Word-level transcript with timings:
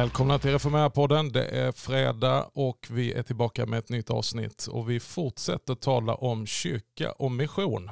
Välkomna 0.00 0.38
till 0.38 0.50
Reformera-podden. 0.50 1.32
Det 1.32 1.44
är 1.44 1.72
fredag 1.72 2.50
och 2.52 2.86
vi 2.90 3.12
är 3.12 3.22
tillbaka 3.22 3.66
med 3.66 3.78
ett 3.78 3.88
nytt 3.88 4.10
avsnitt. 4.10 4.66
Och 4.70 4.90
vi 4.90 5.00
fortsätter 5.00 5.74
tala 5.74 6.14
om 6.14 6.46
kyrka 6.46 7.12
och 7.12 7.32
mission. 7.32 7.90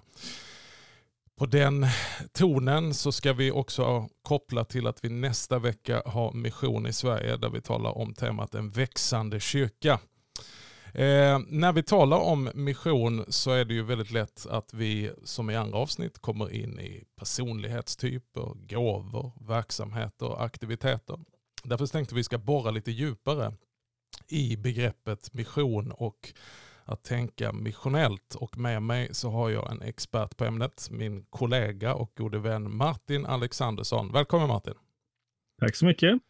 På 1.38 1.46
den 1.46 1.86
tonen 2.32 2.94
så 2.94 3.12
ska 3.12 3.32
vi 3.32 3.50
också 3.50 4.08
koppla 4.22 4.64
till 4.64 4.86
att 4.86 5.04
vi 5.04 5.08
nästa 5.08 5.58
vecka 5.58 6.02
har 6.06 6.32
mission 6.32 6.86
i 6.86 6.92
Sverige 6.92 7.36
där 7.36 7.50
vi 7.50 7.60
talar 7.60 7.98
om 7.98 8.14
temat 8.14 8.54
en 8.54 8.70
växande 8.70 9.40
kyrka. 9.40 9.92
Eh, 10.94 11.38
när 11.48 11.72
vi 11.72 11.82
talar 11.82 12.18
om 12.18 12.50
mission 12.54 13.24
så 13.28 13.50
är 13.50 13.64
det 13.64 13.74
ju 13.74 13.82
väldigt 13.82 14.10
lätt 14.10 14.46
att 14.50 14.74
vi 14.74 15.10
som 15.24 15.50
i 15.50 15.56
andra 15.56 15.78
avsnitt 15.78 16.18
kommer 16.18 16.52
in 16.52 16.80
i 16.80 17.04
personlighetstyper, 17.16 18.66
gåvor, 18.68 19.32
verksamheter 19.40 20.26
och 20.26 20.44
aktiviteter. 20.44 21.18
Därför 21.68 21.86
tänkte 21.86 22.14
vi 22.14 22.24
ska 22.24 22.38
borra 22.38 22.70
lite 22.70 22.90
djupare 22.90 23.52
i 24.28 24.56
begreppet 24.56 25.34
mission 25.34 25.92
och 25.92 26.32
att 26.84 27.02
tänka 27.02 27.52
missionellt. 27.52 28.34
Och 28.34 28.58
med 28.58 28.82
mig 28.82 29.14
så 29.14 29.30
har 29.30 29.50
jag 29.50 29.72
en 29.72 29.82
expert 29.82 30.36
på 30.36 30.44
ämnet, 30.44 30.88
min 30.90 31.24
kollega 31.30 31.94
och 31.94 32.12
gode 32.16 32.38
vän 32.38 32.76
Martin 32.76 33.26
Alexandersson. 33.26 34.12
Välkommen 34.12 34.48
Martin. 34.48 34.74
Tack 35.60 35.76
så 35.76 35.86
mycket. 35.86 36.22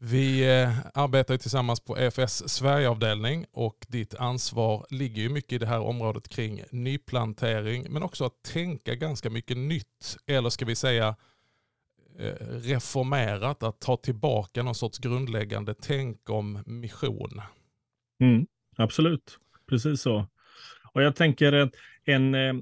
Vi 0.00 0.60
eh, 0.60 0.78
arbetar 0.94 1.36
tillsammans 1.36 1.80
på 1.80 1.98
EFS 1.98 2.48
Sverigeavdelning 2.48 3.46
och 3.52 3.86
ditt 3.88 4.14
ansvar 4.14 4.86
ligger 4.90 5.22
ju 5.22 5.28
mycket 5.28 5.52
i 5.52 5.58
det 5.58 5.66
här 5.66 5.80
området 5.80 6.28
kring 6.28 6.62
nyplantering 6.70 7.86
men 7.90 8.02
också 8.02 8.24
att 8.24 8.42
tänka 8.42 8.94
ganska 8.94 9.30
mycket 9.30 9.56
nytt. 9.56 10.16
Eller 10.26 10.50
ska 10.50 10.64
vi 10.64 10.74
säga 10.74 11.16
Eh, 12.18 12.46
reformerat, 12.48 13.62
att 13.62 13.80
ta 13.80 13.96
tillbaka 13.96 14.62
någon 14.62 14.74
sorts 14.74 14.98
grundläggande 14.98 15.74
tänk 15.74 16.30
om 16.30 16.62
mission. 16.66 17.40
Mm, 18.20 18.46
absolut, 18.76 19.38
precis 19.68 20.00
så. 20.00 20.26
Och 20.92 21.02
jag 21.02 21.16
tänker 21.16 21.70
en, 22.04 22.34
eh, 22.34 22.54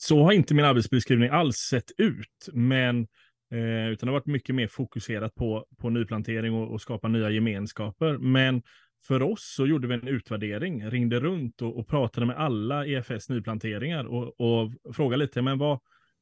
så 0.00 0.22
har 0.22 0.32
inte 0.32 0.54
min 0.54 0.64
arbetsbeskrivning 0.64 1.28
alls 1.28 1.56
sett 1.56 1.90
ut, 1.98 2.48
men 2.52 3.06
Eh, 3.50 3.88
utan 3.88 4.06
det 4.06 4.12
har 4.12 4.18
varit 4.18 4.26
mycket 4.26 4.54
mer 4.54 4.68
fokuserat 4.68 5.34
på, 5.34 5.66
på 5.78 5.90
nyplantering 5.90 6.54
och, 6.54 6.72
och, 6.72 6.80
skapa 6.80 7.08
nya 7.08 7.30
gemenskaper. 7.30 8.18
Men 8.18 8.62
för 9.06 9.22
oss 9.22 9.54
så 9.56 9.66
gjorde 9.66 9.88
vi 9.88 9.94
en 9.94 10.08
utvärdering, 10.08 10.90
ringde 10.90 11.20
runt 11.20 11.62
och, 11.62 11.78
och 11.78 11.88
pratade 11.88 12.26
med 12.26 12.36
alla 12.36 12.86
EFS 12.86 13.28
nyplanteringar 13.28 14.04
och, 14.04 14.40
och 14.40 14.72
frågade 14.94 15.22
lite, 15.22 15.42
men 15.42 15.58
vad, 15.58 15.80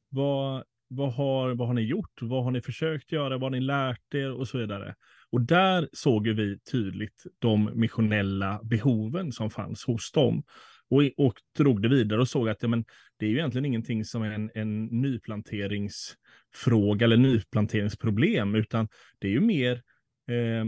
vad, 0.09 0.63
vad, 0.87 1.13
har, 1.13 1.55
vad 1.55 1.67
har 1.67 1.73
ni 1.73 1.81
gjort? 1.81 2.21
Vad 2.21 2.43
har 2.43 2.51
ni 2.51 2.61
försökt 2.61 3.11
göra? 3.11 3.37
Vad 3.37 3.41
har 3.41 3.49
ni 3.49 3.59
lärt 3.59 4.13
er? 4.13 4.31
Och 4.31 4.47
så 4.47 4.57
vidare. 4.57 4.95
Och 5.31 5.41
där 5.41 5.89
såg 5.93 6.27
vi 6.27 6.59
tydligt 6.59 7.23
de 7.39 7.71
missionella 7.75 8.59
behoven 8.63 9.31
som 9.31 9.49
fanns 9.49 9.85
hos 9.85 10.11
dem. 10.11 10.43
Och, 10.89 11.25
och 11.25 11.33
drog 11.57 11.81
det 11.81 11.89
vidare 11.89 12.21
och 12.21 12.27
såg 12.27 12.49
att 12.49 12.61
ja, 12.61 12.67
men, 12.67 12.85
det 13.17 13.25
är 13.25 13.29
ju 13.29 13.37
egentligen 13.37 13.65
ingenting 13.65 14.05
som 14.05 14.23
är 14.23 14.31
en, 14.31 14.51
en 14.55 14.85
nyplanteringsfråga 14.85 17.05
eller 17.05 17.17
nyplanteringsproblem, 17.17 18.55
utan 18.55 18.87
det 19.19 19.27
är 19.27 19.31
ju 19.31 19.41
mer 19.41 19.81
eh, 20.29 20.65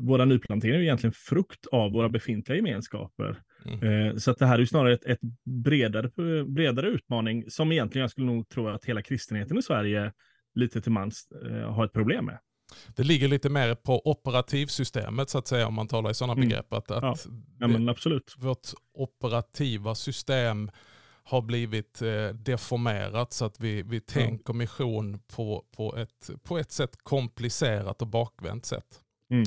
våra 0.00 0.24
nyplanteringar 0.24 0.78
är 0.78 0.82
egentligen 0.82 1.12
frukt 1.12 1.66
av 1.66 1.92
våra 1.92 2.08
befintliga 2.08 2.56
gemenskaper. 2.56 3.42
Mm. 3.66 4.08
Eh, 4.08 4.16
så 4.16 4.30
att 4.30 4.38
det 4.38 4.46
här 4.46 4.58
är 4.58 4.64
snarare 4.64 4.94
ett, 4.94 5.04
ett, 5.04 5.20
bredare, 5.44 6.10
bredare 6.44 6.88
utmaning 6.88 7.50
som 7.50 7.72
egentligen 7.72 8.02
jag 8.02 8.10
skulle 8.10 8.26
nog 8.26 8.48
tro 8.48 8.68
att 8.68 8.84
hela 8.84 9.02
kristenheten 9.02 9.58
i 9.58 9.62
Sverige 9.62 10.12
lite 10.54 10.80
till 10.80 10.92
mans 10.92 11.28
eh, 11.50 11.72
har 11.72 11.84
ett 11.84 11.92
problem 11.92 12.24
med. 12.24 12.38
Det 12.96 13.02
ligger 13.02 13.28
lite 13.28 13.48
mer 13.48 13.74
på 13.74 14.10
operativsystemet 14.10 15.30
så 15.30 15.38
att 15.38 15.46
säga 15.46 15.66
om 15.66 15.74
man 15.74 15.88
talar 15.88 16.10
i 16.10 16.14
sådana 16.14 16.32
mm. 16.32 16.48
begrepp. 16.48 16.72
Att, 16.72 16.90
att 16.90 17.02
ja. 17.02 17.16
ja 17.58 17.68
men 17.68 17.88
absolut. 17.88 18.34
Vårt 18.38 18.68
operativa 18.94 19.94
system 19.94 20.70
har 21.24 21.42
blivit 21.42 22.02
eh, 22.02 22.28
deformerat 22.28 23.32
så 23.32 23.44
att 23.44 23.60
vi, 23.60 23.82
vi 23.82 24.00
tänker 24.00 24.52
mission 24.52 25.18
på, 25.36 25.64
på, 25.76 25.96
ett, 25.96 26.30
på 26.42 26.58
ett 26.58 26.72
sätt 26.72 26.96
komplicerat 27.02 28.02
och 28.02 28.08
bakvänt 28.08 28.66
sätt. 28.66 29.00
Mm. 29.30 29.44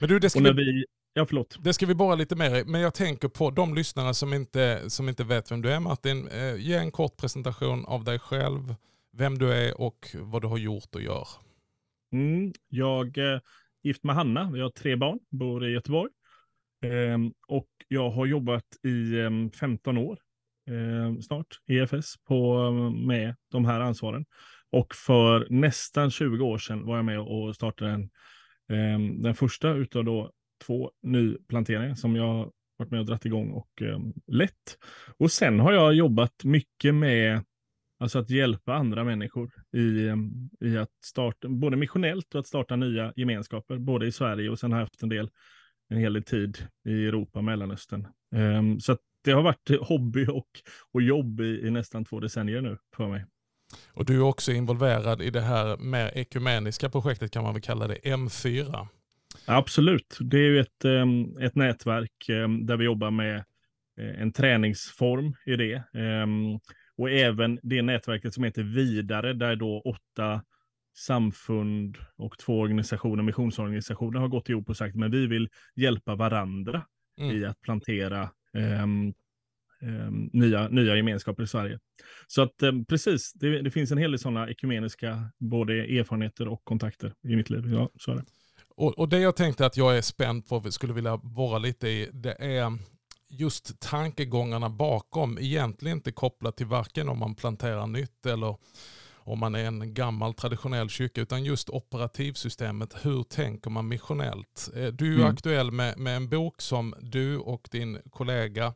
Men 0.00 0.08
du, 0.08 0.18
det 0.18 0.30
ska, 0.30 0.40
vi, 0.40 0.52
vi, 0.52 0.84
ja, 1.16 1.26
förlåt. 1.26 1.56
det 1.60 1.74
ska 1.74 1.86
vi 1.86 1.94
bara 1.94 2.14
lite 2.14 2.36
mer 2.36 2.56
i. 2.56 2.64
Men 2.64 2.80
jag 2.80 2.94
tänker 2.94 3.28
på 3.28 3.50
de 3.50 3.74
lyssnare 3.74 4.14
som 4.14 4.32
inte, 4.32 4.90
som 4.90 5.08
inte 5.08 5.24
vet 5.24 5.50
vem 5.50 5.62
du 5.62 5.70
är 5.72 5.80
Martin. 5.80 6.28
Eh, 6.28 6.56
ge 6.56 6.74
en 6.74 6.90
kort 6.90 7.16
presentation 7.16 7.84
av 7.84 8.04
dig 8.04 8.18
själv, 8.18 8.74
vem 9.12 9.38
du 9.38 9.52
är 9.52 9.80
och 9.80 10.06
vad 10.14 10.42
du 10.42 10.48
har 10.48 10.58
gjort 10.58 10.94
och 10.94 11.02
gör. 11.02 11.28
Mm, 12.12 12.52
jag 12.68 13.18
är 13.18 13.40
gift 13.82 14.04
med 14.04 14.14
Hanna, 14.14 14.50
vi 14.50 14.60
har 14.60 14.70
tre 14.70 14.96
barn, 14.96 15.18
bor 15.30 15.68
i 15.68 15.72
Göteborg. 15.72 16.10
Eh, 16.84 17.18
och 17.48 17.68
jag 17.88 18.10
har 18.10 18.26
jobbat 18.26 18.64
i 18.84 19.18
eh, 19.18 19.30
15 19.60 19.98
år 19.98 20.18
eh, 20.70 21.20
snart, 21.20 21.60
EFS, 21.66 22.14
på, 22.28 22.70
med 22.90 23.34
de 23.50 23.64
här 23.64 23.80
ansvaren. 23.80 24.24
Och 24.70 24.94
för 24.94 25.46
nästan 25.50 26.10
20 26.10 26.44
år 26.44 26.58
sedan 26.58 26.86
var 26.86 26.96
jag 26.96 27.04
med 27.04 27.20
och 27.20 27.54
startade 27.54 27.90
en, 27.90 28.10
ehm, 28.72 29.22
den 29.22 29.34
första 29.34 29.72
utav 29.72 30.04
då 30.04 30.32
två 30.64 30.90
nyplanteringar 31.02 31.94
som 31.94 32.16
jag 32.16 32.52
varit 32.76 32.90
med 32.90 33.00
och 33.00 33.06
dratt 33.06 33.24
igång 33.24 33.50
och 33.50 33.82
eh, 33.82 33.98
lett. 34.26 34.78
Och 35.18 35.30
sen 35.30 35.60
har 35.60 35.72
jag 35.72 35.94
jobbat 35.94 36.44
mycket 36.44 36.94
med 36.94 37.44
Alltså 37.98 38.18
att 38.18 38.30
hjälpa 38.30 38.74
andra 38.74 39.04
människor 39.04 39.50
i, 39.72 40.08
ehm, 40.08 40.50
i 40.60 40.76
att 40.76 40.90
starta, 41.04 41.48
både 41.48 41.76
missionellt 41.76 42.34
och 42.34 42.40
att 42.40 42.46
starta 42.46 42.76
nya 42.76 43.12
gemenskaper, 43.16 43.78
både 43.78 44.06
i 44.06 44.12
Sverige 44.12 44.50
och 44.50 44.58
sen 44.58 44.72
har 44.72 44.78
jag 44.78 44.86
haft 44.86 45.02
en 45.02 45.08
del, 45.08 45.30
en 45.88 45.98
hel 45.98 46.12
del 46.12 46.22
tid 46.22 46.58
i 46.88 47.06
Europa, 47.06 47.42
Mellanöstern. 47.42 48.06
Eh, 48.34 48.78
så 48.80 48.96
det 49.24 49.32
har 49.32 49.42
varit 49.42 49.70
hobby 49.80 50.26
och, 50.26 50.48
och 50.92 51.02
jobb 51.02 51.40
i, 51.40 51.66
i, 51.66 51.70
nästan 51.70 52.04
två 52.04 52.20
decennier 52.20 52.60
nu 52.60 52.78
för 52.96 53.08
mig. 53.08 53.24
Och 53.88 54.04
du 54.04 54.16
är 54.16 54.22
också 54.22 54.52
involverad 54.52 55.22
i 55.22 55.30
det 55.30 55.40
här 55.40 55.76
mer 55.76 56.10
ekumeniska 56.14 56.90
projektet 56.90 57.30
kan 57.30 57.42
man 57.42 57.52
väl 57.52 57.62
kalla 57.62 57.86
det, 57.88 57.98
M4? 58.04 58.86
Absolut, 59.46 60.18
det 60.20 60.38
är 60.38 60.42
ju 60.42 60.60
ett, 60.60 60.84
ett 61.40 61.54
nätverk 61.54 62.26
där 62.66 62.76
vi 62.76 62.84
jobbar 62.84 63.10
med 63.10 63.36
eh, 64.00 64.20
en 64.20 64.32
träningsform 64.32 65.34
i 65.46 65.56
det. 65.56 65.82
Och 66.98 67.10
även 67.10 67.58
det 67.62 67.82
nätverket 67.82 68.34
som 68.34 68.44
heter 68.44 68.62
Vidare, 68.62 69.32
där 69.32 69.56
då 69.56 69.80
åtta 69.80 70.42
samfund 70.96 71.98
och 72.16 72.38
två 72.38 72.60
organisationer, 72.60 73.22
missionsorganisationer 73.22 74.20
har 74.20 74.28
gått 74.28 74.48
ihop 74.48 74.68
och 74.68 74.76
sagt 74.76 74.96
men 74.96 75.10
vi 75.10 75.26
vill 75.26 75.48
hjälpa 75.74 76.14
varandra 76.14 76.86
mm. 77.20 77.36
i 77.36 77.44
att 77.44 77.60
plantera 77.60 78.30
um, 78.82 79.14
um, 79.82 80.30
nya, 80.32 80.68
nya 80.68 80.96
gemenskaper 80.96 81.42
i 81.42 81.46
Sverige. 81.46 81.78
Så 82.26 82.42
att 82.42 82.62
um, 82.62 82.84
precis, 82.84 83.32
det, 83.32 83.62
det, 83.62 83.70
finns 83.70 83.92
en 83.92 83.98
hel 83.98 84.10
del 84.10 84.18
sådana 84.18 84.50
ekumeniska 84.50 85.30
både 85.38 85.74
erfarenheter 85.74 86.48
och 86.48 86.64
kontakter 86.64 87.14
i 87.28 87.36
mitt 87.36 87.50
liv. 87.50 87.72
Ja, 87.72 87.90
så 87.98 88.12
är 88.12 88.16
det. 88.16 88.24
Och, 88.76 88.98
och 88.98 89.08
det 89.08 89.18
jag 89.18 89.36
tänkte 89.36 89.66
att 89.66 89.76
jag 89.76 89.96
är 89.96 90.02
spänd 90.02 90.48
på, 90.48 90.72
skulle 90.72 90.92
vilja 90.92 91.16
borra 91.16 91.58
lite 91.58 91.88
i, 91.88 92.10
det 92.12 92.36
är 92.38 92.78
just 93.28 93.80
tankegångarna 93.80 94.70
bakom 94.70 95.38
egentligen 95.38 95.98
inte 95.98 96.12
kopplat 96.12 96.56
till 96.56 96.66
varken 96.66 97.08
om 97.08 97.18
man 97.18 97.34
planterar 97.34 97.86
nytt 97.86 98.26
eller 98.26 98.56
om 99.26 99.38
man 99.38 99.54
är 99.54 99.64
en 99.64 99.94
gammal 99.94 100.34
traditionell 100.34 100.88
kyrka, 100.88 101.20
utan 101.20 101.44
just 101.44 101.70
operativsystemet. 101.70 102.96
Hur 103.02 103.22
tänker 103.22 103.70
man 103.70 103.88
missionellt? 103.88 104.70
Eh, 104.76 104.86
du 104.86 105.14
är 105.14 105.18
mm. 105.18 105.32
aktuell 105.32 105.70
med, 105.70 105.98
med 105.98 106.16
en 106.16 106.28
bok 106.28 106.62
som 106.62 106.94
du 107.00 107.38
och 107.38 107.68
din 107.70 107.98
kollega 108.10 108.74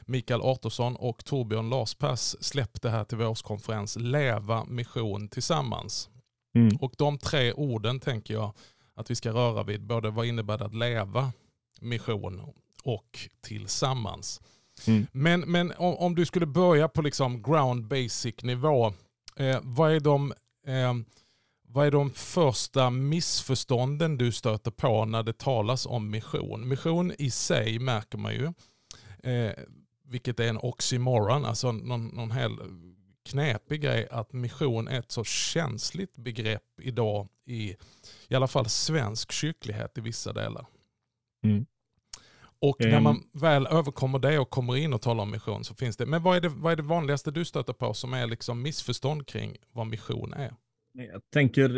Mikael 0.00 0.40
Artursson 0.40 0.96
och 0.96 1.24
Torbjörn 1.24 1.70
Larspass 1.70 2.44
släppte 2.44 2.90
här 2.90 3.04
till 3.04 3.18
vår 3.18 3.26
årskonferens 3.26 3.96
Leva 3.96 4.64
mission 4.64 5.28
tillsammans. 5.28 6.10
Mm. 6.54 6.76
Och 6.76 6.94
de 6.98 7.18
tre 7.18 7.52
orden 7.52 8.00
tänker 8.00 8.34
jag 8.34 8.52
att 8.94 9.10
vi 9.10 9.14
ska 9.14 9.30
röra 9.30 9.62
vid. 9.62 9.86
Både 9.86 10.10
vad 10.10 10.26
innebär 10.26 10.58
det 10.58 10.64
att 10.64 10.74
leva 10.74 11.32
mission 11.80 12.42
och 12.84 13.28
tillsammans. 13.40 14.40
Mm. 14.86 15.06
Men, 15.12 15.40
men 15.40 15.72
om, 15.76 15.94
om, 15.94 16.14
du 16.14 16.26
skulle 16.26 16.46
börja 16.46 16.88
på 16.88 17.02
liksom 17.02 17.42
ground 17.42 17.86
basic 17.86 18.42
nivå, 18.42 18.92
eh, 19.36 19.58
vad, 19.62 19.92
är 19.92 20.00
de, 20.00 20.32
eh, 20.66 20.94
vad 21.68 21.86
är 21.86 21.90
de 21.90 22.10
första 22.10 22.90
missförstånden 22.90 24.18
du 24.18 24.32
stöter 24.32 24.70
på 24.70 25.04
när 25.04 25.22
det 25.22 25.38
talas 25.38 25.86
om 25.86 26.10
mission? 26.10 26.68
Mission 26.68 27.12
i 27.18 27.30
sig 27.30 27.78
märker 27.78 28.18
man 28.18 28.34
ju, 28.34 28.52
eh, 29.32 29.52
vilket 30.04 30.40
är 30.40 30.48
en 30.48 30.58
oxymoron, 30.58 31.44
alltså 31.44 31.72
någon, 31.72 32.06
någon 32.06 32.30
hel 32.30 32.58
knepig 33.24 33.82
grej 33.82 34.08
att 34.10 34.32
mission 34.32 34.88
är 34.88 34.98
ett 34.98 35.10
så 35.10 35.24
känsligt 35.24 36.16
begrepp 36.16 36.80
idag 36.82 37.28
i 37.46 37.76
i 38.28 38.34
alla 38.34 38.48
fall 38.48 38.68
svensk 38.68 39.32
kyrklighet 39.32 39.98
i 39.98 40.00
vissa 40.00 40.32
delar. 40.32 40.66
Mm. 41.44 41.66
Och 42.58 42.76
när 42.80 43.00
man 43.00 43.22
väl 43.32 43.66
överkommer 43.66 44.18
det 44.18 44.38
och 44.38 44.50
kommer 44.50 44.76
in 44.76 44.92
och 44.92 45.02
talar 45.02 45.22
om 45.22 45.30
mission 45.30 45.64
så 45.64 45.74
finns 45.74 45.96
det, 45.96 46.06
men 46.06 46.22
vad 46.22 46.36
är 46.36 46.40
det, 46.40 46.48
vad 46.48 46.72
är 46.72 46.76
det 46.76 46.82
vanligaste 46.82 47.30
du 47.30 47.44
stöter 47.44 47.72
på 47.72 47.94
som 47.94 48.14
är 48.14 48.26
liksom 48.26 48.62
missförstånd 48.62 49.26
kring 49.26 49.56
vad 49.72 49.86
mission 49.86 50.32
är? 50.32 50.54
Jag 50.92 51.22
tänker, 51.32 51.68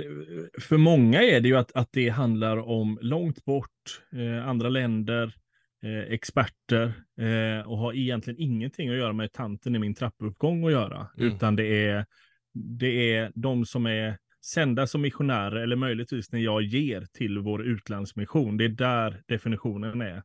för 0.60 0.76
många 0.76 1.22
är 1.22 1.40
det 1.40 1.49
ju 1.49 1.56
att, 1.56 1.72
att 1.72 1.88
det 1.92 2.08
handlar 2.08 2.56
om 2.56 2.99
långt 3.02 3.44
bort, 3.44 4.02
eh, 4.12 4.49
andra 4.49 4.69
länder, 4.69 5.37
eh, 5.82 6.12
experter 6.12 6.93
eh, 7.20 7.69
och 7.69 7.78
har 7.78 7.94
egentligen 7.94 8.40
ingenting 8.40 8.88
att 8.88 8.96
göra 8.96 9.12
med 9.12 9.32
tanten 9.32 9.76
i 9.76 9.78
min 9.78 9.94
trappuppgång 9.94 10.67
att 10.67 10.73
göra, 10.73 11.08
mm. 11.19 11.34
utan 11.34 11.56
det 11.56 11.87
är, 11.87 12.06
det 12.55 13.14
är 13.14 13.32
de 13.34 13.67
som 13.67 13.87
är 13.87 14.19
sända 14.44 14.87
som 14.87 15.00
missionärer 15.00 15.56
eller 15.56 15.76
möjligtvis 15.76 16.32
när 16.32 16.40
jag 16.40 16.62
ger 16.62 17.06
till 17.12 17.38
vår 17.38 17.67
utlandsmission. 17.67 18.56
Det 18.56 18.64
är 18.64 18.69
där 18.69 19.23
definitionen 19.26 20.00
är. 20.00 20.23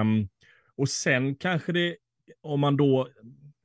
Um, 0.00 0.28
och 0.76 0.88
sen 0.88 1.34
kanske 1.34 1.72
det, 1.72 1.96
om 2.40 2.60
man 2.60 2.76
då 2.76 3.08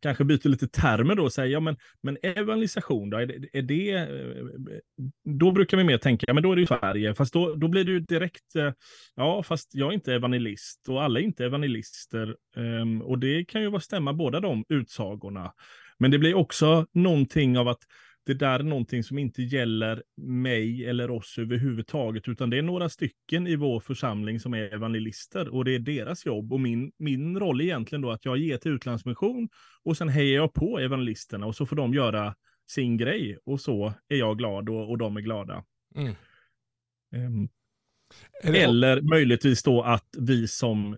kanske 0.02 0.24
byter 0.24 0.50
lite 0.50 0.68
termer 0.68 1.16
då 1.16 1.24
och 1.24 1.34
säger, 1.34 1.50
ja 1.50 1.60
men, 1.60 1.78
men 2.02 2.18
evangelisation 2.24 3.10
då, 3.10 3.18
är 3.18 3.26
det, 3.26 3.50
är 3.54 3.62
det, 3.62 3.92
eh, 3.92 4.06
då 5.26 5.52
brukar 5.52 5.78
vi 5.78 5.84
mer 5.84 5.98
tänka, 5.98 6.26
ja 6.28 6.34
men 6.34 6.44
då 6.44 6.52
är 6.52 6.56
det 6.56 6.62
ju 6.62 6.68
Sverige, 6.68 7.16
fast 7.16 7.34
då, 7.34 7.56
då 7.56 7.68
blir 7.68 7.84
det 7.84 7.92
ju 7.92 8.00
direkt, 8.00 8.56
eh, 8.56 8.72
ja 9.16 9.44
fast 9.44 9.76
jag 9.76 9.90
är 9.90 9.94
inte 9.94 10.14
evangelist 10.14 10.90
och 10.90 11.04
alla 11.04 11.20
är 11.20 11.24
inte 11.24 11.46
evangelister. 11.46 12.36
Um, 12.56 13.02
och 13.02 13.20
det 13.20 13.46
kan 13.46 13.62
ju 13.62 13.70
vara 13.70 13.82
stämma 13.82 14.14
båda 14.14 14.40
de 14.40 14.66
utsagorna. 14.70 15.54
Men 16.00 16.12
det 16.12 16.20
blir 16.20 16.34
också 16.34 16.88
någonting 16.94 17.58
av 17.58 17.68
att 17.68 17.80
det 18.26 18.34
där 18.34 18.60
är 18.60 18.64
någonting 18.64 19.04
som 19.04 19.18
inte 19.18 19.44
gäller 19.44 20.04
mig 20.18 20.86
eller 20.86 21.12
oss 21.12 21.38
överhuvudtaget, 21.38 22.28
utan 22.28 22.50
det 22.50 22.58
är 22.58 22.62
några 22.62 22.90
stycken 22.90 23.48
i 23.48 23.56
vår 23.56 23.80
församling 23.80 24.40
som 24.40 24.54
är 24.54 24.74
evangelister 24.74 25.54
och 25.54 25.66
det 25.66 25.76
är 25.76 25.80
deras 25.80 26.26
jobb. 26.26 26.54
Och 26.54 26.60
min, 26.60 26.92
min 27.00 27.40
roll 27.40 27.62
är 27.62 27.66
egentligen 27.66 28.02
då 28.02 28.12
att 28.12 28.26
jag 28.26 28.38
ger 28.38 28.58
till 28.58 28.72
utlandsmission 28.72 29.50
och 29.84 29.98
sen 29.98 30.10
hejar 30.10 30.36
jag 30.36 30.54
på 30.54 30.80
evangelisterna 30.80 31.46
och 31.46 31.56
så 31.56 31.66
får 31.66 31.76
de 31.76 31.94
göra 31.94 32.36
sin 32.74 32.98
grej 32.98 33.38
och 33.46 33.62
så 33.62 33.94
är 34.08 34.16
jag 34.16 34.38
glad 34.38 34.70
och, 34.70 34.90
och 34.90 34.98
de 34.98 35.18
är 35.18 35.22
glada. 35.22 35.64
Mm. 35.96 36.16
Um, 37.16 37.50
eller 38.44 39.02
möjligtvis 39.02 39.64
då 39.64 39.82
att 39.84 40.16
vi 40.18 40.48
som 40.48 40.98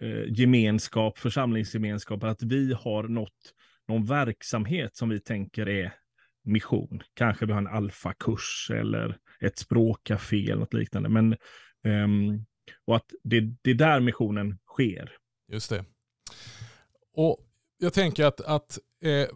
eh, 0.00 0.24
gemenskap, 0.28 1.18
församlingsgemenskap, 1.18 2.24
att 2.24 2.42
vi 2.42 2.72
har 2.72 3.02
nått 3.02 3.54
någon 3.88 4.04
verksamhet 4.04 4.96
som 4.96 5.08
vi 5.08 5.20
tänker 5.20 5.68
är 5.68 5.94
mission. 6.44 7.02
Kanske 7.14 7.46
vi 7.46 7.52
har 7.52 7.60
en 7.60 7.66
alfakurs 7.66 8.70
eller 8.74 9.18
ett 9.40 9.58
språkcafé 9.58 10.44
eller 10.44 10.60
något 10.60 10.74
liknande. 10.74 11.08
Men, 11.08 11.36
um, 11.84 12.46
och 12.84 12.96
att 12.96 13.10
det, 13.24 13.40
det 13.40 13.70
är 13.70 13.74
där 13.74 14.00
missionen 14.00 14.58
sker. 14.66 15.12
Just 15.52 15.70
det. 15.70 15.84
Och 17.14 17.38
jag 17.78 17.92
tänker 17.92 18.24
att, 18.24 18.40
att 18.40 18.78
eh, 19.04 19.28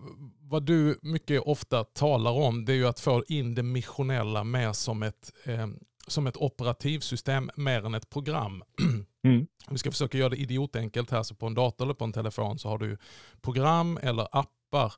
vad 0.48 0.62
du 0.62 0.98
mycket 1.02 1.42
ofta 1.42 1.84
talar 1.84 2.32
om 2.32 2.64
det 2.64 2.72
är 2.72 2.76
ju 2.76 2.86
att 2.86 3.00
få 3.00 3.24
in 3.28 3.54
det 3.54 3.62
missionella 3.62 4.44
mer 4.44 4.72
som 4.72 5.02
ett, 5.02 5.32
eh, 5.44 5.66
som 6.06 6.26
ett 6.26 6.36
operativsystem 6.36 7.50
mer 7.56 7.86
än 7.86 7.94
ett 7.94 8.10
program. 8.10 8.62
Mm. 9.24 9.46
Vi 9.70 9.78
ska 9.78 9.90
försöka 9.90 10.18
göra 10.18 10.28
det 10.28 10.36
idiotenkelt 10.36 11.10
här, 11.10 11.22
så 11.22 11.34
på 11.34 11.46
en 11.46 11.54
dator 11.54 11.84
eller 11.84 11.94
på 11.94 12.04
en 12.04 12.12
telefon 12.12 12.58
så 12.58 12.68
har 12.68 12.78
du 12.78 12.98
program 13.40 13.98
eller 14.02 14.28
appar 14.32 14.92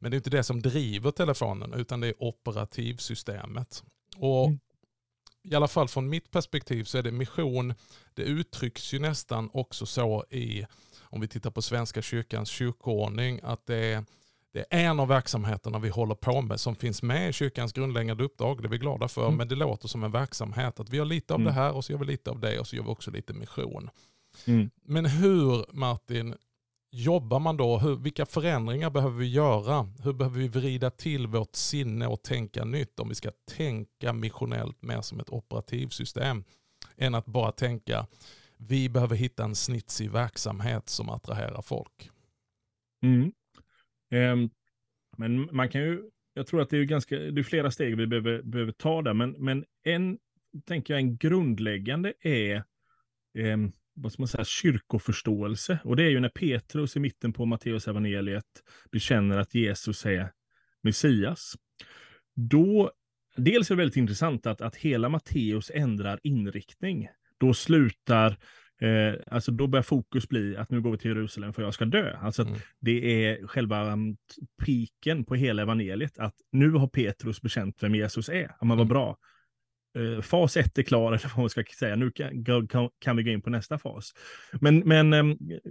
men 0.00 0.10
det 0.10 0.14
är 0.14 0.18
inte 0.18 0.30
det 0.30 0.42
som 0.42 0.62
driver 0.62 1.10
telefonen 1.10 1.72
utan 1.72 2.00
det 2.00 2.08
är 2.08 2.22
operativsystemet. 2.22 3.84
Och 4.16 4.46
mm. 4.46 4.58
I 5.42 5.54
alla 5.54 5.68
fall 5.68 5.88
från 5.88 6.08
mitt 6.08 6.30
perspektiv 6.30 6.84
så 6.84 6.98
är 6.98 7.02
det 7.02 7.12
mission, 7.12 7.74
det 8.14 8.22
uttrycks 8.22 8.94
ju 8.94 8.98
nästan 8.98 9.50
också 9.52 9.86
så 9.86 10.24
i, 10.30 10.66
om 11.02 11.20
vi 11.20 11.28
tittar 11.28 11.50
på 11.50 11.62
Svenska 11.62 12.02
kyrkans 12.02 12.48
kyrkoordning, 12.48 13.40
att 13.42 13.66
det 13.66 13.76
är, 13.76 14.04
det 14.52 14.64
är 14.70 14.84
en 14.84 15.00
av 15.00 15.08
verksamheterna 15.08 15.78
vi 15.78 15.88
håller 15.88 16.14
på 16.14 16.42
med 16.42 16.60
som 16.60 16.76
finns 16.76 17.02
med 17.02 17.28
i 17.28 17.32
kyrkans 17.32 17.72
grundläggande 17.72 18.24
uppdrag. 18.24 18.62
Det 18.62 18.66
är 18.66 18.70
vi 18.70 18.78
glada 18.78 19.08
för, 19.08 19.24
mm. 19.24 19.36
men 19.36 19.48
det 19.48 19.54
låter 19.54 19.88
som 19.88 20.04
en 20.04 20.12
verksamhet. 20.12 20.80
Att 20.80 20.90
vi 20.90 20.98
har 20.98 21.06
lite 21.06 21.34
av 21.34 21.40
mm. 21.40 21.46
det 21.54 21.60
här 21.60 21.72
och 21.72 21.84
så 21.84 21.92
gör 21.92 21.98
vi 21.98 22.04
lite 22.04 22.30
av 22.30 22.40
det 22.40 22.60
och 22.60 22.66
så 22.66 22.76
gör 22.76 22.82
vi 22.82 22.88
också 22.88 23.10
lite 23.10 23.32
mission. 23.32 23.90
Mm. 24.46 24.70
Men 24.84 25.06
hur, 25.06 25.64
Martin, 25.72 26.34
jobbar 26.90 27.40
man 27.40 27.56
då? 27.56 27.78
Hur, 27.78 27.96
vilka 27.96 28.26
förändringar 28.26 28.90
behöver 28.90 29.18
vi 29.18 29.28
göra? 29.28 29.92
Hur 30.02 30.12
behöver 30.12 30.38
vi 30.38 30.48
vrida 30.48 30.90
till 30.90 31.26
vårt 31.26 31.56
sinne 31.56 32.06
och 32.06 32.22
tänka 32.22 32.64
nytt 32.64 33.00
om 33.00 33.08
vi 33.08 33.14
ska 33.14 33.30
tänka 33.56 34.12
missionellt 34.12 34.82
mer 34.82 35.00
som 35.00 35.20
ett 35.20 35.30
operativsystem 35.30 36.44
än 36.96 37.14
att 37.14 37.26
bara 37.26 37.52
tänka 37.52 38.06
vi 38.56 38.88
behöver 38.88 39.16
hitta 39.16 39.44
en 39.44 39.54
snitsig 39.54 40.10
verksamhet 40.10 40.88
som 40.88 41.10
attraherar 41.10 41.62
folk. 41.62 42.10
Mm. 43.02 43.32
Ehm, 44.10 44.50
men 45.16 45.48
man 45.52 45.68
kan 45.68 45.80
ju, 45.80 46.02
jag 46.34 46.46
tror 46.46 46.62
att 46.62 46.70
det 46.70 46.78
är, 46.78 46.84
ganska, 46.84 47.18
det 47.18 47.40
är 47.40 47.42
flera 47.42 47.70
steg 47.70 47.96
vi 47.96 48.06
behöver, 48.06 48.42
behöver 48.42 48.72
ta 48.72 49.02
där, 49.02 49.14
men, 49.14 49.30
men 49.30 49.64
en, 49.84 50.18
tänker 50.66 50.94
jag, 50.94 51.00
en 51.00 51.16
grundläggande 51.16 52.12
är 52.20 52.64
ehm, 53.38 53.72
vad 53.94 54.12
ska 54.12 54.22
man 54.22 54.28
säga, 54.28 54.44
kyrkoförståelse. 54.44 55.78
Och 55.84 55.96
det 55.96 56.02
är 56.02 56.10
ju 56.10 56.20
när 56.20 56.28
Petrus 56.28 56.96
i 56.96 57.00
mitten 57.00 57.32
på 57.32 57.46
Matteus 57.46 57.88
evangeliet 57.88 58.44
bekänner 58.92 59.38
att 59.38 59.54
Jesus 59.54 60.06
är 60.06 60.32
Messias. 60.82 61.54
Då, 62.34 62.92
dels 63.36 63.70
är 63.70 63.74
det 63.74 63.78
väldigt 63.78 63.96
intressant 63.96 64.46
att, 64.46 64.60
att 64.60 64.76
hela 64.76 65.08
Matteus 65.08 65.70
ändrar 65.74 66.20
inriktning. 66.22 67.08
Då 67.38 67.54
slutar 67.54 68.36
Eh, 68.80 69.14
alltså 69.26 69.52
då 69.52 69.66
börjar 69.66 69.82
fokus 69.82 70.28
bli 70.28 70.56
att 70.56 70.70
nu 70.70 70.80
går 70.80 70.90
vi 70.90 70.98
till 70.98 71.10
Jerusalem 71.10 71.52
för 71.52 71.62
jag 71.62 71.74
ska 71.74 71.84
dö. 71.84 72.16
Alltså 72.16 72.42
mm. 72.42 72.54
det 72.80 73.24
är 73.24 73.46
själva 73.46 73.92
um, 73.92 74.16
piken 74.64 75.24
på 75.24 75.34
hela 75.34 75.62
evangeliet, 75.62 76.18
att 76.18 76.34
nu 76.52 76.70
har 76.70 76.86
Petrus 76.86 77.42
bekänt 77.42 77.82
vem 77.82 77.94
Jesus 77.94 78.28
är. 78.28 78.42
Ja, 78.60 78.66
men 78.66 78.68
vad 78.68 78.78
mm. 78.78 78.88
bra 78.88 79.16
eh, 79.98 80.22
fas 80.22 80.56
ett 80.56 80.78
är 80.78 80.82
klar, 80.82 81.06
eller 81.12 81.28
vad 81.28 81.38
man 81.38 81.50
ska 81.50 81.62
säga. 81.78 81.96
Nu 81.96 82.10
kan, 82.10 82.44
kan, 82.68 82.90
kan, 82.98 83.16
vi 83.16 83.22
gå 83.22 83.30
in 83.30 83.42
på 83.42 83.50
nästa 83.50 83.78
fas. 83.78 84.14
Men, 84.60 84.78
men 84.78 85.12
eh, 85.12 85.24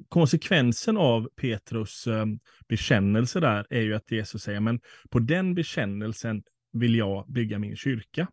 konsekvensen 0.10 0.98
av 0.98 1.30
Petrus 1.42 2.08
eh, 2.08 2.26
bekännelse 2.68 3.40
där 3.40 3.66
är 3.70 3.81
ju 3.81 3.95
att 3.95 4.12
Jesus 4.12 4.44
säger, 4.44 4.60
men 4.60 4.80
på 5.10 5.19
den 5.19 5.56
bekännelsen 5.56 6.44
vill 6.74 6.95
jag 6.95 7.31
bygga 7.31 7.60
min 7.60 7.76
kyrka. 7.76 8.28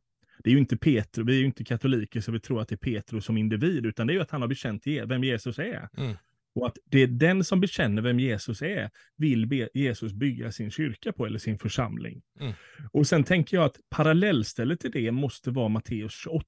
Det 0.46 0.50
är 0.50 0.52
ju 0.52 0.58
inte 0.58 0.76
Petrus, 0.76 1.26
vi 1.26 1.34
är 1.34 1.38
ju 1.38 1.46
inte 1.46 1.64
katoliker 1.64 2.20
så 2.20 2.32
vi 2.32 2.40
tror 2.40 2.60
att 2.60 2.68
det 2.68 2.74
är 2.74 2.76
Petrus 2.76 3.24
som 3.24 3.36
individ, 3.36 3.86
utan 3.86 4.06
det 4.06 4.12
är 4.12 4.14
ju 4.14 4.20
att 4.20 4.30
han 4.30 4.40
har 4.40 4.48
bekänt 4.48 4.86
vem 4.86 5.24
Jesus 5.24 5.58
är. 5.58 5.88
Mm. 5.96 6.16
Och 6.54 6.66
att 6.66 6.78
det 6.84 7.02
är 7.02 7.06
den 7.06 7.44
som 7.44 7.60
bekänner 7.60 8.02
vem 8.02 8.20
Jesus 8.20 8.62
är, 8.62 8.90
vill 9.16 9.68
Jesus 9.74 10.12
bygga 10.12 10.52
sin 10.52 10.70
kyrka 10.70 11.12
på, 11.12 11.26
eller 11.26 11.38
sin 11.38 11.58
församling. 11.58 12.22
Mm. 12.40 12.52
Och 12.92 13.06
sen 13.06 13.24
tänker 13.24 13.56
jag 13.56 13.66
att 13.66 13.76
parallellstället 13.90 14.80
till 14.80 14.90
det 14.90 15.10
måste 15.10 15.50
vara 15.50 15.68
Matteus 15.68 16.12
28, 16.12 16.46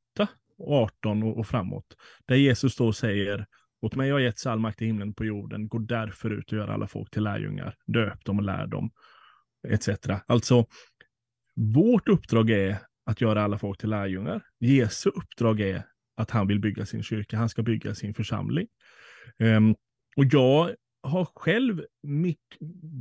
18 0.58 1.22
och, 1.22 1.38
och 1.38 1.46
framåt. 1.46 1.96
Där 2.26 2.36
Jesus 2.36 2.76
då 2.76 2.92
säger, 2.92 3.46
åt 3.80 3.94
mig 3.94 4.10
har 4.10 4.18
getts 4.18 4.46
all 4.46 4.58
makt 4.58 4.82
i 4.82 4.86
himlen 4.86 5.14
på 5.14 5.24
jorden, 5.24 5.68
gå 5.68 5.78
därför 5.78 6.30
ut 6.30 6.52
och 6.52 6.58
gör 6.58 6.68
alla 6.68 6.86
folk 6.86 7.10
till 7.10 7.22
lärjungar, 7.22 7.76
döp 7.86 8.24
dem 8.24 8.38
och 8.38 8.44
lär 8.44 8.66
dem, 8.66 8.90
etc. 9.68 9.88
Alltså, 10.26 10.66
vårt 11.54 12.08
uppdrag 12.08 12.50
är 12.50 12.78
att 13.08 13.20
göra 13.20 13.42
alla 13.42 13.58
folk 13.58 13.78
till 13.78 13.88
lärjungar. 13.88 14.42
Jesu 14.58 15.10
uppdrag 15.10 15.60
är 15.60 15.82
att 16.16 16.30
han 16.30 16.46
vill 16.46 16.60
bygga 16.60 16.86
sin 16.86 17.02
kyrka, 17.02 17.36
han 17.36 17.48
ska 17.48 17.62
bygga 17.62 17.94
sin 17.94 18.14
församling. 18.14 18.68
Um, 19.38 19.74
och 20.16 20.24
jag 20.30 20.74
har 21.02 21.24
själv 21.24 21.84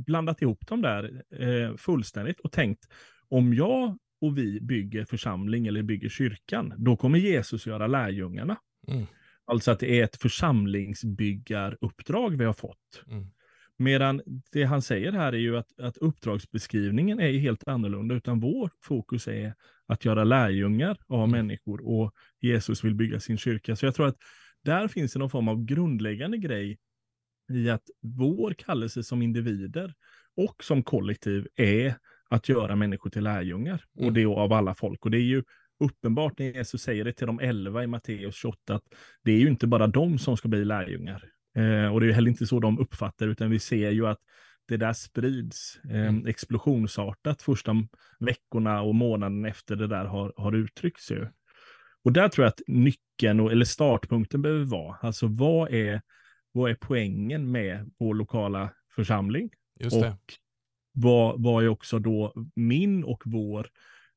blandat 0.06 0.42
ihop 0.42 0.66
dem 0.66 0.82
där 0.82 1.22
eh, 1.34 1.76
fullständigt 1.76 2.40
och 2.40 2.52
tänkt 2.52 2.88
om 3.28 3.54
jag 3.54 3.98
och 4.20 4.38
vi 4.38 4.60
bygger 4.60 5.04
församling 5.04 5.66
eller 5.66 5.82
bygger 5.82 6.08
kyrkan, 6.08 6.74
då 6.76 6.96
kommer 6.96 7.18
Jesus 7.18 7.66
göra 7.66 7.86
lärjungarna. 7.86 8.56
Mm. 8.88 9.06
Alltså 9.44 9.70
att 9.70 9.80
det 9.80 10.00
är 10.00 10.04
ett 10.04 10.16
församlingsbyggaruppdrag 10.16 12.36
vi 12.36 12.44
har 12.44 12.52
fått. 12.52 13.04
Mm. 13.06 13.26
Medan 13.78 14.22
det 14.52 14.64
han 14.64 14.82
säger 14.82 15.12
här 15.12 15.32
är 15.32 15.38
ju 15.38 15.56
att, 15.56 15.80
att 15.80 15.96
uppdragsbeskrivningen 15.96 17.20
är 17.20 17.38
helt 17.38 17.68
annorlunda, 17.68 18.14
utan 18.14 18.40
vår 18.40 18.70
fokus 18.82 19.28
är 19.28 19.54
att 19.86 20.04
göra 20.04 20.24
lärjungar 20.24 20.98
av 21.06 21.24
mm. 21.24 21.30
människor 21.30 21.88
och 21.88 22.14
Jesus 22.40 22.84
vill 22.84 22.94
bygga 22.94 23.20
sin 23.20 23.38
kyrka. 23.38 23.76
Så 23.76 23.86
jag 23.86 23.94
tror 23.94 24.06
att 24.06 24.16
där 24.64 24.88
finns 24.88 25.12
det 25.12 25.18
någon 25.18 25.30
form 25.30 25.48
av 25.48 25.64
grundläggande 25.64 26.38
grej 26.38 26.78
i 27.52 27.70
att 27.70 27.90
vår 28.02 28.54
kallelse 28.54 29.02
som 29.02 29.22
individer 29.22 29.94
och 30.36 30.64
som 30.64 30.82
kollektiv 30.82 31.48
är 31.56 31.94
att 32.30 32.48
göra 32.48 32.76
människor 32.76 33.10
till 33.10 33.24
lärjungar. 33.24 33.84
Mm. 33.96 34.06
Och 34.06 34.12
det 34.12 34.22
är 34.22 34.26
av 34.26 34.52
alla 34.52 34.74
folk. 34.74 35.04
Och 35.04 35.10
det 35.10 35.18
är 35.18 35.22
ju 35.22 35.42
uppenbart 35.80 36.38
när 36.38 36.46
Jesus 36.46 36.82
säger 36.82 37.04
det 37.04 37.12
till 37.12 37.26
de 37.26 37.40
elva 37.40 37.84
i 37.84 37.86
Matteus 37.86 38.34
28, 38.34 38.74
att 38.74 38.84
det 39.22 39.32
är 39.32 39.38
ju 39.38 39.48
inte 39.48 39.66
bara 39.66 39.86
de 39.86 40.18
som 40.18 40.36
ska 40.36 40.48
bli 40.48 40.64
lärjungar. 40.64 41.24
Eh, 41.58 41.92
och 41.92 42.00
det 42.00 42.06
är 42.06 42.12
heller 42.12 42.30
inte 42.30 42.46
så 42.46 42.60
de 42.60 42.78
uppfattar, 42.78 43.28
utan 43.28 43.50
vi 43.50 43.58
ser 43.58 43.90
ju 43.90 44.06
att 44.06 44.18
det 44.68 44.76
där 44.76 44.92
sprids 44.92 45.80
eh, 45.84 46.06
mm. 46.06 46.26
explosionsartat 46.26 47.42
första 47.42 47.74
veckorna 48.18 48.82
och 48.82 48.94
månaden 48.94 49.44
efter 49.44 49.76
det 49.76 49.86
där 49.86 50.04
har, 50.04 50.32
har 50.36 50.52
uttryckts. 50.52 51.10
Ju. 51.10 51.26
Och 52.04 52.12
där 52.12 52.28
tror 52.28 52.44
jag 52.44 52.48
att 52.48 52.62
nyckeln, 52.66 53.40
eller 53.40 53.64
startpunkten 53.64 54.42
behöver 54.42 54.64
vara, 54.64 54.96
alltså 55.02 55.26
vad 55.26 55.72
är 55.72 56.02
vad 56.52 56.70
är 56.70 56.74
poängen 56.80 57.50
med 57.50 57.90
vår 57.98 58.14
lokala 58.14 58.70
församling? 58.94 59.50
Just 59.80 60.00
det. 60.00 60.08
Och 60.08 60.34
vad, 60.92 61.42
vad 61.42 61.64
är 61.64 61.68
också 61.68 61.98
då 61.98 62.32
min 62.56 63.04
och 63.04 63.22
vår 63.24 63.66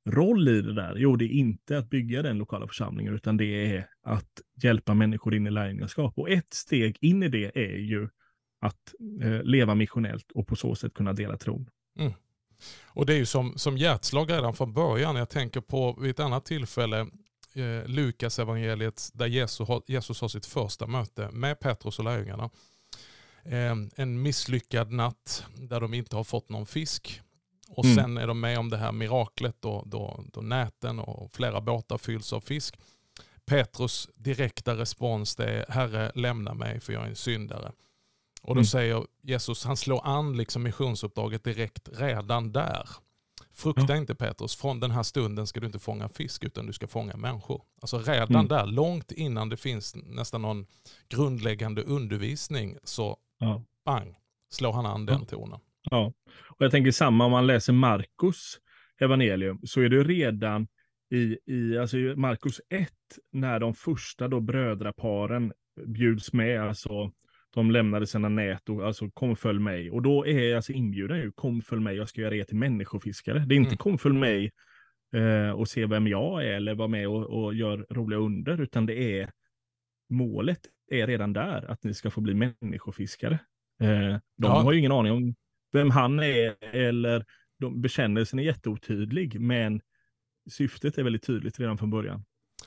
roll 0.06 0.48
i 0.48 0.62
det 0.62 0.74
där? 0.74 0.96
Jo, 0.98 1.16
det 1.16 1.26
är 1.26 1.30
inte 1.30 1.78
att 1.78 1.90
bygga 1.90 2.22
den 2.22 2.38
lokala 2.38 2.68
församlingen, 2.68 3.14
utan 3.14 3.38
det 3.38 3.76
är 3.76 3.88
att 4.04 4.42
hjälpa 4.64 4.94
människor 4.94 5.36
in 5.36 5.48
i 5.48 5.52
lärjungaskap. 5.52 6.18
Och 6.18 6.30
ett 6.30 6.54
steg 6.54 6.98
in 7.02 7.24
i 7.24 7.28
det 7.28 7.52
är 7.56 7.78
ju 7.78 8.10
att 8.62 8.94
eh, 9.22 9.44
leva 9.44 9.76
missionellt 9.76 10.32
och 10.32 10.48
på 10.48 10.56
så 10.56 10.76
sätt 10.76 10.94
kunna 10.94 11.14
dela 11.14 11.38
tron. 11.38 11.70
Mm. 12.00 12.14
Och 12.86 13.06
det 13.06 13.14
är 13.14 13.18
ju 13.18 13.26
som, 13.26 13.58
som 13.58 13.78
hjärtslag 13.78 14.32
redan 14.32 14.54
från 14.54 14.74
början. 14.74 15.16
Jag 15.16 15.30
tänker 15.30 15.62
på 15.62 15.98
vid 16.02 16.12
ett 16.12 16.20
annat 16.20 16.46
tillfälle, 16.46 17.00
eh, 17.56 17.88
Lukas 17.88 18.40
evangeliet 18.40 19.10
där 19.14 19.28
Jesus 19.28 19.68
har, 19.68 19.82
Jesus 19.88 20.22
har 20.22 20.28
sitt 20.28 20.46
första 20.46 20.88
möte 20.88 21.30
med 21.32 21.60
Petrus 21.60 22.00
och 22.00 22.06
lärjungarna. 22.06 22.50
Eh, 23.44 23.76
en 23.96 24.22
misslyckad 24.22 24.92
natt 24.92 25.46
där 25.56 25.80
de 25.80 25.94
inte 25.94 26.16
har 26.16 26.24
fått 26.24 26.50
någon 26.50 26.66
fisk. 26.66 27.22
Och 27.76 27.86
mm. 27.86 27.96
sen 27.96 28.18
är 28.18 28.28
de 28.28 28.40
med 28.40 28.60
om 28.60 28.70
det 28.70 28.78
här 28.78 28.92
miraklet 28.92 29.56
då, 29.60 29.84
då, 29.86 30.24
då 30.34 30.42
näten 30.42 31.00
och 31.00 31.32
flera 31.34 31.62
båtar 31.62 31.98
fylls 31.98 32.34
av 32.34 32.42
fisk. 32.42 32.80
Petrus 33.46 34.10
direkta 34.16 34.78
respons 34.78 35.36
det 35.36 35.46
är 35.46 35.66
Herre 35.70 36.12
lämna 36.16 36.54
mig 36.54 36.80
för 36.80 36.94
jag 36.94 37.04
är 37.04 37.08
en 37.08 37.16
syndare. 37.16 37.72
Och 38.42 38.56
då 38.56 38.60
mm. 38.60 38.66
säger 38.66 39.06
Jesus, 39.22 39.66
han 39.66 39.78
slår 39.78 40.08
an 40.08 40.38
liksom 40.38 40.64
missionsuppdraget 40.64 41.44
direkt 41.44 41.90
redan 41.94 42.52
där. 42.52 42.90
Frukta 43.54 43.86
ja. 43.88 43.98
inte 43.98 44.16
Petrus, 44.16 44.56
från 44.56 44.80
den 44.80 44.92
här 44.92 45.04
stunden 45.04 45.48
ska 45.48 45.60
du 45.60 45.66
inte 45.66 45.80
fånga 45.80 46.10
fisk 46.10 46.44
utan 46.44 46.66
du 46.66 46.74
ska 46.74 46.88
fånga 46.88 47.18
människor. 47.18 47.62
Alltså 47.82 48.00
redan 48.00 48.36
mm. 48.36 48.48
där, 48.48 48.66
långt 48.66 49.12
innan 49.12 49.50
det 49.50 49.58
finns 49.58 49.96
nästan 49.96 50.42
någon 50.42 50.66
grundläggande 51.10 51.84
undervisning 51.84 52.78
så 52.84 53.18
bang, 53.86 54.16
slår 54.50 54.74
han 54.74 54.86
an 54.86 55.06
den 55.06 55.26
tonen. 55.26 55.60
Ja, 55.90 56.14
och 56.48 56.66
jag 56.66 56.72
tänker 56.72 56.92
samma 56.92 57.26
om 57.26 57.32
man 57.32 57.48
läser 57.48 57.74
Markus 57.74 58.60
evangelium 59.00 59.60
så 59.64 59.82
är 59.82 59.90
det 59.90 60.04
redan 60.04 60.68
i, 61.12 61.38
i 61.46 61.78
alltså 61.78 61.98
Markus 61.98 62.62
1 62.70 62.90
när 63.32 63.60
de 63.60 63.74
första 63.74 64.28
då 64.28 64.40
brödraparen 64.40 65.54
bjuds 65.86 66.34
med, 66.34 66.62
alltså 66.62 67.12
de 67.54 67.72
lämnade 67.72 68.08
sina 68.08 68.30
nät 68.30 68.70
och 68.70 68.86
alltså 68.88 69.10
kom 69.10 69.36
följ 69.36 69.60
mig. 69.60 69.92
Och 69.92 70.02
då 70.02 70.28
är 70.28 70.56
alltså 70.56 70.72
inbjudan 70.72 71.18
ju 71.18 71.32
kom 71.32 71.62
följ 71.62 71.82
mig, 71.82 71.96
jag 71.96 72.10
ska 72.10 72.22
göra 72.22 72.36
er 72.36 72.44
till 72.44 72.58
människofiskare. 72.58 73.40
Det 73.40 73.56
är 73.56 73.58
inte 73.58 73.70
mm. 73.70 73.78
kom 73.78 73.98
följ 73.98 74.18
mig 74.18 74.52
eh, 75.14 75.52
och 75.52 75.68
se 75.68 75.86
vem 75.86 76.08
jag 76.08 76.46
är 76.46 76.54
eller 76.54 76.76
vara 76.76 76.88
med 76.88 77.08
och, 77.08 77.44
och 77.44 77.54
gör 77.54 77.86
roliga 77.90 78.20
under, 78.20 78.62
utan 78.62 78.86
det 78.86 79.20
är 79.20 79.32
målet 80.10 80.60
är 80.92 81.08
redan 81.08 81.34
där, 81.34 81.72
att 81.72 81.84
ni 81.84 81.94
ska 81.94 82.10
få 82.12 82.22
bli 82.22 82.34
människofiskare. 82.34 83.40
Eh, 83.82 84.18
de 84.38 84.48
ja. 84.48 84.62
har 84.62 84.72
ju 84.72 84.80
ingen 84.80 84.92
aning 84.92 85.12
om 85.12 85.36
vem 85.72 85.92
han 85.92 86.20
är 86.20 86.56
eller 86.76 87.26
de, 87.60 87.82
bekännelsen 87.82 88.40
är 88.40 88.44
jätteotydlig, 88.44 89.40
men 89.40 89.82
syftet 90.50 90.98
är 90.98 91.04
väldigt 91.04 91.24
tydligt 91.24 91.60
redan 91.60 91.78
från 91.78 91.90
början. 91.90 92.24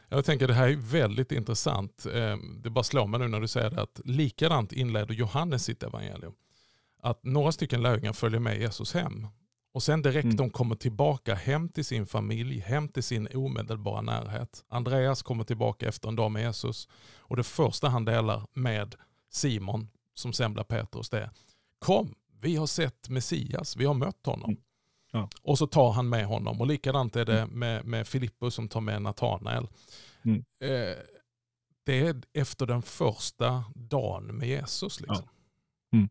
Jag 0.08 0.24
tänker 0.24 0.48
det 0.48 0.54
här 0.54 0.68
är 0.68 0.76
väldigt 0.76 1.32
intressant. 1.32 2.06
Ehm, 2.14 2.62
det 2.62 2.70
bara 2.70 2.84
slår 2.84 3.06
mig 3.06 3.20
nu 3.20 3.28
när 3.28 3.40
du 3.40 3.48
säger 3.48 3.70
det 3.70 3.82
att 3.82 4.00
likadant 4.04 4.72
inleder 4.72 5.14
Johannes 5.14 5.64
sitt 5.64 5.82
evangelium. 5.82 6.32
Att 7.02 7.24
några 7.24 7.52
stycken 7.52 7.82
lärjungar 7.82 8.12
följer 8.12 8.40
med 8.40 8.60
Jesus 8.60 8.94
hem. 8.94 9.26
Och 9.74 9.82
sen 9.82 10.02
direkt 10.02 10.24
mm. 10.24 10.36
de 10.36 10.50
kommer 10.50 10.74
tillbaka 10.74 11.34
hem 11.34 11.68
till 11.68 11.84
sin 11.84 12.06
familj, 12.06 12.58
hem 12.58 12.88
till 12.88 13.02
sin 13.02 13.28
omedelbara 13.34 14.02
närhet. 14.02 14.64
Andreas 14.68 15.22
kommer 15.22 15.44
tillbaka 15.44 15.88
efter 15.88 16.08
en 16.08 16.16
dag 16.16 16.30
med 16.30 16.42
Jesus. 16.42 16.88
Och 17.18 17.36
det 17.36 17.44
första 17.44 17.88
han 17.88 18.04
delar 18.04 18.46
med 18.52 18.94
Simon, 19.30 19.88
som 20.14 20.32
sen 20.32 20.54
blir 20.54 20.64
Petrus, 20.64 21.10
det 21.10 21.20
är 21.20 21.30
Kom, 21.78 22.14
vi 22.44 22.56
har 22.56 22.66
sett 22.66 23.08
Messias, 23.08 23.76
vi 23.76 23.84
har 23.84 23.94
mött 23.94 24.26
honom. 24.26 24.50
Mm. 24.50 24.62
Ja. 25.12 25.30
Och 25.42 25.58
så 25.58 25.66
tar 25.66 25.92
han 25.92 26.08
med 26.08 26.26
honom. 26.26 26.60
Och 26.60 26.66
likadant 26.66 27.16
är 27.16 27.24
det 27.24 27.40
mm. 27.40 27.58
med, 27.58 27.84
med 27.84 28.08
Filippus 28.08 28.54
som 28.54 28.68
tar 28.68 28.80
med 28.80 29.02
Natanael. 29.02 29.68
Mm. 30.24 30.44
Eh, 30.60 30.96
det 31.86 32.00
är 32.00 32.22
efter 32.32 32.66
den 32.66 32.82
första 32.82 33.64
dagen 33.74 34.26
med 34.26 34.48
Jesus. 34.48 35.00
Liksom. 35.00 35.24
Ja. 35.90 35.98
Mm. 35.98 36.08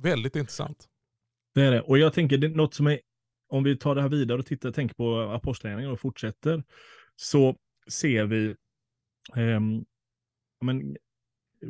Väldigt 0.00 0.36
intressant. 0.36 0.88
Det 1.54 1.62
är 1.62 1.70
det. 1.70 1.80
Och 1.80 1.98
jag 1.98 2.12
tänker, 2.12 2.38
det 2.38 2.46
är 2.46 2.50
något 2.50 2.74
som 2.74 2.86
är, 2.86 3.00
om 3.48 3.64
vi 3.64 3.76
tar 3.76 3.94
det 3.94 4.02
här 4.02 4.08
vidare 4.08 4.38
och 4.38 4.46
tittar, 4.46 4.72
tänker 4.72 4.94
på 4.94 5.20
apostlagärningarna 5.20 5.92
och 5.92 6.00
fortsätter, 6.00 6.64
så 7.16 7.56
ser 7.88 8.24
vi, 8.24 8.46
eh, 9.36 9.60
men, 10.60 10.96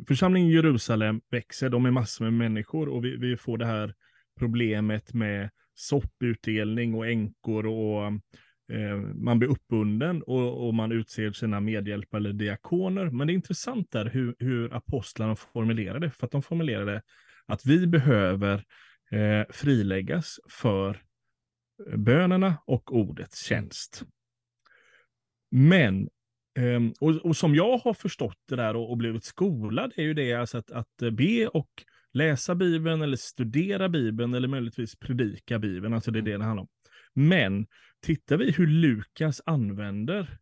församlingen 0.07 0.49
i 0.49 0.53
Jerusalem 0.53 1.21
växer, 1.29 1.69
de 1.69 1.85
är 1.85 1.91
massor 1.91 2.25
med 2.25 2.33
människor 2.33 2.89
och 2.89 3.05
vi, 3.05 3.17
vi 3.17 3.37
får 3.37 3.57
det 3.57 3.65
här 3.65 3.95
problemet 4.39 5.13
med 5.13 5.49
sopputdelning 5.75 6.93
och 6.93 7.07
änkor 7.07 7.65
och 7.65 8.05
eh, 8.71 8.97
man 9.15 9.39
blir 9.39 9.49
uppbunden 9.49 10.23
och, 10.23 10.67
och, 10.67 10.73
man 10.73 10.91
utser 10.91 11.31
sina 11.31 11.59
medhjälpare 11.59 12.19
eller 12.19 12.33
diakoner. 12.33 13.09
Men 13.09 13.27
det 13.27 13.33
är 13.33 13.35
intressant 13.35 13.91
där 13.91 14.05
hur, 14.05 14.35
hur 14.39 14.73
apostlarna 14.73 15.35
formulerar 15.35 15.99
det, 15.99 16.11
för 16.11 16.25
att 16.25 16.31
de 16.31 16.41
formulerade 16.41 17.01
att 17.45 17.65
vi 17.65 17.87
behöver 17.87 18.63
eh, 19.11 19.45
friläggas 19.49 20.39
för 20.49 21.01
eh, 21.87 21.97
bönerna 21.97 22.57
och 22.65 22.95
ordets 22.95 23.45
tjänst. 23.45 24.03
Men, 25.51 26.09
eh, 26.59 26.81
och, 26.99 27.15
och, 27.15 27.37
som 27.37 27.55
jag 27.55 27.77
har 27.77 27.93
förstått 27.93 28.37
det 28.49 28.55
där 28.55 28.75
och, 28.75 28.91
och 28.91 28.97
blivit 28.97 29.23
skolad, 29.23 29.93
är 29.95 30.03
ju 30.03 30.13
det 30.13 30.33
alltså 30.33 30.57
att, 30.57 30.71
att 30.71 30.97
be 31.11 31.47
och 31.47 31.69
läsa 32.13 32.55
Bibeln 32.55 33.01
eller 33.01 33.17
studera 33.17 33.89
Bibeln 33.89 34.33
eller 34.33 34.47
möjligtvis 34.47 34.95
predika 34.95 35.59
Bibeln. 35.59 35.93
Alltså 35.93 36.11
det 36.11 36.19
är 36.19 36.23
det 36.23 36.37
det 36.37 36.43
handlar 36.43 36.61
om. 36.61 36.69
Men 37.13 37.67
tittar 38.01 38.37
vi 38.37 38.51
hur 38.51 38.67
Lukas 38.67 39.41
använder 39.45 40.37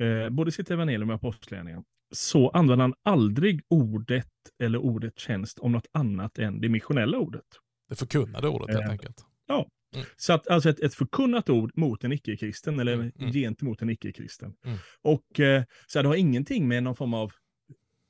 eh, 0.00 0.30
både 0.30 0.52
sitt 0.52 0.70
evangelium 0.70 1.10
och 1.10 1.16
apostlagärningarna 1.16 1.84
så 2.14 2.50
använder 2.50 2.82
han 2.82 2.94
aldrig 3.02 3.62
ordet 3.68 4.26
eller 4.58 4.78
ordet 4.78 5.18
tjänst 5.18 5.58
om 5.58 5.72
något 5.72 5.86
annat 5.92 6.38
än 6.38 6.60
det 6.60 6.68
missionella 6.68 7.18
ordet. 7.18 7.46
Det 7.88 7.96
förkunnade 7.96 8.48
ordet 8.48 8.68
helt 8.68 8.86
eh, 8.86 8.90
enkelt. 8.90 9.24
Ja, 9.46 9.66
Mm. 9.94 10.06
Så 10.16 10.32
att 10.32 10.48
alltså 10.48 10.70
ett, 10.70 10.80
ett 10.80 10.94
förkunnat 10.94 11.50
ord 11.50 11.70
mot 11.74 12.04
en 12.04 12.12
icke-kristen 12.12 12.80
eller 12.80 12.92
mm. 12.92 13.12
mm. 13.18 13.32
gentemot 13.32 13.82
en 13.82 13.90
icke-kristen. 13.90 14.54
Mm. 14.64 14.78
Och 15.02 15.40
eh, 15.40 15.62
så 15.86 16.02
det 16.02 16.08
har 16.08 16.14
ingenting 16.14 16.68
med 16.68 16.82
någon 16.82 16.96
form 16.96 17.14
av 17.14 17.32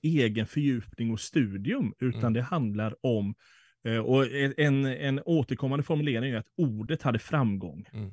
egen 0.06 0.46
fördjupning 0.46 1.10
och 1.10 1.20
studium, 1.20 1.94
utan 1.98 2.20
mm. 2.20 2.32
det 2.32 2.42
handlar 2.42 2.96
om, 3.00 3.34
eh, 3.84 3.98
och 3.98 4.26
en, 4.56 4.86
en 4.86 5.20
återkommande 5.24 5.82
formulering 5.82 6.32
är 6.32 6.36
att 6.36 6.52
ordet 6.56 7.02
hade 7.02 7.18
framgång. 7.18 7.88
Mm. 7.92 8.10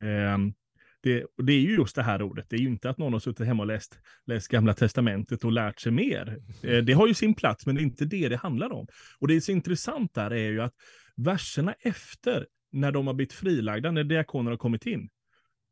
Mm. 0.00 0.48
Eh, 0.48 0.54
det, 1.02 1.26
det, 1.36 1.52
är 1.52 1.60
ju 1.60 1.74
just 1.74 1.96
det 1.96 2.02
här 2.02 2.22
ordet, 2.22 2.46
det 2.50 2.56
är 2.56 2.60
ju 2.60 2.68
inte 2.68 2.90
att 2.90 2.98
någon 2.98 3.12
har 3.12 3.20
suttit 3.20 3.46
hemma 3.46 3.62
och 3.62 3.66
läst, 3.66 3.98
läst 4.26 4.48
gamla 4.48 4.74
testamentet 4.74 5.44
och 5.44 5.52
lärt 5.52 5.80
sig 5.80 5.92
mer. 5.92 6.38
Eh, 6.62 6.78
det 6.78 6.92
har 6.92 7.06
ju 7.06 7.14
sin 7.14 7.34
plats, 7.34 7.66
men 7.66 7.74
det 7.74 7.80
är 7.80 7.82
inte 7.82 8.04
det 8.04 8.28
det 8.28 8.36
handlar 8.36 8.72
om. 8.72 8.86
Och 9.18 9.28
det 9.28 9.34
är 9.34 9.40
så 9.40 9.52
intressant 9.52 10.14
där 10.14 10.30
är 10.30 10.50
ju 10.50 10.60
att 10.60 10.74
verserna 11.16 11.74
efter, 11.80 12.46
när 12.72 12.92
de 12.92 13.06
har 13.06 13.14
blivit 13.14 13.32
frilagda, 13.32 13.90
när 13.90 14.04
diakonerna 14.04 14.50
har 14.50 14.56
kommit 14.56 14.86
in, 14.86 15.08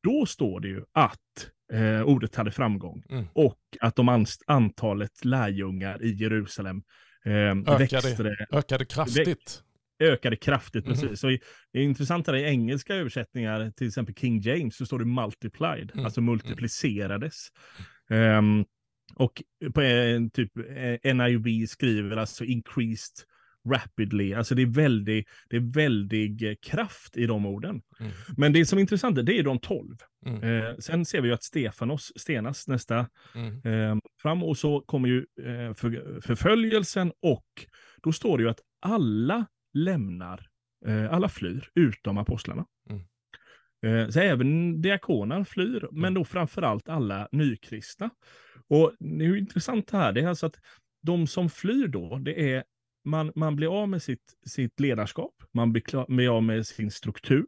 då 0.02 0.26
står 0.26 0.60
det 0.60 0.68
ju 0.68 0.84
att 0.92 1.50
eh, 1.72 2.02
ordet 2.02 2.34
hade 2.34 2.50
framgång. 2.50 3.02
Mm. 3.10 3.24
Och 3.32 3.58
att 3.80 3.96
de 3.96 4.26
antalet 4.46 5.24
lärjungar 5.24 6.02
i 6.02 6.12
Jerusalem 6.14 6.82
eh, 7.24 7.32
ökade, 7.32 7.78
växte. 7.78 8.36
Ökade 8.52 8.84
kraftigt. 8.84 9.62
Ökade 10.02 10.36
kraftigt, 10.36 10.86
mm. 10.86 10.98
precis. 10.98 11.20
Så 11.20 11.30
i, 11.30 11.40
det 11.72 11.78
är 11.78 11.82
intressant 11.82 12.28
att 12.28 12.34
i 12.34 12.42
engelska 12.42 12.94
översättningar, 12.94 13.70
till 13.70 13.86
exempel 13.86 14.14
King 14.14 14.40
James, 14.40 14.76
så 14.76 14.86
står 14.86 14.98
det 14.98 15.04
multiplied, 15.04 15.90
mm. 15.94 16.04
alltså 16.04 16.20
multiplicerades. 16.20 17.48
Um, 18.10 18.64
och 19.14 19.42
på 19.74 19.80
en 19.80 20.30
typ 20.30 20.52
eh, 20.56 21.14
NIV 21.14 21.66
skriver 21.66 22.16
alltså 22.16 22.44
increased 22.44 23.26
rapidly. 23.68 24.34
Alltså 24.34 24.54
det 24.54 24.62
är 24.62 24.66
väldigt, 24.66 25.28
det 25.48 25.56
är 25.56 25.74
väldig 25.74 26.48
eh, 26.48 26.54
kraft 26.62 27.16
i 27.16 27.26
de 27.26 27.46
orden. 27.46 27.82
Mm. 28.00 28.12
Men 28.36 28.52
det 28.52 28.66
som 28.66 28.78
är 28.78 28.80
intressant, 28.80 29.26
det 29.26 29.38
är 29.38 29.42
de 29.42 29.58
tolv. 29.58 29.96
Mm. 30.26 30.42
Eh, 30.42 30.76
sen 30.78 31.04
ser 31.04 31.20
vi 31.20 31.28
ju 31.28 31.34
att 31.34 31.42
Stefanos 31.42 32.12
stenas 32.16 32.68
nästa 32.68 33.06
mm. 33.34 33.60
eh, 33.64 33.98
fram 34.22 34.42
och 34.42 34.58
så 34.58 34.80
kommer 34.80 35.08
ju 35.08 35.18
eh, 35.18 35.74
för, 35.74 36.20
förföljelsen 36.20 37.12
och 37.22 37.46
då 38.02 38.12
står 38.12 38.38
det 38.38 38.44
ju 38.44 38.50
att 38.50 38.60
alla 38.80 39.46
lämnar, 39.74 40.46
eh, 40.86 41.12
alla 41.12 41.28
flyr 41.28 41.68
utom 41.74 42.18
apostlarna. 42.18 42.66
Mm. 42.90 43.02
Eh, 43.86 44.08
så 44.08 44.20
även 44.20 44.82
diakoner 44.82 45.44
flyr, 45.44 45.88
men 45.92 46.04
mm. 46.04 46.14
då 46.14 46.24
framförallt 46.24 46.88
alla 46.88 47.28
nykristna. 47.32 48.10
Och 48.68 48.92
det 48.98 49.24
är 49.24 49.28
ju 49.28 49.38
intressant 49.38 49.90
här, 49.90 50.12
det 50.12 50.20
är 50.20 50.28
alltså 50.28 50.46
att 50.46 50.56
de 51.02 51.26
som 51.26 51.50
flyr 51.50 51.88
då, 51.88 52.18
det 52.18 52.52
är 52.54 52.64
man, 53.04 53.32
man 53.34 53.56
blir 53.56 53.82
av 53.82 53.88
med 53.88 54.02
sitt, 54.02 54.34
sitt 54.46 54.80
ledarskap, 54.80 55.34
man 55.52 55.72
blir, 55.72 56.14
blir 56.14 56.36
av 56.36 56.42
med 56.42 56.66
sin 56.66 56.90
struktur, 56.90 57.46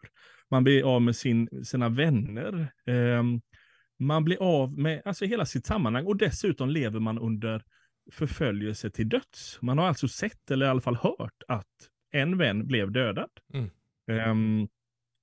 man 0.50 0.64
blir 0.64 0.94
av 0.94 1.02
med 1.02 1.16
sin, 1.16 1.64
sina 1.64 1.88
vänner, 1.88 2.73
eh, 2.87 3.23
man 3.99 4.25
blir 4.25 4.42
av 4.42 4.78
med 4.78 5.02
alltså 5.04 5.25
hela 5.25 5.47
sitt 5.47 5.66
sammanhang 5.66 6.06
och 6.06 6.16
dessutom 6.16 6.71
lever 6.71 7.00
man 7.00 7.18
under 7.18 7.64
förföljelse 8.12 8.90
till 8.90 9.09
döds. 9.09 9.59
Man 9.62 9.78
har 9.78 9.87
alltså 9.87 10.09
sett, 10.09 10.50
eller 10.50 10.66
i 10.66 10.68
alla 10.68 10.80
fall 10.80 10.97
hört, 10.97 11.42
att 11.49 11.88
en 12.12 12.38
vän 12.38 12.66
blev 12.66 12.92
dödad. 12.92 13.30
Mm. 13.54 13.71
Um, 14.30 14.68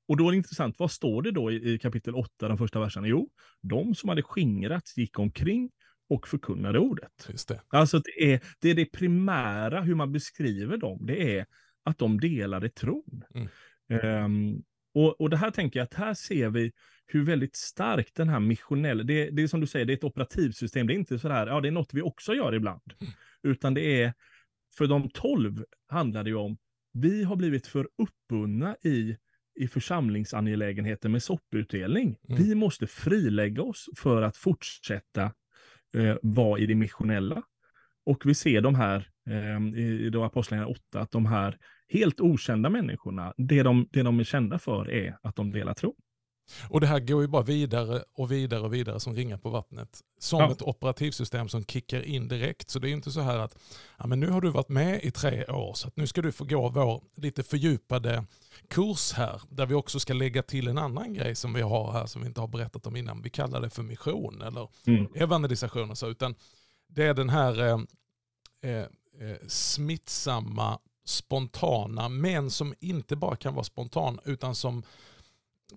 och 0.07 0.17
då 0.17 0.27
är 0.27 0.31
det 0.31 0.37
intressant, 0.37 0.79
vad 0.79 0.91
står 0.91 1.21
det 1.21 1.31
då 1.31 1.51
i, 1.51 1.73
i 1.73 1.79
kapitel 1.79 2.15
8, 2.15 2.47
den 2.47 2.57
första 2.57 2.79
versen? 2.79 3.05
Jo, 3.05 3.29
de 3.61 3.95
som 3.95 4.09
hade 4.09 4.23
skingrats 4.23 4.97
gick 4.97 5.19
omkring 5.19 5.71
och 6.09 6.27
förkunnade 6.27 6.79
ordet. 6.79 7.27
Just 7.29 7.47
det. 7.47 7.61
Alltså 7.67 7.99
det 7.99 8.33
är, 8.33 8.41
det 8.59 8.69
är 8.69 8.75
det 8.75 8.85
primära, 8.85 9.81
hur 9.81 9.95
man 9.95 10.11
beskriver 10.11 10.77
dem, 10.77 11.05
det 11.05 11.37
är 11.37 11.45
att 11.83 11.97
de 11.97 12.19
delade 12.19 12.69
tron. 12.69 13.23
Mm. 13.33 14.25
Um, 14.25 14.63
och, 14.93 15.21
och 15.21 15.29
det 15.29 15.37
här 15.37 15.51
tänker 15.51 15.79
jag 15.79 15.83
att 15.83 15.93
här 15.93 16.13
ser 16.13 16.49
vi 16.49 16.71
hur 17.05 17.23
väldigt 17.25 17.55
starkt 17.55 18.15
den 18.15 18.29
här 18.29 18.39
missionella, 18.39 19.03
det, 19.03 19.29
det 19.29 19.43
är 19.43 19.47
som 19.47 19.59
du 19.59 19.67
säger, 19.67 19.85
det 19.85 19.93
är 19.93 19.97
ett 19.97 20.03
operativsystem, 20.03 20.87
det 20.87 20.93
är 20.93 20.95
inte 20.95 21.19
så 21.19 21.29
här, 21.29 21.47
ja 21.47 21.61
det 21.61 21.67
är 21.67 21.71
något 21.71 21.93
vi 21.93 22.01
också 22.01 22.33
gör 22.33 22.55
ibland, 22.55 22.93
Mm. 23.01 23.13
utan 23.43 23.73
det 23.73 24.01
är, 24.01 24.13
för 24.77 24.87
de 24.87 25.09
tolv 25.09 25.65
handlar 25.87 26.23
det 26.23 26.29
ju 26.29 26.35
om, 26.35 26.57
vi 26.93 27.23
har 27.23 27.35
blivit 27.35 27.67
för 27.67 27.87
uppbundna 27.97 28.75
i, 28.81 29.17
i 29.59 29.67
församlingsangelägenheter 29.67 31.09
med 31.09 31.23
sopputdelning. 31.23 32.17
Mm. 32.29 32.43
Vi 32.43 32.55
måste 32.55 32.87
frilägga 32.87 33.63
oss 33.63 33.89
för 33.97 34.21
att 34.21 34.37
fortsätta 34.37 35.33
eh, 35.97 36.15
vara 36.21 36.59
i 36.59 36.65
det 36.65 36.75
missionella. 36.75 37.43
Och 38.05 38.25
vi 38.25 38.35
ser 38.35 38.61
de 38.61 38.75
här, 38.75 39.07
eh, 39.29 39.79
i 39.79 40.05
i 40.05 40.09
då 40.09 40.23
Apostlagärningarna 40.23 40.79
8, 40.89 40.99
att 40.99 41.11
de 41.11 41.25
här 41.25 41.57
helt 41.89 42.19
okända 42.19 42.69
människorna, 42.69 43.33
det 43.37 43.63
de, 43.63 43.87
det 43.91 44.03
de 44.03 44.19
är 44.19 44.23
kända 44.23 44.59
för 44.59 44.91
är 44.91 45.17
att 45.21 45.35
de 45.35 45.51
delar 45.51 45.73
tro. 45.73 45.95
Och 46.69 46.81
det 46.81 46.87
här 46.87 46.99
går 46.99 47.21
ju 47.21 47.27
bara 47.27 47.43
vidare 47.43 48.03
och 48.13 48.31
vidare 48.31 48.59
och 48.61 48.73
vidare 48.73 48.99
som 48.99 49.15
ringar 49.15 49.37
på 49.37 49.49
vattnet. 49.49 50.01
Som 50.19 50.39
Ja. 50.39 50.51
ett 50.51 50.61
operativsystem 50.61 51.49
som 51.49 51.65
kickar 51.65 52.01
in 52.01 52.27
direkt. 52.27 52.69
Så 52.69 52.79
det 52.79 52.89
är 52.89 52.91
inte 52.91 53.11
så 53.11 53.21
här 53.21 53.37
att 53.37 53.57
ja, 53.97 54.07
men 54.07 54.19
nu 54.19 54.29
har 54.29 54.41
du 54.41 54.49
varit 54.49 54.69
med 54.69 55.03
i 55.03 55.11
tre 55.11 55.45
år 55.45 55.73
så 55.73 55.91
nu 55.95 56.07
ska 56.07 56.21
du 56.21 56.31
få 56.31 56.45
gå 56.45 56.69
vår 56.69 57.03
lite 57.15 57.43
fördjupade 57.43 58.25
kurs 58.67 59.11
här. 59.13 59.41
Där 59.49 59.65
vi 59.65 59.73
också 59.73 59.99
ska 59.99 60.13
lägga 60.13 60.43
till 60.43 60.67
en 60.67 60.77
annan 60.77 61.13
grej 61.13 61.35
som 61.35 61.53
vi 61.53 61.61
har 61.61 61.91
här 61.91 62.05
som 62.05 62.21
vi 62.21 62.27
inte 62.27 62.41
har 62.41 62.47
berättat 62.47 62.87
om 62.87 62.95
innan. 62.95 63.21
Vi 63.21 63.29
kallar 63.29 63.61
det 63.61 63.69
för 63.69 63.83
mission 63.83 64.41
eller 64.41 64.67
Mm. 64.87 65.07
evangelisation 65.15 65.91
och 65.91 65.97
så. 65.97 66.07
Utan 66.09 66.35
det 66.87 67.03
är 67.03 67.13
den 67.13 67.29
här 67.29 67.59
eh, 67.59 67.79
eh, 68.71 68.85
eh, 69.29 69.37
smittsamma, 69.47 70.79
spontana, 71.05 72.09
men 72.09 72.51
som 72.51 72.73
inte 72.79 73.15
bara 73.15 73.35
kan 73.35 73.53
vara 73.53 73.63
spontan 73.63 74.19
utan 74.25 74.55
som 74.55 74.83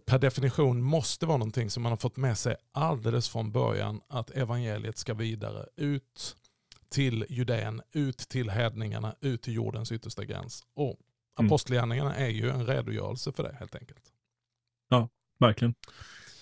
per 0.07 0.19
definition 0.19 0.83
måste 0.83 1.27
vara 1.27 1.39
någonting 1.39 1.71
som 1.71 1.83
man 1.83 1.93
har 1.93 1.97
fått 1.97 2.17
med 2.17 2.39
sig 2.39 2.57
alldeles 2.73 3.29
från 3.29 3.53
början 3.53 4.01
att 4.09 4.31
evangeliet 4.31 4.99
ska 4.99 5.15
vidare 5.15 5.67
ut 5.77 6.37
till 6.91 7.27
Judeen, 7.29 7.83
ut 7.93 8.19
till 8.19 8.51
hedningarna, 8.51 9.17
ut 9.21 9.43
till 9.43 9.55
jordens 9.55 9.93
yttersta 9.93 10.25
gräns. 10.25 10.63
Och 10.75 11.01
Mm. 11.39 11.47
apostlagärningarna 11.47 12.15
är 12.17 12.29
ju 12.29 12.51
en 12.51 12.67
redogörelse 12.67 13.33
för 13.33 13.43
det 13.43 13.57
helt 13.59 13.75
enkelt. 13.75 14.03
Verkligen. 15.41 15.75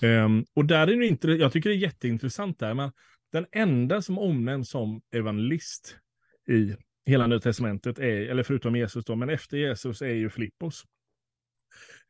Ehm, 0.03 0.45
och 0.55 0.65
där 0.65 0.87
är 0.89 0.97
det 0.97 1.07
inte, 1.07 1.29
jag 1.29 1.53
tycker 1.53 1.71
det 1.71 1.77
är 1.77 1.79
jätteintressant 1.79 2.59
där, 2.59 2.75
men 2.75 2.93
den 3.33 3.47
enda 3.53 4.03
som 4.03 4.19
omnämns 4.19 4.71
som 4.71 5.03
evangelist 5.11 5.97
i 6.49 6.77
hela 7.07 7.27
Nya 7.27 7.41
Testamentet, 7.41 7.99
är, 7.99 8.05
eller 8.05 8.43
förutom 8.43 8.77
Jesus 8.77 9.05
då, 9.05 9.17
men 9.17 9.31
efter 9.31 9.57
Jesus 9.57 10.03
är 10.03 10.15
ju 10.15 10.31
Filippos. 10.31 10.85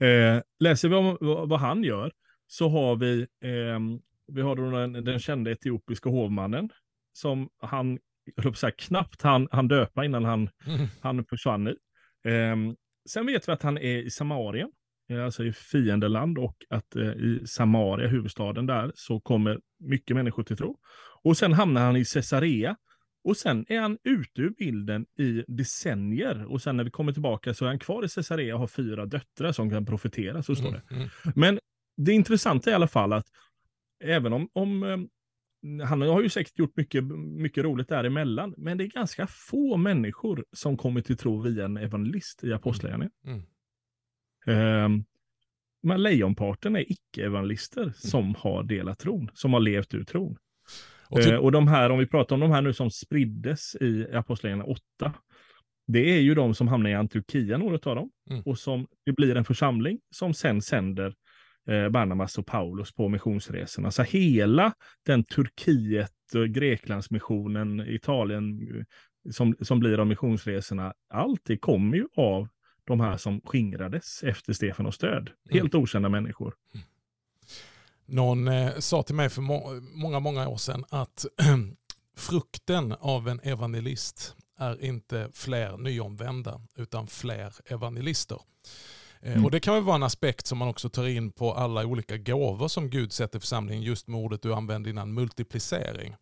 Eh, 0.00 0.42
läser 0.60 0.88
vi 0.88 0.94
om 0.94 1.16
vad, 1.48 1.60
han 1.60 1.84
gör, 1.84 2.12
så 2.46 2.68
har 2.68 2.96
vi, 2.96 3.26
ehm, 3.44 4.00
vi 4.32 4.40
har 4.42 4.56
då 4.56 4.70
den, 4.70 4.92
den 5.04 5.18
kända 5.18 5.50
etiopiska 5.50 6.08
hovmannen, 6.08 6.70
som 7.12 7.48
han, 7.62 7.98
jag 8.36 8.56
säga, 8.56 8.70
knappt 8.70 9.22
han, 9.22 9.48
han 9.50 9.68
döpa 9.68 10.04
innan 10.04 10.24
han 10.24 10.48
Mm. 10.66 10.86
han 11.00 11.24
försvann 11.24 11.68
i. 11.68 11.74
Ehm, 12.28 12.76
sen 13.08 13.26
vet 13.26 13.48
vi 13.48 13.52
att 13.52 13.62
han 13.62 13.78
är 13.78 13.96
i 13.98 14.10
Samarien, 14.10 14.70
eh, 15.10 15.24
alltså 15.24 15.44
i 15.44 15.52
fiendeland 15.52 16.38
och 16.38 16.56
att 16.70 16.96
eh, 16.96 17.02
i 17.10 17.42
Samaria, 17.46 18.08
huvudstaden 18.08 18.66
där, 18.66 18.92
så 18.94 19.20
kommer 19.20 19.60
mycket 19.78 20.16
människor 20.16 20.42
till 20.42 20.56
tro. 20.56 20.78
Och 21.22 21.36
sen 21.36 21.52
hamnar 21.52 21.80
han 21.80 21.96
i 21.96 22.04
Caesarea. 22.04 22.76
Och 23.24 23.36
sen 23.36 23.64
är 23.68 23.80
han 23.80 23.98
ute 24.04 24.42
ur 24.42 24.50
bilden 24.50 25.06
i 25.18 25.44
decennier. 25.48 26.44
Och 26.44 26.62
sen 26.62 26.76
när 26.76 26.84
vi 26.84 26.90
kommer 26.90 27.12
tillbaka 27.12 27.54
så 27.54 27.64
är 27.64 27.68
han 27.68 27.78
kvar 27.78 28.04
i 28.04 28.08
Caesarea 28.08 28.54
och 28.54 28.60
har 28.60 28.66
fyra 28.66 29.06
döttrar 29.06 29.52
som 29.52 29.70
kan 29.70 29.86
profetera, 29.86 30.42
så 30.42 30.56
står 30.56 30.72
det. 30.72 30.82
Mm. 30.90 31.02
Mm. 31.02 31.08
Men 31.34 31.58
det 31.96 32.12
intressanta 32.12 32.70
är 32.70 32.72
i 32.72 32.74
alla 32.74 32.88
fall 32.88 33.12
att 33.12 33.26
även 34.04 34.32
om, 34.32 34.48
om 34.52 34.82
eh, 34.82 34.98
han 35.86 36.00
har 36.00 36.22
ju 36.22 36.28
säkert 36.28 36.58
gjort 36.58 36.76
mycket, 36.76 37.04
mycket 37.14 37.64
roligt 37.64 37.88
däremellan, 37.88 38.54
men 38.56 38.78
det 38.78 38.84
är 38.84 38.88
ganska 38.88 39.26
få 39.26 39.76
människor 39.76 40.44
som 40.52 40.76
kommer 40.76 41.00
till 41.00 41.16
tro 41.16 41.40
via 41.40 41.64
en 41.64 41.76
evangelist 41.76 42.44
i 42.44 42.52
Apostlagärningarna. 42.52 43.10
Mm. 43.24 44.84
Um, 44.84 45.04
men 45.82 46.02
lejonparten 46.02 46.76
är 46.76 46.92
icke-evangelister 46.92 47.92
som 47.96 48.34
har 48.34 48.62
delat 48.62 48.98
tron, 48.98 49.30
som 49.34 49.52
har 49.52 49.60
levt 49.60 49.94
ur 49.94 50.04
tron. 50.04 50.36
Och 51.10 51.22
till, 51.22 51.32
Eh, 51.32 51.38
och 51.38 51.52
de 51.52 51.68
här, 51.68 51.90
om 51.90 51.98
vi 51.98 52.06
pratar 52.06 52.34
om 52.36 52.40
de 52.40 52.50
här 52.50 52.62
nu 52.62 52.72
som 52.72 52.90
spriddes 52.90 53.76
i 53.80 54.06
Apostlagärningarna 54.14 54.72
8, 54.98 55.12
det 55.86 56.16
är 56.16 56.20
ju 56.20 56.34
de 56.34 56.54
som 56.54 56.68
hamnar 56.68 56.90
i 56.90 56.94
Antiochia, 56.94 57.58
några 57.58 57.74
av 57.90 57.96
dem, 57.96 58.10
Mm. 58.30 58.42
och 58.42 58.58
som 58.58 58.86
det 59.06 59.12
blir 59.12 59.36
en 59.36 59.44
församling 59.44 59.98
som 60.14 60.34
sen 60.34 60.62
sänder 60.62 61.14
eh, 61.68 61.88
Barnabas 61.88 62.38
och 62.38 62.46
Paulus 62.46 62.92
på 62.94 63.08
missionsresorna. 63.08 63.90
Så 63.90 64.02
hela 64.02 64.72
den 65.06 65.24
Turkiet, 65.24 66.12
och 66.34 66.48
Greklandsmissionen, 66.48 67.80
Italien, 67.80 68.60
eh, 68.76 68.84
som, 69.32 69.54
som 69.60 69.80
blir 69.80 69.98
av 70.00 70.06
missionsresorna, 70.06 70.94
allt 71.14 71.40
det 71.44 71.56
kommer 71.56 71.96
ju 71.96 72.06
av 72.16 72.48
de 72.84 73.00
här 73.00 73.16
som 73.16 73.40
skingrades 73.44 74.22
efter 74.22 74.52
Stefanos 74.52 74.98
död. 74.98 75.30
Helt 75.50 75.74
okända 75.74 76.08
människor. 76.08 76.54
Någon 78.10 78.48
eh, 78.48 78.78
sa 78.78 79.02
till 79.02 79.14
mig 79.14 79.28
för 79.28 79.42
må 79.42 79.80
många, 79.80 80.20
många 80.20 80.48
år 80.48 80.56
sedan 80.56 80.84
att 80.88 81.26
frukten 82.16 82.92
av 83.00 83.28
en 83.28 83.40
evangelist 83.40 84.34
är 84.58 84.84
inte 84.84 85.30
fler 85.32 85.76
nyomvända 85.76 86.60
utan 86.76 87.06
fler 87.06 87.54
evangelister. 87.66 88.38
Eh, 89.22 89.32
Mm. 89.32 89.44
Och 89.44 89.50
Det 89.50 89.60
kan 89.60 89.74
väl 89.74 89.82
vara 89.82 89.96
en 89.96 90.02
aspekt 90.02 90.46
som 90.46 90.58
man 90.58 90.68
också 90.68 90.88
tar 90.88 91.06
in 91.06 91.30
på 91.32 91.54
alla 91.54 91.86
olika 91.86 92.16
gåvor 92.16 92.68
som 92.68 92.90
Gud 92.90 93.12
sätter 93.12 93.38
församlingen, 93.38 93.82
just 93.82 94.08
med 94.08 94.20
ordet 94.20 94.42
du 94.42 94.54
använde 94.54 94.90
innan, 94.90 95.14
multiplicering. 95.14 96.16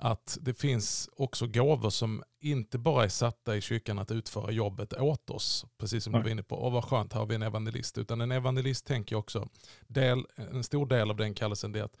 Att 0.00 0.38
det 0.40 0.54
finns 0.54 1.10
också 1.12 1.46
gåvor 1.46 1.90
som 1.90 2.22
inte 2.40 2.78
bara 2.78 3.04
är 3.04 3.08
satta 3.08 3.56
i 3.56 3.60
kyrkan 3.60 3.98
att 3.98 4.10
utföra 4.10 4.50
jobbet 4.50 4.92
åt 4.92 5.30
oss, 5.30 5.66
precis 5.78 6.04
som 6.04 6.12
du 6.12 6.22
var 6.22 6.30
inne 6.30 6.42
på. 6.42 6.56
Och 6.56 6.72
vad 6.72 6.84
skönt, 6.84 7.12
här 7.12 7.20
har 7.20 7.26
vi 7.26 7.34
en 7.34 7.42
evangelist. 7.42 7.98
Utan 7.98 8.20
en 8.20 8.32
evangelist 8.32 8.86
tänker 8.86 9.14
jag 9.14 9.20
också, 9.20 9.48
del, 9.86 10.24
en 10.36 10.64
stor 10.64 10.86
del 10.86 11.10
av 11.10 11.16
den 11.16 11.34
kallelsen 11.34 11.74
är 11.74 11.82
att 11.82 11.96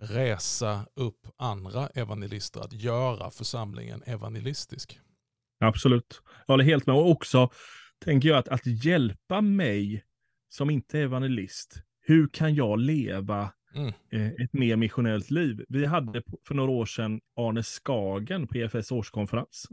resa 0.00 0.86
upp 0.94 1.26
andra 1.36 1.86
evangelister, 1.86 2.60
att 2.60 2.72
göra 2.72 3.30
församlingen 3.30 4.02
evangelistisk. 4.06 5.00
Absolut. 5.60 6.22
Jag 6.46 6.52
håller 6.52 6.64
helt 6.64 6.86
med. 6.86 6.96
Och 6.96 7.10
också 7.10 7.50
tänker 8.04 8.28
jag 8.28 8.38
att, 8.38 8.48
att 8.48 8.84
hjälpa 8.84 9.40
mig 9.40 10.04
som 10.48 10.70
inte 10.70 10.98
är 10.98 11.02
evangelist. 11.02 11.82
Hur 12.00 12.28
kan 12.28 12.54
jag 12.54 12.78
leva 12.78 13.52
Mm. 13.74 13.92
Eh, 14.10 14.44
ett 14.44 14.52
mer 14.52 14.76
missionellt 14.76 15.30
liv? 15.30 15.64
Vi 15.68 15.86
hade 15.86 16.22
för 16.48 16.54
några 16.54 16.70
år 16.70 16.86
sedan 16.86 17.20
Arne 17.36 17.62
Skagen 17.62 18.46
på 18.46 18.58
EFS 18.58 18.92
årskonferens. 18.92 19.68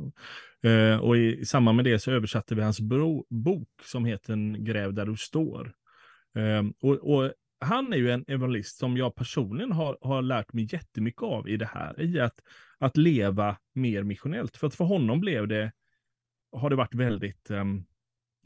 Eh, 0.63 0.97
och 0.97 1.17
i, 1.17 1.39
i 1.39 1.45
samband 1.45 1.75
med 1.75 1.85
det 1.85 1.99
så 1.99 2.11
översatte 2.11 2.55
vi 2.55 2.61
hans 2.61 2.81
bro, 2.81 3.25
bok 3.29 3.69
som 3.83 4.05
heter 4.05 4.33
En 4.33 4.65
Gräv 4.65 4.93
där 4.93 5.05
du 5.05 5.15
står. 5.15 5.73
Eh, 6.35 6.63
och, 6.81 7.15
och 7.15 7.31
han 7.59 7.93
är 7.93 7.97
ju 7.97 8.11
en 8.11 8.25
evangelist 8.27 8.77
som 8.77 8.97
jag 8.97 9.15
personligen 9.15 9.71
har, 9.71 9.97
har 10.01 10.21
lärt 10.21 10.53
mig 10.53 10.67
jättemycket 10.71 11.21
av 11.21 11.49
i 11.49 11.57
det 11.57 11.69
här. 11.73 12.01
I 12.01 12.19
att, 12.19 12.39
att 12.77 12.97
leva 12.97 13.57
mer 13.73 14.03
missionellt. 14.03 14.57
För 14.57 14.67
att 14.67 14.75
för 14.75 14.85
honom 14.85 15.19
blev 15.19 15.47
det, 15.47 15.71
har 16.51 16.69
det 16.69 16.75
varit 16.75 16.95
väldigt, 16.95 17.51
um, 17.51 17.85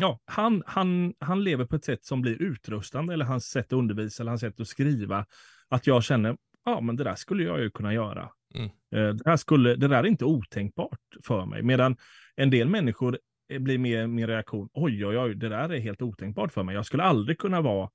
ja, 0.01 0.19
han, 0.25 0.63
han, 0.65 1.13
han 1.19 1.43
lever 1.43 1.65
på 1.65 1.75
ett 1.75 1.85
sätt 1.85 2.05
som 2.05 2.21
blir 2.21 2.41
utrustande, 2.41 3.13
eller 3.13 3.25
hans 3.25 3.45
sätt 3.45 3.65
att 3.65 3.73
undervisa, 3.73 4.23
eller 4.23 4.31
hans 4.31 4.41
sätt 4.41 4.59
att 4.59 4.67
skriva, 4.67 5.25
att 5.69 5.87
jag 5.87 6.03
känner, 6.03 6.37
ja 6.65 6.81
men 6.81 6.95
det 6.95 7.03
där 7.03 7.15
skulle 7.15 7.43
jag 7.43 7.59
ju 7.59 7.69
kunna 7.69 7.93
göra. 7.93 8.29
Mm. 8.53 8.69
Eh, 8.95 9.15
Det, 9.15 9.29
här 9.29 9.37
skulle, 9.37 9.75
det 9.75 9.87
där 9.87 10.03
är 10.03 10.07
inte 10.07 10.25
otänkbart 10.25 10.99
för 11.23 11.45
mig. 11.45 11.63
Medan 11.63 11.97
en 12.35 12.49
del 12.49 12.69
människor 12.69 13.19
eh, 13.53 13.59
blir 13.59 13.77
mer 13.77 14.07
min 14.07 14.27
reaktion, 14.27 14.69
oj 14.73 15.05
oj 15.05 15.17
oj, 15.17 15.35
det 15.35 15.49
där 15.49 15.69
är 15.69 15.79
helt 15.79 16.01
otänkbart 16.01 16.53
för 16.53 16.63
mig. 16.63 16.75
Jag 16.75 16.85
skulle 16.85 17.03
aldrig 17.03 17.37
kunna 17.37 17.61
vara, 17.61 17.89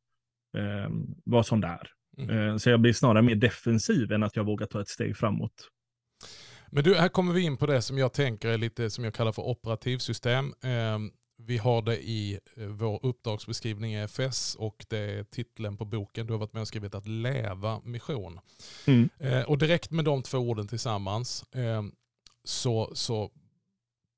eh, 0.58 0.90
vara 1.24 1.42
sån 1.42 1.60
där. 1.60 1.90
Mm. 2.18 2.38
Eh, 2.38 2.56
så 2.56 2.70
jag 2.70 2.80
blir 2.80 2.92
snarare 2.92 3.22
mer 3.22 3.34
defensiv 3.34 4.12
än 4.12 4.22
att 4.22 4.36
jag 4.36 4.44
vågar 4.44 4.66
ta 4.66 4.80
ett 4.80 4.88
steg 4.88 5.16
framåt. 5.16 5.70
Men 6.70 6.84
du, 6.84 6.94
här 6.94 7.08
kommer 7.08 7.32
vi 7.32 7.40
in 7.40 7.56
på 7.56 7.66
det 7.66 7.82
som 7.82 7.98
jag 7.98 8.12
tänker 8.12 8.48
är 8.48 8.58
lite 8.58 8.90
som 8.90 9.04
jag 9.04 9.14
kallar 9.14 9.32
för 9.32 9.42
operativsystem. 9.42 10.52
Vi 11.38 11.58
har 11.58 11.82
det 11.82 12.08
i 12.08 12.38
eh, 12.56 12.66
vår 12.66 13.06
uppdragsbeskrivning 13.06 13.94
i 13.94 14.02
FS 14.02 14.54
och 14.54 14.86
det 14.88 14.98
är 14.98 15.24
titeln 15.24 15.76
på 15.76 15.84
boken 15.84 16.26
du 16.26 16.32
har 16.32 16.40
varit 16.40 16.52
med 16.52 16.60
och 16.60 16.68
skrivit 16.68 16.94
att 16.94 17.06
leva 17.06 17.80
mission. 17.84 18.40
Mm. 18.86 19.08
Eh, 19.18 19.42
och 19.42 19.58
direkt 19.58 19.90
med 19.90 20.04
de 20.04 20.22
två 20.22 20.38
orden 20.38 20.68
tillsammans 20.68 21.42
eh, 21.52 21.82
så, 22.44 22.90
så 22.94 23.30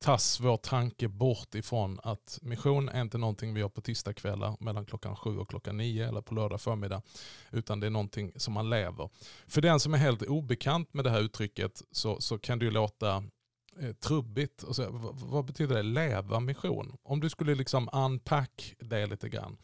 tas 0.00 0.40
vår 0.40 0.56
tanke 0.56 1.08
bort 1.08 1.54
ifrån 1.54 2.00
att 2.02 2.38
mission 2.42 2.88
är 2.88 3.02
inte 3.02 3.18
någonting 3.18 3.54
vi 3.54 3.60
gör 3.60 3.68
på 3.68 3.80
tisdagskvällar 3.80 4.56
mellan 4.60 4.86
klockan 4.86 5.16
sju 5.16 5.38
och 5.38 5.50
klockan 5.50 5.76
nio 5.76 6.08
eller 6.08 6.20
på 6.20 6.34
lördag 6.34 6.60
förmiddag. 6.60 7.02
Utan 7.50 7.80
det 7.80 7.86
är 7.86 7.90
någonting 7.90 8.32
som 8.36 8.54
man 8.54 8.70
lever. 8.70 9.10
För 9.46 9.60
den 9.60 9.80
som 9.80 9.94
är 9.94 9.98
helt 9.98 10.22
obekant 10.22 10.94
med 10.94 11.04
det 11.04 11.10
här 11.10 11.20
uttrycket 11.20 11.82
så, 11.90 12.20
så 12.20 12.38
kan 12.38 12.58
det 12.58 12.64
ju 12.64 12.70
låta 12.70 13.24
Eh, 13.80 13.92
trubbigt. 13.92 14.62
Och 14.62 14.76
så, 14.76 14.90
vad, 14.90 15.14
vad, 15.20 15.44
betyder 15.44 15.76
det? 15.76 15.82
Leva 15.82 16.40
mission? 16.40 16.96
Om 17.02 17.20
du 17.20 17.30
skulle 17.30 17.54
liksom 17.54 17.88
unpack 17.92 18.74
det 18.78 19.06
lite 19.06 19.28
grann. 19.28 19.56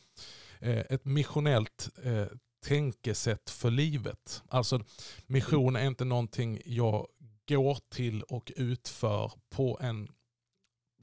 Eh, 0.61 0.79
ett 0.79 1.05
missionellt 1.05 1.90
eh, 2.03 2.27
tänkesätt 2.64 3.50
för 3.50 3.70
livet. 3.70 4.42
Alltså 4.48 4.81
mission 5.27 5.77
är 5.77 5.87
inte 5.87 6.05
någonting 6.05 6.61
jag 6.64 7.07
går 7.48 7.79
till 7.90 8.22
och 8.22 8.53
utför 8.57 9.33
på 9.50 9.79
en 9.83 10.09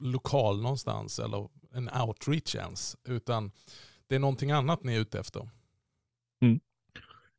lokal 0.00 0.62
någonstans 0.62 1.18
eller 1.18 1.48
en 1.74 1.90
outreach 2.06 2.54
ens. 2.54 2.96
Utan 3.08 3.50
det 4.06 4.14
är 4.14 4.18
någonting 4.18 4.50
annat 4.50 4.84
ni 4.84 4.94
är 4.94 5.00
ute 5.00 5.20
efter. 5.20 5.48
Mm. 6.42 6.60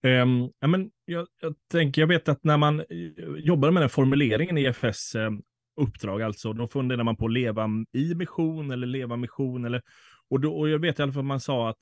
Um, 0.05 0.51
ja, 0.59 0.67
men 0.67 0.91
jag, 1.05 1.27
jag, 1.41 1.55
tänker, 1.71 2.01
jag 2.01 2.07
vet 2.07 2.29
att 2.29 2.43
när 2.43 2.57
man 2.57 2.83
jobbade 2.89 3.39
jobbar 3.39 3.71
med 3.71 3.83
den 3.83 3.89
formuleringen 3.89 4.57
i 4.57 4.65
FS 4.65 5.15
um, 5.15 5.21
ehm, 5.21 5.43
uppdrag, 5.75 6.21
alltså, 6.21 6.53
då 6.53 6.67
funderar 6.67 7.03
man 7.03 7.15
på 7.15 7.25
att 7.25 7.31
leva 7.31 7.69
i 7.91 8.15
mission 8.15 8.71
eller 8.71 8.87
leva 8.87 9.17
mission. 9.17 9.65
Eller, 9.65 9.81
och, 10.29 10.39
då, 10.39 10.55
och 10.55 10.69
jag 10.69 10.79
vet 10.79 10.99
i 10.99 11.01
alla 11.01 11.11
fall 11.11 11.19
att 11.19 11.25
man 11.25 11.39
sa 11.39 11.69
att 11.69 11.77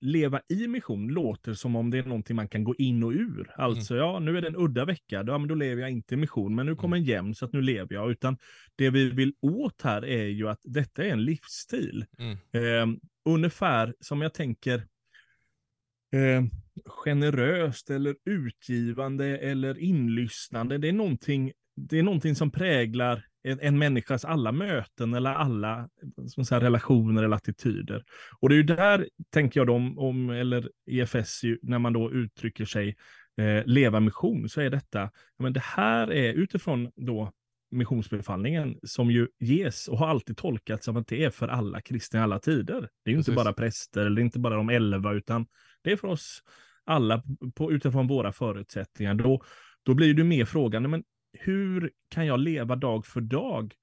leva 0.00 0.40
i 0.48 0.68
mission 0.68 1.08
låter 1.08 1.54
som 1.54 1.76
om 1.76 1.90
det 1.90 1.98
är 1.98 2.02
någonting 2.02 2.36
man 2.36 2.48
kan 2.48 2.64
gå 2.64 2.74
in 2.74 3.02
och 3.02 3.12
ur. 3.12 3.50
Alltså, 3.56 3.94
mm. 3.94 4.06
ja, 4.06 4.18
nu 4.18 4.38
är 4.38 4.42
det 4.42 4.48
en 4.48 4.56
udda 4.56 4.84
vecka, 4.84 5.22
då, 5.22 5.32
ja, 5.32 5.38
men 5.38 5.48
då 5.48 5.54
lever 5.54 5.82
jag 5.82 5.90
inte 5.90 6.14
i 6.14 6.16
mission, 6.16 6.54
men 6.54 6.66
nu 6.66 6.76
kommer 6.76 6.96
mm. 6.96 7.04
en 7.04 7.08
jämn 7.08 7.34
så 7.34 7.44
att 7.44 7.52
nu 7.52 7.62
lever 7.62 7.94
jag. 7.94 8.10
Utan 8.10 8.38
det 8.76 8.90
vi 8.90 9.10
vill 9.10 9.34
åt 9.40 9.82
här 9.82 10.04
är 10.04 10.26
ju 10.26 10.48
att 10.48 10.60
detta 10.64 11.04
är 11.04 11.10
en 11.10 11.24
livsstil. 11.24 12.04
Mm. 12.18 12.36
Eh, 12.52 12.98
ungefär 13.24 13.94
som 14.00 14.22
jag 14.22 14.34
tänker 14.34 14.76
eh, 16.12 16.44
generöst 16.86 17.90
eller 17.90 18.16
utgivande 18.24 19.38
eller 19.38 19.78
inlyssnande. 19.78 20.78
Det 20.78 20.88
är 20.88 20.92
någonting, 20.92 21.52
det 21.76 21.98
är 21.98 22.02
någonting 22.02 22.34
som 22.34 22.50
präglar 22.50 23.24
en, 23.42 23.60
en 23.60 23.78
människas 23.78 24.24
alla 24.24 24.52
möten 24.52 25.14
eller 25.14 25.30
alla 25.30 25.88
säga, 26.46 26.60
relationer 26.60 27.22
eller 27.22 27.36
attityder. 27.36 28.04
Och 28.40 28.48
det 28.48 28.54
är 28.54 28.56
ju 28.56 28.62
där, 28.62 29.08
tänker 29.30 29.60
jag, 29.60 29.70
om, 29.70 29.98
om 29.98 30.30
eller 30.30 30.70
EFS, 30.86 31.40
när 31.62 31.78
man 31.78 31.92
då 31.92 32.12
uttrycker 32.12 32.64
sig 32.64 32.96
eh, 33.40 33.64
leva 33.64 34.00
mission, 34.00 34.48
så 34.48 34.60
är 34.60 34.70
detta, 34.70 35.10
men 35.38 35.52
det 35.52 35.62
här 35.62 36.12
är 36.12 36.32
utifrån 36.32 36.90
då 36.96 37.32
missionsbefallningen 37.70 38.78
som 38.82 39.10
ju 39.10 39.28
ges 39.40 39.88
och 39.88 39.98
har 39.98 40.08
alltid 40.08 40.36
tolkats 40.36 40.84
som 40.84 40.96
att 40.96 41.06
det 41.06 41.24
är 41.24 41.30
för 41.30 41.48
alla 41.48 41.80
kristna 41.80 42.20
i 42.20 42.22
alla 42.22 42.38
tider. 42.38 42.80
Det 43.04 43.10
är 43.10 43.12
ju 43.12 43.16
Precis. 43.16 43.28
inte 43.28 43.44
bara 43.44 43.52
präster 43.52 44.06
eller 44.06 44.22
inte 44.22 44.38
bara 44.38 44.56
de 44.56 44.70
elva, 44.70 45.12
utan 45.12 45.46
det 45.82 45.92
är 45.92 45.96
för 45.96 46.08
oss 46.08 46.42
alla 46.84 47.22
på, 47.54 47.72
utifrån 47.72 48.06
våra 48.06 48.32
förutsättningar. 48.32 49.14
Då, 49.14 49.42
då 49.82 49.94
blir 49.94 50.14
det 50.14 50.24
mer 50.24 50.44
frågan, 50.44 50.90
men 50.90 51.04
hur 51.40 51.90
kan 52.10 52.26
jag 52.26 52.40
leva 52.40 52.76
dag 52.76 53.06
för 53.06 53.20
dag 53.20 53.74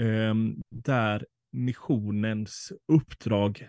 eh, 0.00 0.34
där 0.70 1.26
missionens 1.52 2.72
uppdrag 2.92 3.68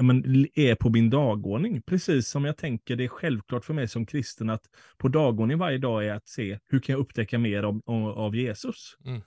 men, 0.00 0.46
är 0.54 0.74
på 0.74 0.90
min 0.90 1.10
dagordning. 1.10 1.82
Precis 1.82 2.28
som 2.28 2.44
jag 2.44 2.56
tänker 2.56 2.96
det 2.96 3.04
är 3.04 3.08
självklart 3.08 3.64
för 3.64 3.74
mig 3.74 3.88
som 3.88 4.06
kristen 4.06 4.50
att 4.50 4.62
på 4.98 5.08
dagordningen 5.08 5.58
varje 5.58 5.78
dag 5.78 6.06
är 6.06 6.14
att 6.14 6.28
se 6.28 6.58
hur 6.68 6.78
kan 6.78 6.92
jag 6.92 7.00
upptäcka 7.00 7.38
mer 7.38 7.62
av, 7.62 7.80
av 8.16 8.36
Jesus. 8.36 8.96
Mm. 9.04 9.22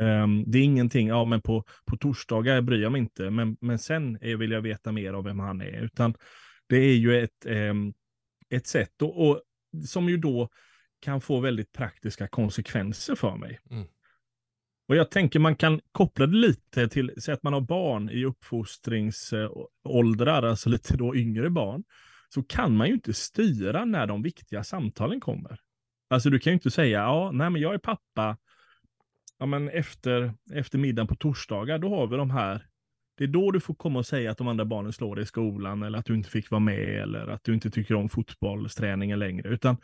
Um, 0.00 0.44
det 0.46 0.58
är 0.58 0.62
ingenting, 0.62 1.08
ja 1.08 1.24
men 1.24 1.40
på, 1.40 1.64
på 1.86 1.96
torsdagar 1.96 2.60
bryr 2.60 2.82
jag 2.82 2.92
mig 2.92 3.00
inte, 3.00 3.30
men, 3.30 3.56
men 3.60 3.78
sen 3.78 4.18
är, 4.20 4.36
vill 4.36 4.50
jag 4.50 4.60
veta 4.60 4.92
mer 4.92 5.12
av 5.12 5.24
vem 5.24 5.38
han 5.38 5.60
är. 5.60 5.84
Utan 5.84 6.14
det 6.68 6.76
är 6.76 6.96
ju 6.96 7.22
ett, 7.22 7.46
um, 7.46 7.92
ett 8.50 8.66
sätt, 8.66 9.02
och, 9.02 9.28
och 9.28 9.42
som 9.86 10.08
ju 10.08 10.16
då 10.16 10.48
kan 11.00 11.20
få 11.20 11.40
väldigt 11.40 11.72
praktiska 11.72 12.28
konsekvenser 12.28 13.14
för 13.14 13.36
mig. 13.36 13.60
Mm. 13.70 13.86
Och 14.88 14.96
jag 14.96 15.10
tänker 15.10 15.38
man 15.38 15.56
kan 15.56 15.80
koppla 15.92 16.26
det 16.26 16.36
lite 16.36 16.88
till, 16.88 17.12
säg 17.18 17.34
att 17.34 17.42
man 17.42 17.52
har 17.52 17.60
barn 17.60 18.10
i 18.10 18.24
uppfostringsåldrar, 18.24 20.42
alltså 20.42 20.68
lite 20.68 20.96
då 20.96 21.16
yngre 21.16 21.50
barn, 21.50 21.84
så 22.28 22.42
kan 22.42 22.76
man 22.76 22.86
ju 22.86 22.92
inte 22.94 23.14
styra 23.14 23.84
när 23.84 24.06
de 24.06 24.22
viktiga 24.22 24.64
samtalen 24.64 25.20
kommer. 25.20 25.60
Alltså 26.10 26.30
du 26.30 26.38
kan 26.38 26.50
ju 26.50 26.54
inte 26.54 26.70
säga, 26.70 26.98
ja, 26.98 27.30
nej 27.32 27.50
men 27.50 27.62
jag 27.62 27.74
är 27.74 27.78
pappa, 27.78 28.36
ja 29.38 29.46
men 29.46 29.68
efter, 29.68 30.34
efter 30.52 30.78
middagen 30.78 31.06
på 31.06 31.16
torsdagar, 31.16 31.78
då 31.78 31.88
har 31.88 32.06
vi 32.06 32.16
de 32.16 32.30
här 32.30 32.70
det 33.20 33.24
är 33.24 33.28
då 33.28 33.50
du 33.50 33.60
får 33.60 33.74
komma 33.74 33.98
och 33.98 34.06
säga 34.06 34.30
att 34.30 34.38
de 34.38 34.48
andra 34.48 34.64
barnen 34.64 34.92
slår 34.92 35.16
dig 35.16 35.22
i 35.22 35.26
skolan 35.26 35.82
eller 35.82 35.98
att 35.98 36.06
du 36.06 36.14
inte 36.14 36.30
fick 36.30 36.50
vara 36.50 36.60
med 36.60 37.02
eller 37.02 37.26
att 37.26 37.44
du 37.44 37.54
inte 37.54 37.70
tycker 37.70 37.94
om 37.94 38.08
fotbollsträningen 38.08 39.18
längre. 39.18 39.48
Utan 39.48 39.76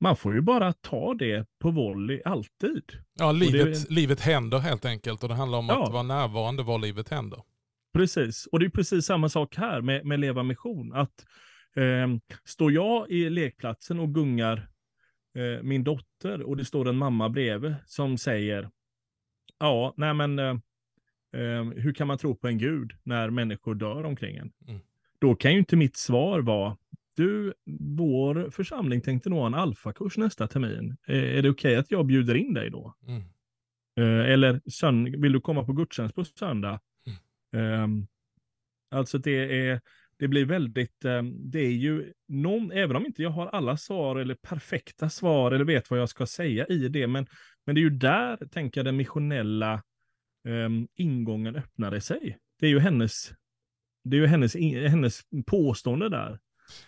man 0.00 0.16
får 0.16 0.34
ju 0.34 0.40
bara 0.40 0.72
ta 0.72 1.14
det 1.14 1.46
på 1.58 1.70
volley 1.70 2.22
alltid. 2.24 2.82
Ja, 3.14 3.32
livet, 3.32 3.88
det... 3.88 3.94
livet 3.94 4.20
händer 4.20 4.58
helt 4.58 4.84
enkelt 4.84 5.22
och 5.22 5.28
det 5.28 5.34
handlar 5.34 5.58
om 5.58 5.66
ja. 5.68 5.86
att 5.86 5.92
vara 5.92 6.02
närvarande 6.02 6.62
var 6.62 6.78
livet 6.78 7.08
händer. 7.08 7.42
Precis, 7.92 8.46
och 8.46 8.58
det 8.58 8.66
är 8.66 8.70
precis 8.70 9.06
samma 9.06 9.28
sak 9.28 9.56
här 9.56 9.80
med, 9.80 10.06
med 10.06 10.20
Leva 10.20 10.42
Mission. 10.42 10.92
Att 10.92 11.26
eh, 11.76 12.36
står 12.44 12.72
jag 12.72 13.10
i 13.10 13.30
lekplatsen 13.30 14.00
och 14.00 14.14
gungar 14.14 14.68
eh, 15.34 15.62
min 15.62 15.84
dotter 15.84 16.42
och 16.42 16.56
det 16.56 16.64
står 16.64 16.88
en 16.88 16.96
mamma 16.96 17.28
bredvid 17.28 17.74
som 17.86 18.18
säger 18.18 18.70
ja, 19.58 19.94
nej 19.96 20.14
men 20.14 20.38
eh, 20.38 20.56
eh 21.34 21.64
hur 21.64 21.92
kan 21.92 22.06
man 22.06 22.18
tro 22.18 22.34
på 22.34 22.48
en 22.48 22.58
gud 22.58 22.92
när 23.02 23.30
människor 23.30 23.74
dör 23.74 24.04
omkring 24.04 24.36
en? 24.36 24.52
Mm. 24.68 24.80
Då 25.18 25.34
kan 25.34 25.52
ju 25.52 25.58
inte 25.58 25.76
mitt 25.76 25.96
svar 25.96 26.40
vara 26.40 26.76
du, 27.20 27.54
vår 27.80 28.50
församling 28.50 29.00
tänkte 29.00 29.30
nog 29.30 29.38
ha 29.38 29.46
en 29.46 29.54
alfakurs 29.54 30.16
nästa 30.16 30.46
termin. 30.46 30.96
Är, 31.06 31.14
är 31.14 31.42
det 31.42 31.50
okej 31.50 31.70
okay 31.70 31.74
att 31.74 31.90
jag 31.90 32.06
bjuder 32.06 32.34
in 32.34 32.54
dig 32.54 32.70
då? 32.70 32.94
Mm. 33.06 33.22
Uh, 34.00 34.30
eller 34.30 35.20
vill 35.20 35.32
du 35.32 35.40
komma 35.40 35.64
på 35.64 35.72
gudstjänst 35.72 36.14
på 36.14 36.24
söndag? 36.24 36.80
Mm. 37.52 37.82
Um, 37.82 38.06
alltså 38.90 39.18
det 39.18 39.66
är, 39.68 39.80
det 40.18 40.28
blir 40.28 40.44
väldigt, 40.44 41.04
um, 41.04 41.50
det 41.50 41.60
är 41.60 41.70
ju 41.70 42.12
någon, 42.28 42.72
även 42.72 42.96
om 42.96 43.06
inte 43.06 43.22
jag 43.22 43.30
har 43.30 43.46
alla 43.46 43.76
svar 43.76 44.16
eller 44.16 44.34
perfekta 44.34 45.10
svar 45.10 45.52
eller 45.52 45.64
vet 45.64 45.90
vad 45.90 46.00
jag 46.00 46.08
ska 46.08 46.26
säga 46.26 46.66
i 46.66 46.88
det, 46.88 47.06
men, 47.06 47.26
men 47.66 47.74
det 47.74 47.80
är 47.80 47.82
ju 47.82 47.90
där, 47.90 48.36
tänker 48.36 48.80
jag, 48.80 48.84
den 48.84 48.96
missionella 48.96 49.82
um, 50.48 50.88
ingången 50.94 51.56
öppnade 51.56 52.00
sig. 52.00 52.38
Det 52.58 52.66
är 52.66 52.70
ju 52.70 52.78
hennes, 52.78 53.32
det 54.04 54.16
är 54.16 54.20
ju 54.20 54.26
hennes, 54.26 54.54
hennes 54.90 55.20
påstående 55.46 56.08
där. 56.08 56.38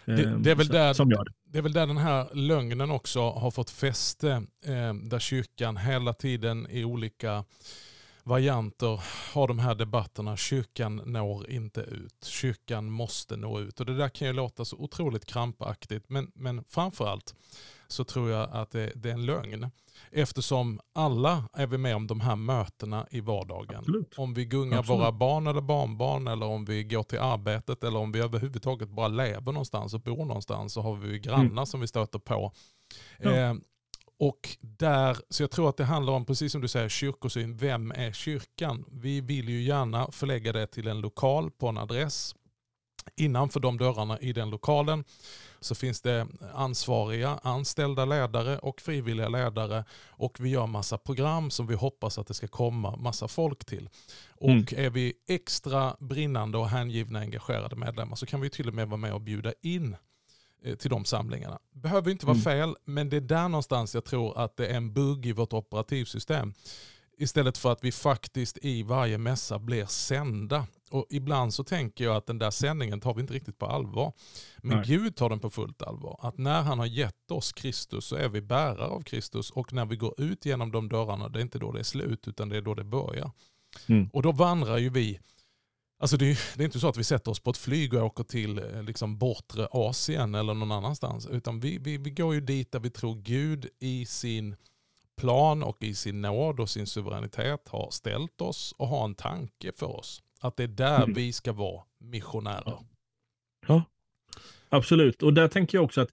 Det, 0.05 0.15
det, 0.39 0.51
är 0.51 0.55
väl 0.55 0.67
ehm, 0.67 0.73
där, 0.73 0.93
som 0.93 1.11
gör 1.11 1.25
det. 1.25 1.33
det 1.45 1.59
är 1.59 1.63
väl 1.63 1.73
där 1.73 1.87
den 1.87 1.97
här 1.97 2.35
lögnen 2.35 2.91
också 2.91 3.31
har 3.31 3.51
fått 3.51 3.71
fäste. 3.71 4.31
Eh, 4.65 4.95
där 4.95 5.19
kyrkan 5.19 5.77
hela 5.77 6.13
tiden 6.13 6.67
i 6.71 6.85
olika 6.85 7.45
varianter 8.23 9.01
har 9.35 9.49
de 9.49 9.59
här 9.59 9.75
debatterna. 9.75 10.37
Kyrkan 10.37 10.97
når 10.97 11.51
inte 11.51 11.81
ut. 11.81 12.25
Kyrkan 12.25 12.91
måste 12.91 13.37
nå 13.37 13.61
ut. 13.61 13.81
Och 13.81 13.87
Det 13.87 13.97
där 13.97 14.09
kan 14.09 14.29
ju 14.29 14.35
låta 14.35 14.65
så 14.65 14.77
otroligt 14.77 15.27
krampaktigt. 15.27 16.09
Men, 16.09 16.31
men 16.35 16.65
framförallt 16.69 17.35
så 17.89 18.05
tror 18.05 18.31
jag 18.31 18.51
att 18.53 18.71
det, 18.71 18.93
det 18.95 19.09
är 19.09 19.13
en 19.13 19.27
lögn. 19.27 19.71
Eftersom 20.11 20.81
alla 20.93 21.49
är 21.53 21.67
vi 21.67 21.79
med 21.79 21.97
om 21.97 22.07
de 22.07 22.21
här 22.21 22.37
mötena 22.37 23.07
i 23.11 23.21
vardagen. 23.21 23.79
Absolut. 23.79 24.15
Om 24.19 24.35
vi 24.35 24.45
gungar 24.45 24.79
Absolut. 24.79 25.01
våra 25.01 25.13
barn 25.13 25.47
eller 25.47 25.61
barnbarn 25.61 26.29
eller 26.29 26.47
om 26.47 26.65
vi 26.65 26.85
går 26.85 27.03
till 27.03 27.19
arbetet 27.19 27.85
eller 27.85 27.99
om 27.99 28.13
vi 28.13 28.21
överhuvudtaget 28.21 28.89
bara 28.89 29.09
lever 29.09 29.53
någonstans 29.53 29.95
och 29.95 30.01
bor 30.01 30.25
någonstans 30.25 30.73
så 30.73 30.81
har 30.81 30.97
vi 30.97 31.19
grannar 31.19 31.45
mm. 31.45 31.67
som 31.67 31.81
vi 31.81 31.87
stöter 31.87 32.19
på. 32.19 32.53
Ja. 33.19 33.31
Eh, 33.31 33.55
och 34.23 34.57
där, 34.61 35.17
så 35.29 35.43
jag 35.43 35.51
tror 35.51 35.69
att 35.69 35.77
det 35.77 35.85
handlar 35.85 36.13
om, 36.13 36.25
precis 36.25 36.53
som 36.53 36.61
du 36.61 36.69
säger, 36.69 36.89
kyrkosyn. 36.89 37.57
Vem 37.57 37.91
är 37.91 38.13
kyrkan? 38.13 38.85
Vi 38.93 39.21
vill 39.21 39.49
ju 39.49 39.63
gärna 39.63 40.11
förlägga 40.13 40.53
det 40.53 40.67
till 40.67 40.89
en 40.89 41.01
lokal 41.01 41.51
på 41.51 41.69
en 41.69 41.79
adress. 41.79 42.35
Innanför 43.17 43.61
de 43.61 43.79
dörrarna 43.79 44.19
i 44.19 44.33
den 44.33 44.51
lokalen 44.51 45.05
så 45.61 45.75
finns 45.75 46.01
det 46.01 46.27
ansvariga, 46.55 47.41
anställda 47.43 48.05
ledare 48.05 48.59
och 48.59 48.81
frivilliga 48.81 49.29
ledare 49.29 49.85
och 50.09 50.41
vi 50.41 50.49
gör 50.49 50.67
massa 50.67 50.99
program 50.99 51.51
som 51.51 51.67
vi 51.67 51.75
hoppas 51.75 52.19
att 52.19 52.27
det 52.27 52.35
ska 52.35 52.49
komma 52.49 52.97
massa 52.97 53.29
folk 53.29 53.65
till. 53.65 53.89
Och 54.31 54.51
mm. 54.51 54.67
är 54.77 54.91
vi 54.91 55.13
extra 55.29 55.97
brinnande 56.01 56.59
och 56.59 56.69
hängivna 56.69 57.19
engagerade 57.19 57.77
medlemmar 57.77 58.17
så 58.17 58.27
kan 58.27 58.41
vi 58.41 58.51
till 58.51 58.69
och 58.69 58.75
med 58.75 58.89
vara 58.89 58.97
med 58.97 59.15
och 59.15 59.21
bjuda 59.21 59.53
in 59.63 59.97
till 60.79 60.91
de 60.91 61.05
samlingarna. 61.05 61.59
Behöver 61.75 62.11
inte 62.11 62.27
vara 62.27 62.35
mm. 62.35 62.45
fel, 62.45 62.77
men 62.85 63.09
det 63.09 63.17
är 63.17 63.21
där 63.21 63.49
någonstans 63.49 63.95
jag 63.95 64.05
tror 64.05 64.39
att 64.39 64.57
det 64.57 64.67
är 64.67 64.77
en 64.77 64.93
bugg 64.93 65.27
i 65.27 65.33
vårt 65.33 65.53
operativsystem. 65.53 66.55
Istället 67.19 67.59
för 67.59 67.73
att 67.73 67.85
vi 67.85 67.93
faktiskt 67.93 68.59
i 68.63 68.83
varje 68.83 69.19
mässa 69.19 69.59
blir 69.59 69.87
sända. 69.87 70.67
Och 70.91 71.07
ibland 71.11 71.55
så 71.55 71.65
tänker 71.65 72.05
jag 72.05 72.17
att 72.17 72.27
den 72.27 72.39
där 72.39 72.51
sändningen 72.51 73.01
tar 73.01 73.15
vi 73.15 73.21
inte 73.21 73.35
riktigt 73.35 73.59
på 73.59 73.67
allvar. 73.67 74.13
Men 74.59 74.77
Nej. 74.77 74.87
Gud 74.87 75.17
tar 75.17 75.29
den 75.29 75.41
på 75.41 75.51
fullt 75.51 75.83
allvar. 75.83 76.21
Att 76.23 76.39
när 76.39 76.63
han 76.63 76.79
har 76.79 76.87
gett 76.87 77.31
oss 77.31 77.53
Kristus 77.53 78.05
så 78.05 78.17
är 78.17 78.29
vi 78.29 78.41
bärare 78.41 78.87
av 78.87 79.03
Kristus. 79.03 79.51
Och 79.51 79.73
när 79.73 79.87
vi 79.87 79.97
går 79.97 80.21
ut 80.21 80.47
genom 80.47 80.73
de 80.73 80.89
dörrarna, 80.89 81.29
det 81.29 81.39
är 81.39 81.43
inte 81.43 81.59
då 81.59 81.73
det 81.73 81.79
är 81.79 81.85
slut 81.85 82.29
utan 82.29 82.49
det 82.49 82.57
är 82.57 82.63
då 82.63 82.75
det 82.75 82.85
börjar. 82.85 83.31
Mm. 83.87 84.11
Och 84.13 84.23
då 84.23 84.33
vandrar 84.33 84.79
ju 84.79 84.91
vi, 84.91 85.21
alltså 86.03 86.17
det 86.17 86.31
är, 86.31 86.57
det 86.57 86.63
är, 86.63 86.65
inte 86.65 86.81
så 86.81 86.89
att 86.89 86.97
vi 86.97 87.05
sätter 87.05 87.31
oss 87.31 87.41
på 87.41 87.51
ett 87.51 87.57
flyg 87.57 87.95
och 87.95 88.03
åker 88.03 88.25
till 88.25 88.59
eh, 88.59 88.83
liksom 88.83 89.19
bortre 89.19 89.69
Asien 89.71 90.35
eller 90.35 90.55
någon 90.55 90.73
annanstans. 90.73 91.27
Utan 91.27 91.61
vi, 91.61 91.79
vi, 91.79 91.99
vi 91.99 92.11
går 92.11 92.35
ju 92.35 92.41
dit 92.41 92.73
där 92.73 92.81
vi 92.81 92.91
tror 92.91 93.15
Gud 93.15 93.69
i 93.79 94.07
sin 94.07 94.57
plan 95.17 95.63
och 95.63 95.83
i 95.83 95.95
sin 95.95 96.21
nåd 96.21 96.61
och 96.61 96.71
sin 96.71 96.87
suveränitet 96.87 97.69
har 97.69 97.91
ställt 97.91 98.41
oss 98.41 98.75
och 98.79 98.89
har 98.89 99.05
en 99.05 99.15
tanke 99.15 99.73
för 99.73 99.87
oss. 99.87 100.23
Att 100.41 100.57
det 100.57 100.63
är 100.63 100.69
där 100.69 101.03
mm. 101.03 101.15
vi 101.15 101.33
ska 101.33 101.53
vara 101.53 101.83
missionärer. 101.99 102.79
Ja, 103.67 103.85
absolut. 104.69 105.23
Och 105.23 105.35
där 105.35 105.49
tänker 105.49 105.79
jag 105.79 105.85
också 105.85 106.01
att 106.01 106.11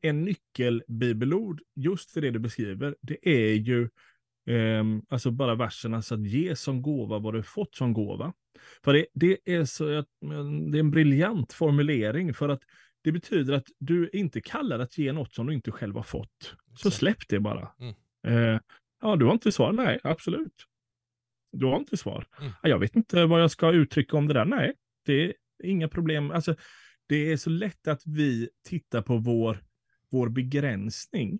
en 0.00 0.22
nyckelbibelord 0.22 1.60
just 1.76 2.10
för 2.10 2.20
det 2.20 2.30
du 2.30 2.38
beskriver, 2.38 2.96
det 3.02 3.28
är 3.28 3.54
ju 3.54 3.88
eh, 4.46 4.84
alltså 5.08 5.30
bara 5.30 5.54
versen, 5.54 5.94
alltså 5.94 6.14
att 6.14 6.26
ge 6.26 6.56
som 6.56 6.82
gåva 6.82 7.18
vad 7.18 7.34
du 7.34 7.42
fått 7.42 7.74
som 7.74 7.92
gåva. 7.92 8.32
För 8.84 8.92
det, 8.92 9.06
det, 9.14 9.38
är 9.44 9.64
så, 9.64 9.84
det 10.70 10.78
är 10.78 10.80
en 10.80 10.90
briljant 10.90 11.52
formulering 11.52 12.34
för 12.34 12.48
att 12.48 12.62
det 13.02 13.12
betyder 13.12 13.54
att 13.54 13.66
du 13.78 14.10
inte 14.12 14.40
kallar 14.40 14.78
att 14.78 14.98
ge 14.98 15.12
något 15.12 15.34
som 15.34 15.46
du 15.46 15.54
inte 15.54 15.70
själv 15.70 15.96
har 15.96 16.02
fått. 16.02 16.56
Så 16.76 16.90
släpp 16.90 17.28
det 17.28 17.40
bara. 17.40 17.68
Mm. 17.80 17.94
Eh, 18.26 18.60
ja, 19.02 19.16
du 19.16 19.24
har 19.24 19.32
inte 19.32 19.52
svar? 19.52 19.72
Nej, 19.72 20.00
absolut. 20.04 20.64
Du 21.52 21.66
har 21.66 21.76
inte 21.76 21.96
svar. 21.96 22.26
Mm. 22.40 22.52
Jag 22.62 22.78
vet 22.78 22.96
inte 22.96 23.24
vad 23.24 23.42
jag 23.42 23.50
ska 23.50 23.72
uttrycka 23.72 24.16
om 24.16 24.28
det 24.28 24.34
där. 24.34 24.44
Nej, 24.44 24.72
det 25.04 25.24
är 25.24 25.34
inga 25.64 25.88
problem. 25.88 26.30
Alltså, 26.30 26.54
det 27.06 27.32
är 27.32 27.36
så 27.36 27.50
lätt 27.50 27.88
att 27.88 28.02
vi 28.06 28.48
tittar 28.64 29.02
på 29.02 29.16
vår, 29.16 29.58
vår 30.10 30.28
begränsning 30.28 31.38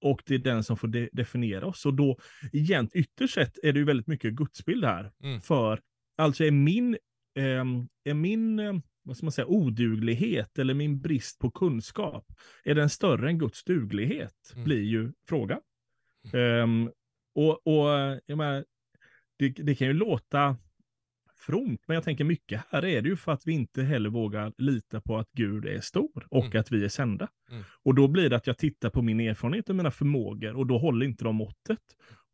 och 0.00 0.22
det 0.26 0.34
är 0.34 0.38
den 0.38 0.64
som 0.64 0.76
får 0.76 0.88
de 0.88 1.08
definiera 1.12 1.66
oss. 1.66 1.86
Och 1.86 1.94
då, 1.94 2.18
igen, 2.52 2.90
ytterst 2.94 3.34
sett 3.34 3.58
är 3.62 3.72
det 3.72 3.78
ju 3.78 3.84
väldigt 3.84 4.06
mycket 4.06 4.34
gudsbild 4.34 4.84
här. 4.84 5.12
Mm. 5.22 5.40
För 5.40 5.80
alltså 6.16 6.44
är 6.44 6.50
min, 6.50 6.94
eh, 7.36 7.64
är 8.04 8.14
min 8.14 8.58
eh, 8.58 8.74
vad 9.08 9.16
ska 9.16 9.26
man 9.26 9.32
säga, 9.32 9.46
oduglighet 9.46 10.58
eller 10.58 10.74
min 10.74 11.00
brist 11.00 11.38
på 11.38 11.50
kunskap, 11.50 12.26
är 12.64 12.74
den 12.74 12.90
större 12.90 13.28
än 13.28 13.38
Guds 13.38 13.64
duglighet? 13.64 14.52
Mm. 14.52 14.64
Blir 14.64 14.82
ju 14.82 15.12
frågan. 15.28 15.60
Um, 16.32 16.92
och, 17.34 17.66
och 17.66 17.88
jag 18.26 18.38
menar, 18.38 18.64
det, 19.38 19.48
det, 19.48 19.74
kan 19.74 19.86
ju 19.86 19.92
låta 19.92 20.56
fromt, 21.48 21.80
men 21.86 21.94
jag 21.94 22.04
tänker 22.04 22.24
mycket 22.24 22.62
här 22.70 22.84
är 22.84 23.02
det 23.02 23.08
ju 23.08 23.16
för 23.16 23.32
att 23.32 23.46
vi 23.46 23.52
inte 23.52 23.82
heller 23.82 24.10
vågar 24.10 24.52
lita 24.58 25.00
på 25.00 25.18
att 25.18 25.30
Gud 25.32 25.66
är 25.66 25.80
stor 25.80 26.26
och 26.30 26.44
mm. 26.44 26.60
att 26.60 26.72
vi 26.72 26.84
är 26.84 26.88
sända. 26.88 27.28
Mm. 27.50 27.64
Och 27.84 27.94
då 27.94 28.08
blir 28.08 28.30
det 28.30 28.36
att 28.36 28.46
jag 28.46 28.58
tittar 28.58 28.90
på 28.90 29.02
min 29.02 29.20
erfarenhet 29.20 29.68
och 29.68 29.76
mina 29.76 29.90
förmågor 29.90 30.56
och 30.56 30.66
då 30.66 30.78
håller 30.78 31.06
inte 31.06 31.24
de 31.24 31.36
måttet. 31.36 31.78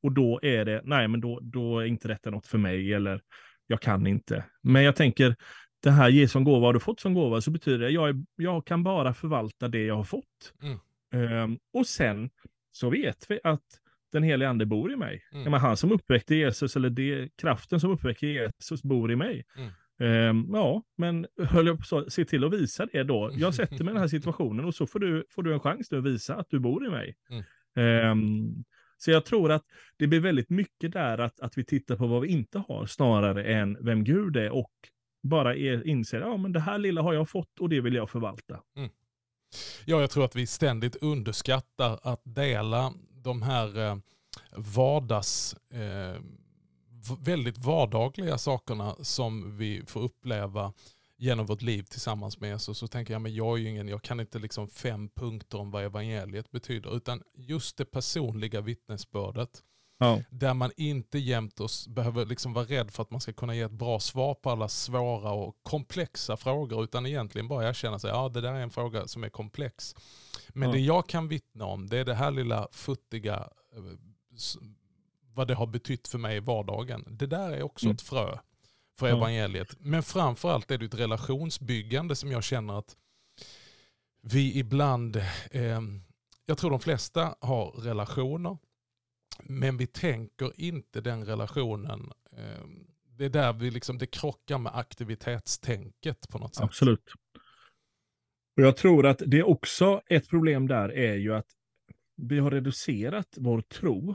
Och 0.03 0.13
då 0.13 0.41
är 0.43 0.65
det, 0.65 0.81
nej 0.85 1.09
men 1.09 1.21
då, 1.21 1.41
då 1.43 1.79
är 1.79 1.85
inte 1.85 2.09
detta 2.09 2.31
något 2.31 2.47
för 2.47 2.59
mig 2.59 2.95
eller 2.95 3.21
jag 3.67 3.81
kan 3.81 4.07
inte. 4.07 4.45
Men 4.63 4.83
jag 4.83 4.97
tänker, 4.97 5.37
det 5.83 5.91
här 5.91 6.09
ge 6.09 6.29
som 6.29 6.45
gåva, 6.45 6.67
har 6.67 6.73
du 6.73 6.81
fått 6.81 7.01
som 7.01 7.15
gåva 7.15 7.41
så 7.41 7.51
betyder 7.51 7.79
det, 7.79 7.91
jag, 7.91 8.25
jag 8.37 8.67
kan 8.67 8.83
bara 8.83 9.15
förvalta 9.15 9.69
det 9.69 9.85
jag 9.85 9.97
har 9.97 10.05
fått. 10.05 10.55
Mm. 10.63 11.43
Um, 11.43 11.59
och 11.73 11.87
sen 11.87 12.31
så 12.73 12.91
vet 12.91 13.27
vi 13.29 13.41
att 13.45 13.81
den 14.15 14.23
heliga 14.23 14.49
ande 14.49 14.67
bor 14.67 14.93
i 14.93 14.97
mig. 14.97 15.23
Mm. 15.33 15.51
Men 15.51 15.61
han 15.61 15.77
som 15.77 15.93
uppväckte 15.93 16.35
Jesus, 16.35 16.77
eller 16.77 16.91
det, 16.91 17.29
kraften 17.37 17.81
som 17.81 17.91
uppväckte 17.91 18.27
Jesus 18.27 18.83
bor 18.83 19.13
i 19.13 19.17
mig. 19.17 19.45
Mm. 19.57 19.71
Um, 19.99 20.51
ja, 20.53 20.83
men 20.97 21.27
höll 21.39 21.67
jag 21.67 21.79
på 21.79 22.05
se 22.09 22.25
till 22.25 22.45
att 22.45 22.53
visa 22.53 22.87
det 22.87 23.03
då. 23.03 23.31
Jag 23.37 23.55
sätter 23.55 23.85
mig 23.85 23.93
i 23.93 23.95
den 23.95 23.97
här 23.97 24.09
situationen 24.09 24.65
och 24.65 24.75
så 24.75 24.87
får 24.87 24.99
du, 24.99 25.25
får 25.31 25.43
du 25.43 25.55
en 25.55 25.61
chans 25.61 25.93
att 25.93 26.05
visa 26.05 26.35
att 26.35 26.47
du 26.51 26.59
bor 26.59 26.87
i 26.87 26.91
mig. 26.91 27.17
Mm. 27.31 28.11
Um, 28.11 28.65
så 28.99 29.11
jag 29.11 29.25
tror 29.25 29.53
att 29.53 29.65
det 29.97 30.07
blir 30.07 30.21
väldigt 30.21 30.51
mycket 30.51 30.93
där 30.93 31.19
att, 31.19 31.41
att 31.41 31.59
vi 31.59 31.65
tittar 31.65 31.97
på 31.97 32.07
vad 32.07 32.23
vi 32.23 32.29
inte 32.29 32.59
har 32.59 32.87
snarare 32.87 33.45
än 33.45 33.85
vem 33.85 34.05
Gud 34.05 34.37
är 34.37 34.51
och 34.51 34.73
bara 35.23 35.57
är, 35.57 35.87
inser 35.87 36.21
att 36.21 36.41
ja, 36.43 36.49
det 36.49 36.61
här 36.61 36.79
lilla 36.79 37.03
har 37.03 37.15
jag 37.15 37.31
fått 37.31 37.61
och 37.61 37.69
det 37.69 37.81
vill 37.81 37.95
jag 37.95 38.11
förvalta. 38.11 38.61
Mm. 38.77 38.91
Ja, 39.85 40.01
jag 40.01 40.11
tror 40.11 40.25
att 40.25 40.37
vi 40.37 40.47
ständigt 40.47 40.97
underskattar 40.97 41.99
att 42.03 42.21
dela 42.25 42.93
de 43.25 43.43
här 43.43 43.79
eh, 43.79 43.97
vardags, 44.57 45.57
eh, 45.71 46.21
väldigt 47.21 47.59
vardagliga 47.59 48.39
sakerna 48.39 48.97
som 49.01 49.57
vi 49.57 49.83
får 49.87 50.01
uppleva 50.01 50.73
genom 51.17 51.47
vårt 51.47 51.63
liv 51.63 51.83
tillsammans 51.83 52.41
med 52.41 52.51
Jesus 52.51 52.79
så 52.79 52.89
tänker 52.89 53.15
jag, 53.15 53.23
men 53.23 53.35
jag 53.35 53.59
är 53.59 53.63
ju 53.63 53.69
ingen, 53.69 53.89
jag 53.89 54.03
kan 54.03 54.21
inte 54.21 54.39
liksom 54.39 54.69
fem 54.69 55.09
punkter 55.09 55.59
om 55.59 55.71
vad 55.71 55.85
evangeliet 55.85 56.51
betyder, 56.51 56.97
utan 56.97 57.23
just 57.35 57.77
det 57.77 57.85
personliga 57.85 58.61
vittnesbördet. 58.61 59.63
Ja. 59.99 60.23
Där 60.31 60.55
man 60.55 60.71
inte 60.77 61.19
jämt 61.19 61.61
oss 61.61 61.89
behöver 61.89 62.27
liksom 62.27 62.53
vara 62.53 62.65
rädd 62.65 62.91
för 62.91 63.03
att 63.03 63.11
man 63.11 63.21
ska 63.21 63.33
kunna 63.33 63.55
ge 63.55 63.63
ett 63.63 63.73
bra 63.73 64.01
svar 64.01 64.35
på 64.35 64.51
alla 64.51 64.69
svåra 64.69 65.33
och 65.33 65.57
komplexa 65.63 66.37
frågor, 66.37 66.85
utan 66.85 67.07
egentligen 67.07 67.49
bara 67.49 67.69
erkänna 67.69 67.99
sig, 67.99 68.11
ja 68.11 68.29
det 68.29 68.41
där 68.41 68.53
är 68.53 68.61
en 68.61 68.71
fråga 68.71 69.09
som 69.09 69.25
är 69.25 69.29
komplex. 69.29 69.95
Men 70.55 70.69
ja. 70.69 70.75
det 70.75 70.81
jag 70.81 71.09
kan 71.09 71.29
vittna 71.29 71.65
om, 71.65 71.87
det 71.87 71.99
är 71.99 72.05
det 72.05 72.15
här 72.15 72.31
lilla 72.31 72.69
futtiga, 72.73 73.49
eh, 73.77 73.83
vad 75.35 75.49
det 75.49 75.55
har 75.55 75.67
betytt 75.67 76.09
för 76.09 76.19
mig 76.19 76.37
i 76.37 76.41
vardagen. 76.41 77.05
Det 77.11 77.27
där 77.27 77.53
är 77.53 77.63
också 77.63 77.87
mm. 77.87 77.95
ett 77.95 78.03
frö 78.03 78.39
för 78.99 79.09
evangeliet. 79.09 79.77
Men 79.79 80.03
framförallt 80.03 80.71
är 80.71 80.79
det 80.79 80.85
ett 80.85 80.95
relationsbyggande 80.95 82.17
som 82.17 82.33
jag 82.33 82.45
känner 82.45 82.79
att 82.79 82.97
vi 84.23 84.59
ibland, 84.59 85.17
eh, 85.51 85.81
jag 86.47 86.59
tror 86.59 86.71
de 86.71 86.81
flesta 86.81 87.35
har 87.41 87.71
relationer, 87.71 88.59
men 89.43 89.77
vi 89.77 89.87
tänker 89.87 90.61
inte 90.61 91.01
den 91.01 91.25
relationen. 91.25 92.13
Eh, 92.33 92.65
det 93.09 93.25
är 93.25 93.31
där 93.31 93.53
vi 93.53 93.71
liksom, 93.71 93.99
det 93.99 94.07
krockar 94.07 94.59
med 94.59 94.77
aktivitetstänket 94.77 96.29
på 96.29 96.39
något 96.39 96.55
sätt. 96.55 96.65
Absolut. 96.65 97.13
Och 98.57 98.63
jag 98.63 98.77
tror 98.77 99.07
att 99.07 99.23
det 99.27 99.39
är 99.39 99.49
också 99.49 100.01
ett 100.07 100.29
problem 100.29 100.69
där 100.69 100.93
är 100.93 101.15
ju 101.15 101.35
att 101.35 101.47
vi 102.17 102.39
har 102.39 102.51
reducerat 102.51 103.29
vår 103.37 103.61
tro 103.61 104.15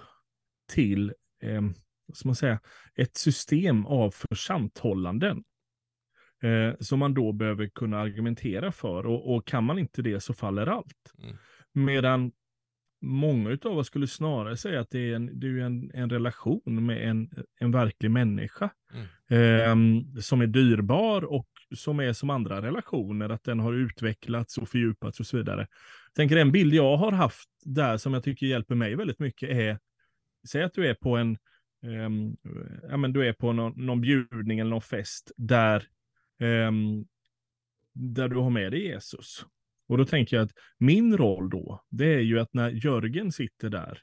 till 0.71 1.13
eh, 1.43 1.61
man 2.25 2.35
säga, 2.35 2.59
ett 2.95 3.17
system 3.17 3.85
av 3.85 4.11
försanthållanden. 4.11 5.43
Eh, 6.43 6.73
som 6.79 6.99
man 6.99 7.13
då 7.13 7.31
behöver 7.31 7.67
kunna 7.67 7.99
argumentera 7.99 8.71
för 8.71 9.05
och, 9.05 9.35
och, 9.35 9.47
kan 9.47 9.63
man 9.63 9.79
inte 9.79 10.01
det 10.01 10.19
så 10.19 10.33
faller 10.33 10.67
allt. 10.67 11.13
Mm. 11.23 11.35
Medan 11.85 12.31
många 13.01 13.57
av 13.65 13.77
oss 13.77 13.87
skulle 13.87 14.07
snarare 14.07 14.57
säga 14.57 14.79
att 14.79 14.89
det 14.89 14.99
är 14.99 15.15
en, 15.15 15.39
det 15.39 15.47
är 15.47 15.59
en, 15.59 15.91
en 15.93 16.09
relation 16.09 16.85
med 16.85 17.09
en, 17.09 17.29
en 17.59 17.71
verklig 17.71 18.11
människa. 18.11 18.69
Mm. 18.93 20.05
Eh, 20.15 20.21
som 20.21 20.41
är 20.41 20.47
dyrbar 20.47 21.23
och 21.23 21.47
som 21.75 21.99
är 21.99 22.13
som 22.13 22.29
andra 22.29 22.61
relationer, 22.61 23.29
att 23.29 23.43
den 23.43 23.59
har 23.59 23.73
utvecklats 23.73 24.57
och 24.57 24.69
fördjupats 24.69 25.19
och 25.19 25.25
så 25.25 25.37
vidare. 25.37 25.67
Jag 26.05 26.13
tänker 26.13 26.37
en 26.37 26.51
bild 26.51 26.73
jag 26.73 26.97
har 26.97 27.11
haft 27.11 27.49
där 27.65 27.97
som 27.97 28.13
jag 28.13 28.23
tycker 28.23 28.45
hjälper 28.45 28.75
mig 28.75 28.95
väldigt 28.95 29.19
mycket 29.19 29.49
är, 29.49 29.79
säg 30.47 30.63
att 30.63 30.73
du 30.73 30.87
är 30.87 30.93
på 30.93 31.17
en, 31.17 31.37
um, 31.85 32.37
ja 32.89 32.97
men 32.97 33.13
du 33.13 33.27
är 33.27 33.33
på 33.33 33.53
någon, 33.53 33.85
någon 33.85 34.01
bjudning 34.01 34.59
eller 34.59 34.69
någon 34.69 34.81
fest 34.81 35.31
där, 35.37 35.83
um, 36.39 37.07
där 37.93 38.27
du 38.27 38.35
har 38.35 38.49
med 38.49 38.71
dig 38.71 38.83
Jesus. 38.83 39.45
Och 39.87 39.97
då 39.97 40.05
tänker 40.05 40.37
jag 40.37 40.45
att 40.45 40.53
min 40.77 41.17
roll 41.17 41.49
då, 41.49 41.83
det 41.89 42.13
är 42.13 42.19
ju 42.19 42.39
att 42.39 42.53
när 42.53 42.69
Jörgen 42.69 43.31
sitter 43.31 43.69
där, 43.69 44.01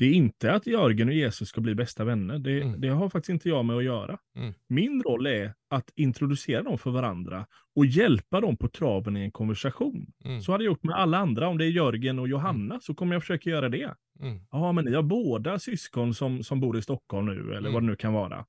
det 0.00 0.06
är 0.06 0.12
inte 0.12 0.52
att 0.52 0.66
Jörgen 0.66 1.08
och 1.08 1.14
Jesus 1.14 1.48
ska 1.48 1.60
bli 1.60 1.74
bästa 1.74 2.04
vänner. 2.04 2.38
Det, 2.38 2.62
mm. 2.62 2.80
det 2.80 2.88
har 2.88 3.08
faktiskt 3.08 3.30
inte 3.30 3.48
jag 3.48 3.64
med 3.64 3.76
att 3.76 3.84
göra. 3.84 4.18
Mm. 4.36 4.54
Min 4.68 5.02
roll 5.02 5.26
är 5.26 5.54
att 5.70 5.90
introducera 5.94 6.62
dem 6.62 6.78
för 6.78 6.90
varandra 6.90 7.46
och 7.76 7.86
hjälpa 7.86 8.40
dem 8.40 8.56
på 8.56 8.68
traven 8.68 9.16
i 9.16 9.20
en 9.20 9.30
konversation. 9.30 10.12
Mm. 10.24 10.42
Så 10.42 10.52
hade 10.52 10.64
jag 10.64 10.70
gjort 10.70 10.82
med 10.82 10.96
alla 10.96 11.18
andra. 11.18 11.48
Om 11.48 11.58
det 11.58 11.64
är 11.64 11.70
Jörgen 11.70 12.18
och 12.18 12.28
Johanna 12.28 12.74
mm. 12.74 12.80
så 12.80 12.94
kommer 12.94 13.14
jag 13.14 13.22
försöka 13.22 13.50
göra 13.50 13.68
det. 13.68 13.94
Mm. 14.20 14.40
Ja, 14.50 14.72
men 14.72 14.84
ni 14.84 14.94
har 14.94 15.02
båda 15.02 15.58
syskon 15.58 16.14
som, 16.14 16.42
som 16.42 16.60
bor 16.60 16.78
i 16.78 16.82
Stockholm 16.82 17.26
nu, 17.26 17.32
eller 17.40 17.70
vad 17.70 17.82
mm. 17.82 17.82
det 17.82 17.90
nu 17.90 17.96
kan 17.96 18.12
vara. 18.12 18.44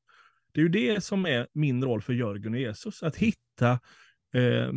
Det 0.51 0.59
är 0.59 0.63
ju 0.63 0.69
det 0.69 1.03
som 1.03 1.25
är 1.25 1.47
min 1.53 1.83
roll 1.83 2.01
för 2.01 2.13
Jörgen 2.13 2.53
och 2.53 2.59
Jesus, 2.59 3.03
att 3.03 3.15
hitta 3.15 3.71
eh, 4.33 4.71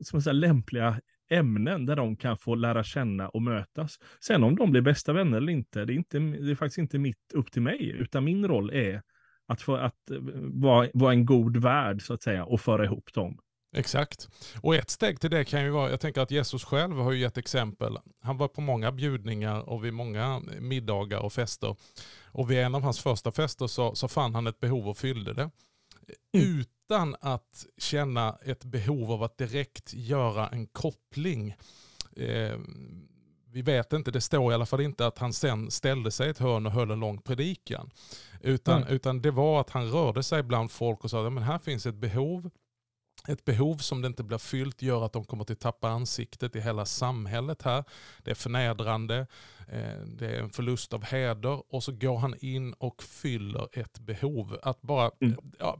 som 0.00 0.22
säga, 0.22 0.32
lämpliga 0.32 1.00
ämnen 1.30 1.86
där 1.86 1.96
de 1.96 2.16
kan 2.16 2.38
få 2.38 2.54
lära 2.54 2.84
känna 2.84 3.28
och 3.28 3.42
mötas. 3.42 3.98
Sen 4.20 4.44
om 4.44 4.56
de 4.56 4.70
blir 4.70 4.80
bästa 4.80 5.12
vänner 5.12 5.36
eller 5.36 5.52
inte, 5.52 5.84
det 5.84 5.92
är, 5.92 5.96
inte, 5.96 6.18
det 6.18 6.50
är 6.50 6.54
faktiskt 6.54 6.78
inte 6.78 6.98
mitt 6.98 7.32
upp 7.34 7.52
till 7.52 7.62
mig, 7.62 7.90
utan 7.98 8.24
min 8.24 8.48
roll 8.48 8.70
är 8.70 9.02
att, 9.48 9.62
få, 9.62 9.76
att 9.76 10.10
eh, 10.10 10.18
vara, 10.52 10.88
vara 10.94 11.12
en 11.12 11.26
god 11.26 11.56
värd 11.56 12.02
så 12.02 12.14
att 12.14 12.22
säga 12.22 12.44
och 12.44 12.60
föra 12.60 12.84
ihop 12.84 13.12
dem. 13.14 13.38
Exakt. 13.76 14.28
Och 14.62 14.74
ett 14.74 14.90
steg 14.90 15.20
till 15.20 15.30
det 15.30 15.44
kan 15.44 15.64
ju 15.64 15.70
vara, 15.70 15.90
jag 15.90 16.00
tänker 16.00 16.20
att 16.20 16.30
Jesus 16.30 16.64
själv 16.64 16.96
har 16.96 17.12
ju 17.12 17.18
gett 17.18 17.38
exempel. 17.38 17.98
Han 18.22 18.36
var 18.36 18.48
på 18.48 18.60
många 18.60 18.92
bjudningar 18.92 19.68
och 19.68 19.84
vid 19.84 19.92
många 19.92 20.42
eh, 20.52 20.60
middagar 20.60 21.18
och 21.18 21.32
fester. 21.32 21.76
Och 22.26 22.50
vid 22.50 22.58
en 22.58 22.74
av 22.74 22.82
hans 22.82 23.00
första 23.00 23.32
fester 23.32 23.66
så, 23.66 23.94
så 23.94 24.08
fann 24.08 24.34
han 24.34 24.46
ett 24.46 24.60
behov 24.60 24.88
och 24.88 24.98
fyllde 24.98 25.34
det. 25.34 25.50
Mm 26.32 26.64
utan 26.88 27.16
att 27.20 27.66
känna 27.76 28.38
ett 28.44 28.64
behov 28.64 29.12
av 29.12 29.22
att 29.22 29.38
direkt 29.38 29.94
göra 29.94 30.48
en 30.48 30.66
koppling 30.66 31.56
eh, 32.16 32.58
vi 33.50 33.62
vet 33.62 33.92
inte, 33.92 34.10
det 34.10 34.20
står 34.20 34.52
i 34.52 34.54
alla 34.54 34.66
fall 34.66 34.80
inte 34.80 35.06
att 35.06 35.18
han 35.18 35.32
sen 35.32 35.70
ställde 35.70 36.10
sig 36.10 36.26
i 36.26 36.30
ett 36.30 36.38
hörn 36.38 36.66
och 36.66 36.72
höll 36.72 36.90
en 36.90 37.00
lång 37.00 37.18
predikan. 37.18 37.90
Utan, 38.40 38.86
utan 38.86 39.22
det 39.22 39.30
var 39.30 39.60
att 39.60 39.70
han 39.70 39.90
rörde 39.90 40.22
sig 40.22 40.42
bland 40.42 40.70
folk 40.70 41.04
och 41.04 41.10
sa 41.10 41.26
att 41.26 41.42
här 41.42 41.58
finns 41.58 41.86
ett 41.86 41.94
behov. 41.94 42.50
Ett 43.28 43.44
behov 43.44 43.76
som 43.76 44.02
det 44.02 44.06
inte 44.06 44.22
blir 44.22 44.38
fyllt 44.38 44.82
gör 44.82 45.04
att 45.04 45.12
de 45.12 45.24
kommer 45.24 45.52
att 45.52 45.60
tappa 45.60 45.88
ansiktet 45.88 46.56
i 46.56 46.60
hela 46.60 46.84
samhället 46.84 47.62
här. 47.62 47.84
Det 48.22 48.30
är 48.30 48.34
förnedrande, 48.34 49.26
eh, 49.68 50.00
det 50.06 50.26
är 50.26 50.40
en 50.40 50.50
förlust 50.50 50.92
av 50.92 51.04
heder 51.04 51.74
och 51.74 51.84
så 51.84 51.92
går 51.92 52.18
han 52.18 52.34
in 52.40 52.72
och 52.72 53.02
fyller 53.02 53.68
ett 53.72 53.98
behov. 53.98 54.58
Att 54.62 54.82
bara, 54.82 55.10
mm. 55.20 55.38
ja, 55.58 55.78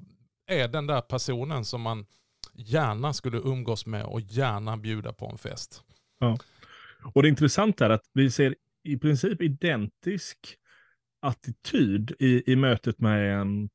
är 0.48 0.68
den 0.68 0.87
där 0.87 1.00
personen 1.00 1.64
som 1.64 1.80
man 1.80 2.06
gärna 2.54 3.12
skulle 3.12 3.38
umgås 3.38 3.87
med 3.87 4.04
och 4.04 4.20
gärna 4.20 4.76
bjuda 4.76 5.12
på 5.12 5.26
en 5.26 5.38
fest. 5.38 5.82
Ja. 6.18 6.38
Och 7.14 7.22
det 7.22 7.28
intressanta 7.28 7.87
är 7.87 7.90
att 7.90 8.04
vi 8.12 8.30
ser 8.30 8.54
i 8.82 8.98
princip 8.98 9.42
identisk 9.42 10.38
attityd 11.20 12.12
i, 12.18 12.52
i 12.52 12.56
mötet 12.56 12.98
med 12.98 13.40
ehm, 13.40 13.40
um, 13.40 13.68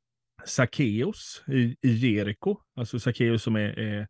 Sackeus 0.46 1.44
i, 1.48 1.78
i 1.82 1.90
Jeriko. 1.90 2.58
Alltså 2.76 3.00
Sackeus 3.00 3.44
som 3.44 3.56
är, 3.56 3.80
är, 3.80 4.08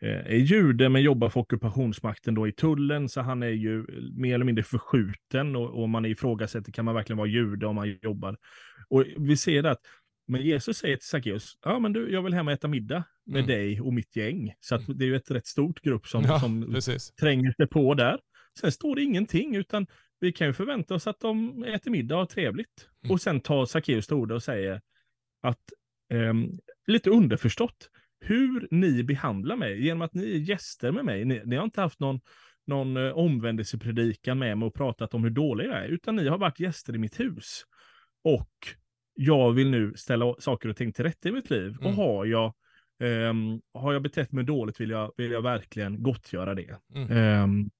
är 0.00 0.36
jude 0.36 0.88
men 0.88 1.02
jobbar 1.02 1.28
för 1.28 1.40
ockupationsmakten 1.40 2.34
då 2.34 2.48
i 2.48 2.52
tullen, 2.52 3.08
så 3.08 3.20
han 3.20 3.42
är 3.42 3.48
ju 3.48 3.86
mer 4.16 4.34
eller 4.34 4.44
mindre 4.44 4.64
förskjuten 4.64 5.56
och, 5.56 5.82
och 5.82 5.88
man 5.88 6.04
ifrågasätter, 6.04 6.72
kan 6.72 6.84
man 6.84 6.94
verkligen 6.94 7.18
vara 7.18 7.28
jude 7.28 7.66
om 7.66 7.74
man 7.74 7.98
jobbar? 8.02 8.36
Och 8.88 9.04
vi 9.16 9.36
ser 9.36 9.64
att 9.64 9.80
men 10.26 10.42
Jesus 10.42 10.76
säger 10.76 10.96
till 10.96 11.06
Sackeus, 11.06 11.58
ja 11.62 11.78
men 11.78 11.92
du, 11.92 12.12
jag 12.12 12.22
vill 12.22 12.34
hem 12.34 12.46
och 12.46 12.52
äta 12.52 12.68
middag 12.68 13.04
med 13.26 13.44
mm. 13.44 13.46
dig 13.46 13.80
och 13.80 13.92
mitt 13.92 14.16
gäng. 14.16 14.54
Så 14.60 14.74
att 14.74 14.86
mm. 14.86 14.98
det 14.98 15.04
är 15.04 15.06
ju 15.06 15.16
ett 15.16 15.30
rätt 15.30 15.46
stort 15.46 15.80
grupp 15.80 16.06
som, 16.06 16.24
ja, 16.24 16.40
som 16.40 16.80
tränger 17.20 17.52
sig 17.52 17.68
på 17.68 17.94
där. 17.94 18.20
Sen 18.60 18.72
står 18.72 18.96
det 18.96 19.02
ingenting, 19.02 19.56
utan 19.56 19.86
vi 20.20 20.32
kan 20.32 20.46
ju 20.46 20.52
förvänta 20.52 20.94
oss 20.94 21.06
att 21.06 21.20
de 21.20 21.64
äter 21.64 21.90
middag 21.90 22.14
och 22.14 22.20
har 22.20 22.26
trevligt. 22.26 22.88
Mm. 23.02 23.12
Och 23.12 23.20
sen 23.20 23.40
tar 23.40 23.66
Sackeus 23.66 24.06
till 24.06 24.16
ordet 24.16 24.34
och 24.34 24.42
säger 24.42 24.80
att, 25.42 25.60
eh, 26.12 26.34
lite 26.86 27.10
underförstått, 27.10 27.90
hur 28.20 28.68
ni 28.70 29.04
behandlar 29.04 29.56
mig, 29.56 29.84
genom 29.84 30.02
att 30.02 30.14
ni 30.14 30.34
är 30.34 30.38
gäster 30.38 30.92
med 30.92 31.04
mig, 31.04 31.24
ni, 31.24 31.42
ni 31.44 31.56
har 31.56 31.64
inte 31.64 31.80
haft 31.80 32.00
någon, 32.00 32.20
någon 32.66 32.96
eh, 32.96 33.12
omvändelsepredikan 33.12 34.38
med 34.38 34.58
mig 34.58 34.66
och 34.66 34.74
pratat 34.74 35.14
om 35.14 35.24
hur 35.24 35.30
dålig 35.30 35.66
jag 35.66 35.84
är, 35.84 35.88
utan 35.88 36.16
ni 36.16 36.28
har 36.28 36.38
varit 36.38 36.60
gäster 36.60 36.94
i 36.94 36.98
mitt 36.98 37.20
hus. 37.20 37.62
Och 38.24 38.50
jag 39.14 39.52
vill 39.52 39.70
nu 39.70 39.92
ställa 39.96 40.34
saker 40.38 40.68
och 40.68 40.76
ting 40.76 40.92
till 40.92 41.04
rätta 41.04 41.28
i 41.28 41.32
mitt 41.32 41.50
liv. 41.50 41.76
Mm. 41.80 41.86
Och 41.86 41.92
har 41.92 42.24
jag, 42.24 42.54
um, 43.02 43.60
har 43.74 43.92
jag 43.92 44.02
betett 44.02 44.32
mig 44.32 44.44
dåligt 44.44 44.80
vill 44.80 44.90
jag, 44.90 45.12
vill 45.16 45.30
jag 45.30 45.42
verkligen 45.42 46.02
gottgöra 46.02 46.54
det. 46.54 46.76
Mm. 46.94 47.42
Um, 47.42 47.70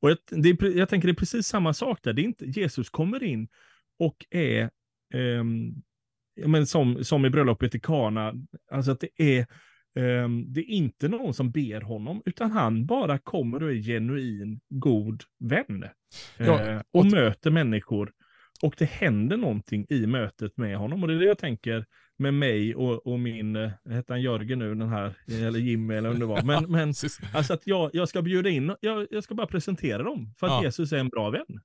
och 0.00 0.10
jag, 0.10 0.18
det 0.30 0.48
är, 0.48 0.76
jag 0.78 0.88
tänker 0.88 1.08
det 1.08 1.12
är 1.12 1.14
precis 1.14 1.46
samma 1.46 1.74
sak 1.74 1.98
där. 2.02 2.12
Det 2.12 2.22
är 2.22 2.24
inte, 2.24 2.44
Jesus 2.44 2.90
kommer 2.90 3.22
in 3.22 3.48
och 3.98 4.26
är, 4.30 4.70
um, 5.14 5.82
men 6.46 6.66
som, 6.66 7.04
som 7.04 7.26
i 7.26 7.30
bröllopet 7.30 7.74
i 7.74 7.80
Kana, 7.80 8.34
alltså 8.70 8.90
att 8.90 9.00
det 9.00 9.38
är, 9.38 9.46
det 10.46 10.60
är 10.60 10.70
inte 10.70 11.08
någon 11.08 11.34
som 11.34 11.50
ber 11.50 11.80
honom, 11.80 12.22
utan 12.24 12.50
han 12.50 12.86
bara 12.86 13.18
kommer 13.18 13.62
och 13.62 13.70
är 13.70 13.82
genuin 13.82 14.60
god 14.68 15.22
vän. 15.38 15.84
Ja, 16.36 16.74
uh, 16.74 16.82
och, 16.90 17.00
och 17.00 17.06
möter 17.06 17.50
människor 17.50 18.12
och 18.62 18.74
det 18.78 18.84
händer 18.84 19.36
någonting 19.36 19.86
i 19.88 20.06
mötet 20.06 20.56
med 20.56 20.76
honom. 20.76 21.02
Och 21.02 21.08
det 21.08 21.14
är 21.14 21.18
det 21.18 21.24
jag 21.24 21.38
tänker 21.38 21.86
med 22.18 22.34
mig 22.34 22.74
och, 22.74 23.06
och 23.06 23.20
min, 23.20 23.56
eh, 23.56 23.70
hette 23.90 24.12
han 24.12 24.22
Jörgen 24.22 24.58
nu, 24.58 24.74
den 24.74 24.88
här, 24.88 25.14
eller 25.26 25.58
Jimmy 25.58 25.94
eller 25.94 26.08
vad 26.08 26.18
det 26.20 26.26
var. 26.26 26.42
Men, 26.42 26.64
men 26.70 26.88
alltså 27.34 27.52
att 27.52 27.66
jag, 27.66 27.90
jag 27.92 28.08
ska 28.08 28.22
bjuda 28.22 28.50
in, 28.50 28.74
jag, 28.80 29.06
jag 29.10 29.24
ska 29.24 29.34
bara 29.34 29.46
presentera 29.46 30.02
dem 30.02 30.34
för 30.38 30.46
att 30.46 30.52
ja. 30.52 30.64
Jesus 30.64 30.92
är 30.92 30.98
en 30.98 31.08
bra 31.08 31.30
vän. 31.30 31.60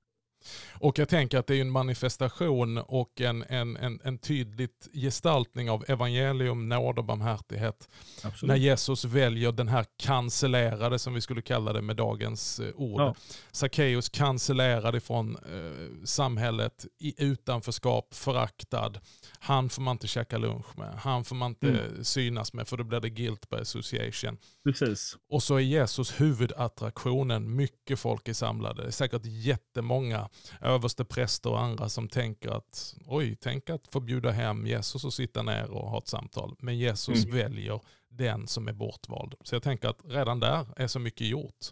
Och 0.72 0.98
jag 0.98 1.08
tänker 1.08 1.38
att 1.38 1.46
det 1.46 1.56
är 1.56 1.60
en 1.60 1.70
manifestation 1.70 2.78
och 2.78 3.20
en, 3.20 3.44
en, 3.48 3.76
en, 3.76 4.00
en 4.04 4.18
tydligt 4.18 4.88
gestaltning 4.92 5.70
av 5.70 5.84
evangelium, 5.88 6.68
nåd 6.68 6.98
och 6.98 7.04
barmhärtighet. 7.04 7.88
Absolut. 8.22 8.48
När 8.48 8.56
Jesus 8.56 9.04
väljer 9.04 9.52
den 9.52 9.68
här 9.68 9.86
cancellerade, 9.96 10.98
som 10.98 11.14
vi 11.14 11.20
skulle 11.20 11.42
kalla 11.42 11.72
det 11.72 11.82
med 11.82 11.96
dagens 11.96 12.60
eh, 12.60 12.74
ord. 12.74 13.00
Ja. 13.00 13.14
Sackeus 13.52 14.08
cancellerad 14.08 14.96
ifrån 14.96 15.36
eh, 15.36 16.04
samhället, 16.04 16.86
i 16.98 17.24
utanförskap, 17.24 18.14
föraktad. 18.14 18.92
Han 19.38 19.68
får 19.68 19.82
man 19.82 19.92
inte 19.92 20.06
käka 20.06 20.38
lunch 20.38 20.78
med, 20.78 20.94
han 20.94 21.24
får 21.24 21.36
man 21.36 21.50
inte 21.50 21.68
mm. 21.68 22.04
synas 22.04 22.52
med 22.52 22.68
för 22.68 22.76
då 22.76 22.84
blir 22.84 23.00
det 23.00 23.10
guilt 23.10 23.50
by 23.50 23.56
association. 23.56 24.38
Precis. 24.64 25.16
Och 25.28 25.42
så 25.42 25.56
är 25.56 25.60
Jesus 25.60 26.20
huvudattraktionen, 26.20 27.56
mycket 27.56 27.98
folk 27.98 28.28
är 28.28 28.32
samlade. 28.32 28.92
Säkert 28.92 29.22
jättemånga 29.24 30.28
överste 30.60 31.04
präster 31.04 31.50
och 31.50 31.62
andra 31.62 31.88
som 31.88 32.08
tänker 32.08 32.50
att 32.50 32.94
oj, 33.06 33.36
tänk 33.40 33.70
att 33.70 33.88
få 33.88 34.00
bjuda 34.00 34.30
hem 34.30 34.66
Jesus 34.66 35.04
och 35.04 35.14
sitta 35.14 35.42
ner 35.42 35.70
och 35.70 35.90
ha 35.90 35.98
ett 35.98 36.08
samtal. 36.08 36.56
Men 36.58 36.78
Jesus 36.78 37.24
mm. 37.24 37.36
väljer 37.36 37.80
den 38.08 38.46
som 38.46 38.68
är 38.68 38.72
bortvald. 38.72 39.34
Så 39.40 39.54
jag 39.54 39.62
tänker 39.62 39.88
att 39.88 40.00
redan 40.04 40.40
där 40.40 40.66
är 40.76 40.86
så 40.86 40.98
mycket 40.98 41.26
gjort. 41.26 41.64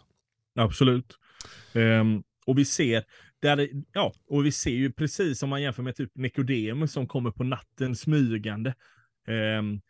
Absolut. 0.55 1.17
Um, 1.73 2.23
och 2.45 2.57
vi 2.57 2.65
ser, 2.65 3.03
där, 3.39 3.69
ja, 3.93 4.13
och 4.27 4.45
vi 4.45 4.51
ser 4.51 4.71
ju 4.71 4.91
precis 4.91 5.43
om 5.43 5.49
man 5.49 5.61
jämför 5.61 5.83
med 5.83 5.95
typ 5.95 6.11
Nikodemus 6.15 6.91
som 6.91 7.07
kommer 7.07 7.31
på 7.31 7.43
natten 7.43 7.95
smygande. 7.95 8.75
Um, 9.59 9.81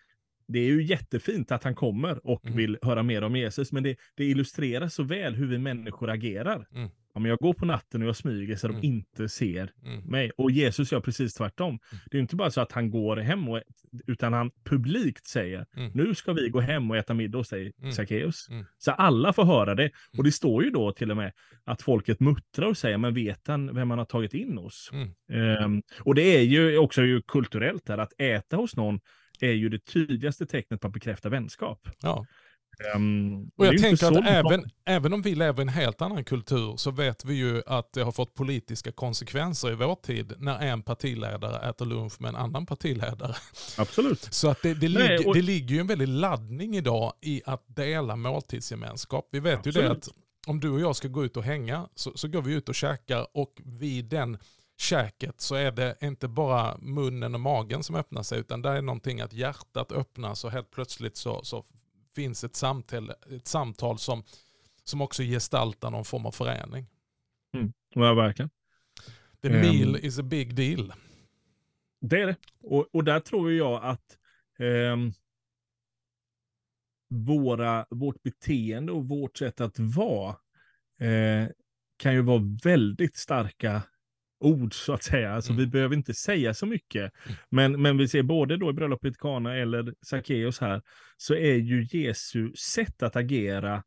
det 0.47 0.59
är 0.59 0.67
ju 0.67 0.83
jättefint 0.83 1.51
att 1.51 1.63
han 1.63 1.75
kommer 1.75 2.27
och 2.27 2.45
mm. 2.45 2.57
vill 2.57 2.77
höra 2.81 3.03
mer 3.03 3.21
om 3.21 3.35
Jesus, 3.35 3.71
men 3.71 3.83
det, 3.83 3.97
det 4.15 4.25
illustrerar 4.25 4.87
så 4.87 5.03
väl 5.03 5.35
hur 5.35 5.47
vi 5.47 5.57
människor 5.57 6.09
agerar. 6.09 6.67
Mm. 6.73 6.89
Men 7.19 7.25
jag 7.29 7.39
går 7.39 7.53
på 7.53 7.65
natten 7.65 8.01
och 8.01 8.07
jag 8.07 8.15
smyger 8.15 8.55
så 8.55 8.67
mm. 8.67 8.81
de 8.81 8.87
inte 8.87 9.29
ser 9.29 9.71
mm. 9.85 10.03
mig. 10.05 10.31
Och 10.37 10.51
Jesus 10.51 10.91
gör 10.91 10.99
precis 10.99 11.33
tvärtom. 11.33 11.69
Mm. 11.69 11.79
Det 12.11 12.17
är 12.17 12.21
inte 12.21 12.35
bara 12.35 12.51
så 12.51 12.61
att 12.61 12.71
han 12.71 12.89
går 12.89 13.17
hem, 13.17 13.49
och, 13.49 13.61
utan 14.07 14.33
han 14.33 14.51
publikt 14.63 15.27
säger, 15.27 15.65
mm. 15.75 15.91
nu 15.93 16.15
ska 16.15 16.33
vi 16.33 16.49
gå 16.49 16.59
hem 16.59 16.91
och 16.91 16.97
äta 16.97 17.13
middag 17.13 17.37
hos 17.37 17.49
dig, 17.49 17.73
mm. 17.81 17.91
Sackeus. 17.91 18.49
Mm. 18.49 18.65
Så 18.77 18.91
alla 18.91 19.33
får 19.33 19.45
höra 19.45 19.75
det. 19.75 19.91
Och 20.17 20.23
det 20.23 20.31
står 20.31 20.63
ju 20.63 20.69
då 20.69 20.91
till 20.91 21.11
och 21.11 21.17
med 21.17 21.31
att 21.63 21.81
folket 21.81 22.19
muttrar 22.19 22.67
och 22.67 22.77
säger, 22.77 22.97
men 22.97 23.13
vet 23.13 23.47
han 23.47 23.75
vem 23.75 23.89
han 23.89 23.99
har 23.99 24.05
tagit 24.05 24.33
in 24.33 24.57
hos? 24.57 24.91
Um, 25.63 25.81
och 25.99 26.15
det 26.15 26.37
är 26.37 26.41
ju 26.41 26.77
också 26.77 27.01
ju 27.03 27.21
kulturellt 27.21 27.85
där, 27.85 27.97
att 27.97 28.13
äta 28.17 28.55
hos 28.57 28.75
någon 28.75 28.99
är 29.39 29.51
ju 29.51 29.69
det 29.69 29.79
tydligaste 29.79 30.45
tecknet 30.45 30.81
på 30.81 30.87
att 30.87 30.93
bekräfta 30.93 31.29
vänskap. 31.29 31.89
Ja. 32.01 32.25
Um, 32.95 33.51
och 33.57 33.65
jag 33.65 33.81
tänker 33.81 34.07
att 34.07 34.27
även, 34.27 34.69
även 34.85 35.13
om 35.13 35.21
vi 35.21 35.35
lever 35.35 35.59
i 35.59 35.61
en 35.61 35.69
helt 35.69 36.01
annan 36.01 36.23
kultur 36.23 36.77
så 36.77 36.91
vet 36.91 37.25
vi 37.25 37.33
ju 37.33 37.61
att 37.65 37.93
det 37.93 38.01
har 38.01 38.11
fått 38.11 38.33
politiska 38.33 38.91
konsekvenser 38.91 39.71
i 39.71 39.75
vår 39.75 39.95
tid 39.95 40.33
när 40.37 40.59
en 40.59 40.81
partiledare 40.81 41.69
äter 41.69 41.85
lunch 41.85 42.21
med 42.21 42.29
en 42.29 42.35
annan 42.35 42.65
partiledare. 42.65 43.35
Absolut. 43.77 44.23
Så 44.31 44.49
att 44.49 44.61
det, 44.61 44.73
det, 44.73 44.89
Nej, 44.89 45.09
ligger, 45.09 45.27
och... 45.27 45.35
det 45.35 45.41
ligger 45.41 45.75
ju 45.75 45.81
en 45.81 45.87
väldig 45.87 46.07
laddning 46.07 46.75
idag 46.75 47.13
i 47.21 47.41
att 47.45 47.63
dela 47.67 48.15
måltidsgemenskap. 48.15 49.29
Vi 49.31 49.39
vet 49.39 49.57
Absolut. 49.57 49.77
ju 49.77 49.81
det 49.81 49.91
att 49.91 50.09
om 50.47 50.59
du 50.59 50.69
och 50.69 50.79
jag 50.79 50.95
ska 50.95 51.07
gå 51.07 51.25
ut 51.25 51.37
och 51.37 51.43
hänga 51.43 51.87
så, 51.95 52.11
så 52.15 52.27
går 52.27 52.41
vi 52.41 52.53
ut 52.53 52.69
och 52.69 52.75
käkar 52.75 53.27
och 53.33 53.61
vid 53.63 54.05
den 54.05 54.37
käket 54.77 55.41
så 55.41 55.55
är 55.55 55.71
det 55.71 55.95
inte 56.01 56.27
bara 56.27 56.77
munnen 56.77 57.33
och 57.33 57.41
magen 57.41 57.83
som 57.83 57.95
öppnar 57.95 58.23
sig 58.23 58.39
utan 58.39 58.61
det 58.61 58.69
är 58.69 58.81
någonting 58.81 59.21
att 59.21 59.33
hjärtat 59.33 59.91
öppnas 59.91 60.43
och 60.43 60.51
helt 60.51 60.71
plötsligt 60.71 61.17
så, 61.17 61.43
så 61.43 61.65
finns 62.15 62.43
ett 62.43 62.55
samtal, 62.55 63.09
ett 63.09 63.47
samtal 63.47 63.97
som, 63.97 64.23
som 64.83 65.01
också 65.01 65.23
gestaltar 65.23 65.91
någon 65.91 66.05
form 66.05 66.25
av 66.25 66.31
förening. 66.31 66.87
Mm. 67.53 67.73
Ja, 67.95 68.13
verkligen. 68.13 68.49
The 69.41 69.49
meal 69.49 69.95
um, 69.95 69.95
is 69.95 70.19
a 70.19 70.23
big 70.23 70.55
deal. 70.55 70.93
Det 72.01 72.21
är 72.21 72.27
det. 72.27 72.35
Och, 72.61 72.95
och 72.95 73.03
där 73.03 73.19
tror 73.19 73.51
jag 73.51 73.83
att 73.83 74.17
um, 74.59 75.13
våra, 77.09 77.85
vårt 77.89 78.23
beteende 78.23 78.91
och 78.91 79.07
vårt 79.07 79.37
sätt 79.37 79.61
att 79.61 79.79
vara 79.79 80.35
uh, 81.01 81.47
kan 81.97 82.13
ju 82.13 82.21
vara 82.21 82.57
väldigt 82.63 83.17
starka 83.17 83.81
ord 84.43 84.73
så 84.73 84.93
att 84.93 85.03
säga. 85.03 85.33
Alltså 85.33 85.51
mm. 85.51 85.65
vi 85.65 85.67
behöver 85.71 85.95
inte 85.95 86.13
säga 86.13 86.53
så 86.53 86.65
mycket. 86.65 87.11
Mm. 87.25 87.37
Men, 87.49 87.81
men 87.81 87.97
vi 87.97 88.07
ser 88.07 88.23
både 88.23 88.57
då 88.57 88.69
i 88.69 88.73
bröllopet 88.73 89.17
Kana 89.17 89.57
eller 89.57 89.93
Sackeus 90.05 90.59
här, 90.59 90.81
så 91.17 91.35
är 91.35 91.55
ju 91.55 91.87
Jesu 91.91 92.53
sätt 92.55 93.03
att 93.03 93.15
agera 93.15 93.83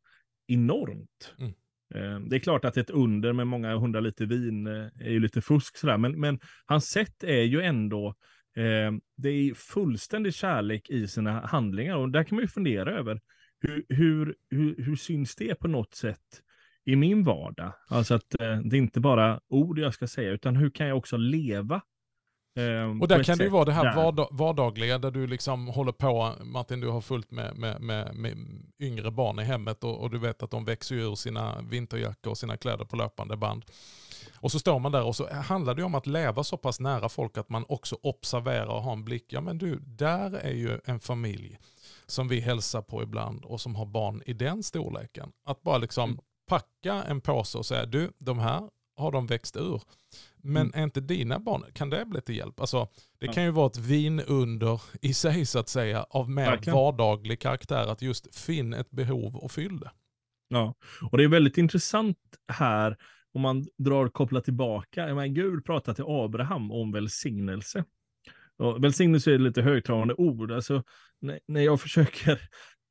enormt. 0.47 1.35
Mm. 1.39 1.53
Eh, 1.95 2.19
det 2.29 2.35
är 2.35 2.39
klart 2.39 2.65
att 2.65 2.77
ett 2.77 2.89
under 2.89 3.33
med 3.33 3.47
många 3.47 3.75
hundra 3.75 3.99
liter 3.99 4.25
vin 4.25 4.67
eh, 4.67 4.87
är 4.99 5.09
ju 5.09 5.19
lite 5.19 5.41
fusk 5.41 5.77
sådär, 5.77 5.97
men, 5.97 6.19
men 6.19 6.39
hans 6.65 6.89
sätt 6.89 7.23
är 7.23 7.43
ju 7.43 7.61
ändå, 7.61 8.07
eh, 8.57 8.91
det 9.17 9.29
är 9.29 9.53
fullständig 9.53 10.33
kärlek 10.33 10.89
i 10.89 11.07
sina 11.07 11.45
handlingar 11.45 11.95
och 11.95 12.11
där 12.11 12.23
kan 12.23 12.35
man 12.35 12.43
ju 12.43 12.47
fundera 12.47 12.99
över 12.99 13.21
hur, 13.59 13.85
hur, 13.89 14.35
hur, 14.49 14.83
hur 14.83 14.95
syns 14.95 15.35
det 15.35 15.55
på 15.55 15.67
något 15.67 15.95
sätt 15.95 16.41
i 16.87 16.95
min 16.95 17.23
vardag. 17.23 17.73
Alltså 17.89 18.13
att 18.15 18.41
eh, 18.41 18.57
det 18.57 18.75
är 18.75 18.79
inte 18.79 18.99
bara 18.99 19.39
ord 19.49 19.79
jag 19.79 19.93
ska 19.93 20.07
säga, 20.07 20.31
utan 20.31 20.55
hur 20.55 20.69
kan 20.69 20.87
jag 20.87 20.97
också 20.97 21.17
leva 21.17 21.81
Eh, 22.57 23.01
och 23.01 23.07
där 23.07 23.23
kan 23.23 23.37
det 23.37 23.43
ju 23.43 23.49
vara 23.49 23.65
det 23.65 23.71
här 23.71 23.95
vardag, 23.95 24.27
vardagliga 24.31 24.97
där 24.97 25.11
du 25.11 25.27
liksom 25.27 25.67
håller 25.67 25.91
på, 25.91 26.33
Martin 26.41 26.79
du 26.79 26.87
har 26.87 27.01
fullt 27.01 27.31
med, 27.31 27.55
med, 27.55 27.81
med, 27.81 28.15
med 28.15 28.37
yngre 28.79 29.11
barn 29.11 29.39
i 29.39 29.43
hemmet 29.43 29.83
och, 29.83 30.01
och, 30.01 30.09
du 30.09 30.17
vet 30.17 30.43
att 30.43 30.51
de 30.51 30.65
växer 30.65 30.95
ur 30.95 31.15
sina 31.15 31.61
vinterjackor 31.61 32.31
och 32.31 32.37
sina 32.37 32.57
kläder 32.57 32.85
på 32.85 32.95
löpande 32.95 33.37
band. 33.37 33.65
Och 34.35 34.51
så 34.51 34.59
står 34.59 34.79
man 34.79 34.91
där 34.91 35.03
och 35.03 35.15
så 35.15 35.33
handlar 35.33 35.75
det 35.75 35.83
om 35.83 35.95
att 35.95 36.07
leva 36.07 36.43
så 36.43 36.57
pass 36.57 36.79
nära 36.79 37.09
folk 37.09 37.37
att 37.37 37.49
man 37.49 37.65
också 37.69 37.97
observerar 38.03 38.67
och 38.67 38.83
har 38.83 38.93
en 38.93 39.05
blick. 39.05 39.33
Ja 39.33 39.41
men 39.41 39.57
du, 39.57 39.79
där 39.79 40.33
är 40.33 40.53
ju 40.53 40.79
en 40.85 40.99
familj 40.99 41.59
som 42.05 42.27
vi 42.27 42.39
hälsar 42.39 42.81
på 42.81 43.03
ibland 43.03 43.45
och 43.45 43.61
som 43.61 43.75
har 43.75 43.85
barn 43.85 44.21
i 44.25 44.33
den 44.33 44.63
storleken. 44.63 45.31
Att 45.45 45.61
bara 45.61 45.77
liksom 45.77 46.09
mm. 46.09 46.19
Packa 46.47 47.03
en 47.03 47.21
påse 47.21 47.57
och 47.57 47.65
säga, 47.65 47.85
du 47.85 48.11
de 48.17 48.39
här 48.39 48.69
har 48.97 49.11
de 49.11 49.27
växt 49.27 49.57
ur. 49.57 49.81
Men 50.37 50.61
mm. 50.61 50.79
är 50.79 50.83
inte 50.83 51.01
dina 51.01 51.39
barn, 51.39 51.63
kan 51.73 51.89
det 51.89 52.05
bli 52.05 52.21
till 52.21 52.37
hjälp? 52.37 52.59
Alltså, 52.59 52.87
det 53.19 53.25
ja. 53.25 53.33
kan 53.33 53.43
ju 53.43 53.51
vara 53.51 53.67
ett 53.67 53.77
vinunder 53.77 54.81
i 55.01 55.13
sig 55.13 55.45
så 55.45 55.59
att 55.59 55.69
säga 55.69 56.03
av 56.09 56.29
mer 56.29 56.45
Verkligen. 56.45 56.75
vardaglig 56.75 57.39
karaktär. 57.39 57.91
Att 57.91 58.01
just 58.01 58.35
finna 58.35 58.77
ett 58.77 58.91
behov 58.91 59.35
och 59.35 59.51
fyll 59.51 59.79
det. 59.79 59.91
Ja, 60.47 60.75
och 61.11 61.17
det 61.17 61.23
är 61.23 61.27
väldigt 61.27 61.57
intressant 61.57 62.17
här 62.51 62.97
om 63.33 63.41
man 63.41 63.65
drar 63.77 64.09
kopplat 64.09 64.43
tillbaka. 64.43 65.15
Men 65.15 65.33
Gud 65.33 65.65
pratar 65.65 65.93
till 65.93 66.05
Abraham 66.07 66.71
om 66.71 66.91
välsignelse. 66.91 67.83
Och 68.57 68.83
välsignelse 68.83 69.33
är 69.33 69.37
lite 69.37 69.61
högtravande 69.61 70.13
ord. 70.13 70.51
Alltså, 70.51 70.83
när 71.47 71.61
jag 71.61 71.81
försöker 71.81 72.49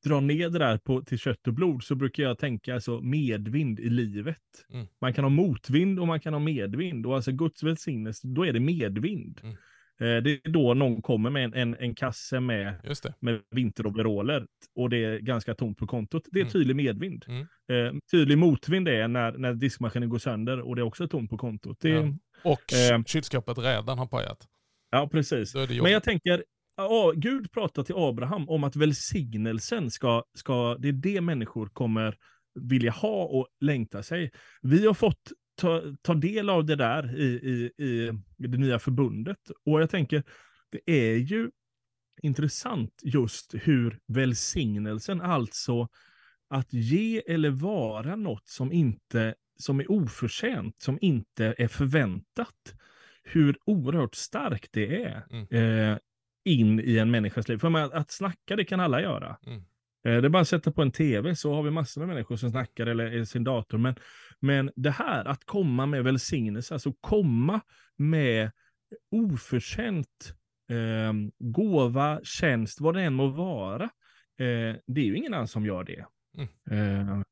dra 0.09 0.21
ner 0.21 0.49
det 0.49 0.59
där 0.59 0.79
på, 0.79 1.03
till 1.03 1.19
kött 1.19 1.47
och 1.47 1.55
blod 1.55 1.85
så 1.85 1.95
brukar 1.95 2.23
jag 2.23 2.39
tänka 2.39 2.75
alltså 2.75 3.01
medvind 3.01 3.81
i 3.81 3.91
livet. 3.91 4.37
Mm. 4.73 4.87
Man 5.01 5.15
kan 5.15 5.25
ha 5.25 5.29
motvind 5.29 6.01
och 6.01 6.07
man 6.07 6.21
kan 6.21 6.33
ha 6.33 6.41
medvind. 6.41 7.07
Och 7.07 7.17
alltså 7.17 7.33
Guds 7.33 7.63
välsignelse, 7.63 8.29
då 8.29 8.47
är 8.47 8.53
det 8.53 8.61
medvind. 8.61 9.41
Mm. 9.43 9.57
Eh, 10.01 10.23
det 10.23 10.31
är 10.31 10.51
då 10.51 10.75
någon 10.75 11.03
kommer 11.03 11.31
med 11.31 11.45
en, 11.45 11.55
en, 11.55 11.77
en 11.79 11.95
kasse 11.95 12.41
med, 12.41 12.97
med 13.21 13.41
vinteroveraller 13.51 14.47
och 14.75 14.91
det 14.91 15.05
är 15.05 15.19
ganska 15.19 15.55
tomt 15.55 15.79
på 15.79 15.87
kontot. 15.87 16.23
Det 16.31 16.39
är 16.39 16.43
mm. 16.43 16.53
tydlig 16.53 16.77
medvind. 16.77 17.25
Mm. 17.29 17.47
Eh, 17.69 18.01
tydlig 18.11 18.39
motvind 18.39 18.89
är 18.89 19.09
när, 19.09 19.33
när 19.33 19.55
diskmaskinen 19.55 20.09
går 20.09 20.19
sönder 20.19 20.61
och 20.61 20.77
det 20.77 20.83
är 20.83 20.87
också 20.87 21.09
tomt 21.09 21.31
på 21.31 21.39
kontot. 21.39 21.77
Det, 21.81 21.89
ja. 21.89 22.13
Och 22.45 22.73
eh, 22.73 23.05
kylskåpet 23.05 23.59
redan 23.59 23.99
har 23.99 24.07
pajat. 24.07 24.49
Ja, 24.91 25.09
precis. 25.13 25.55
Men 25.55 25.93
jag 25.93 26.03
tänker, 26.03 26.45
Gud 27.15 27.53
pratar 27.53 27.83
till 27.83 27.95
Abraham 27.99 28.49
om 28.49 28.65
att 28.65 28.77
välsignelsen 28.77 29.91
ska, 29.91 30.25
ska, 30.35 30.77
det 30.79 30.89
är 30.89 30.93
det 30.93 31.21
människor 31.21 31.67
kommer 31.67 32.17
vilja 32.55 32.91
ha 32.91 33.25
och 33.25 33.49
längta 33.61 34.03
sig. 34.03 34.31
Vi 34.63 34.87
har 34.87 34.95
fått 34.95 35.33
ta, 35.55 35.83
ta 36.03 36.15
del 36.15 36.51
av 36.51 36.65
det 36.65 36.77
där 36.77 37.21
i, 37.21 37.25
i, 37.25 37.71
i 38.45 38.47
det 38.49 38.59
nya 38.59 38.79
förbundet. 38.79 39.39
Och 39.65 39.81
jag 39.81 39.91
tänker, 39.91 40.23
det 40.71 40.81
är 40.91 41.17
ju 41.17 41.51
intressant 42.23 43.01
just 43.03 43.55
hur 43.55 43.99
välsignelsen, 44.07 45.21
alltså 45.21 45.89
att 46.49 46.73
ge 46.73 47.23
eller 47.27 47.51
vara 47.51 48.17
något 48.17 48.49
som 48.49 48.73
inte 48.73 49.35
som 49.59 49.81
är 49.81 49.91
oförtjänt, 49.91 50.81
som 50.81 50.99
inte 51.01 51.55
är 51.59 51.69
förväntat, 51.69 52.75
hur 53.23 53.57
oerhört 53.65 54.15
starkt 54.15 54.73
det 54.73 55.03
är 55.05 55.27
mm. 55.31 55.47
eh, 55.51 55.99
in 56.47 56.81
i 56.81 56.99
en 56.99 57.11
människas 57.11 57.49
liv. 57.49 57.59
För 57.59 57.69
man, 57.69 57.93
att 57.93 58.11
snacka, 58.11 58.57
det 58.57 58.65
kan 58.65 58.81
alla 58.81 59.01
göra. 59.01 59.37
Mm. 59.47 59.59
Eh, 60.07 60.21
det 60.21 60.27
är 60.27 60.29
bara 60.29 60.43
att 60.43 60.49
sätta 60.49 60.73
på 60.73 60.83
en 60.83 60.93
tv 60.93 61.37
så 61.37 61.55
har 61.55 61.63
vi 61.63 61.71
massor 61.71 62.01
med 62.01 62.09
människor 62.09 62.37
som 62.37 62.51
snackar 62.51 62.87
eller 62.87 63.15
i 63.15 63.27
sin 63.27 63.45
dator. 63.45 63.79
Men, 63.79 63.95
men 64.41 64.71
det 64.77 64.91
här 64.91 65.25
att 65.25 65.45
komma 65.45 65.87
med 65.87 66.05
välsignelse, 66.05 66.75
alltså 66.75 66.93
komma 67.01 67.61
med 67.97 68.51
oförtjänt 69.11 70.35
eh, 70.71 71.13
gåva, 71.39 72.21
tjänst, 72.23 72.81
vad 72.81 72.95
det 72.95 73.03
än 73.03 73.15
må 73.15 73.27
vara. 73.29 73.85
Eh, 74.39 74.77
det 74.87 75.01
är 75.01 75.05
ju 75.05 75.17
ingen 75.17 75.35
annan 75.35 75.49
som 75.49 75.67
gör 75.67 75.85
det. 75.85 76.07
Mm. 76.39 77.09
Eh, 77.11 77.23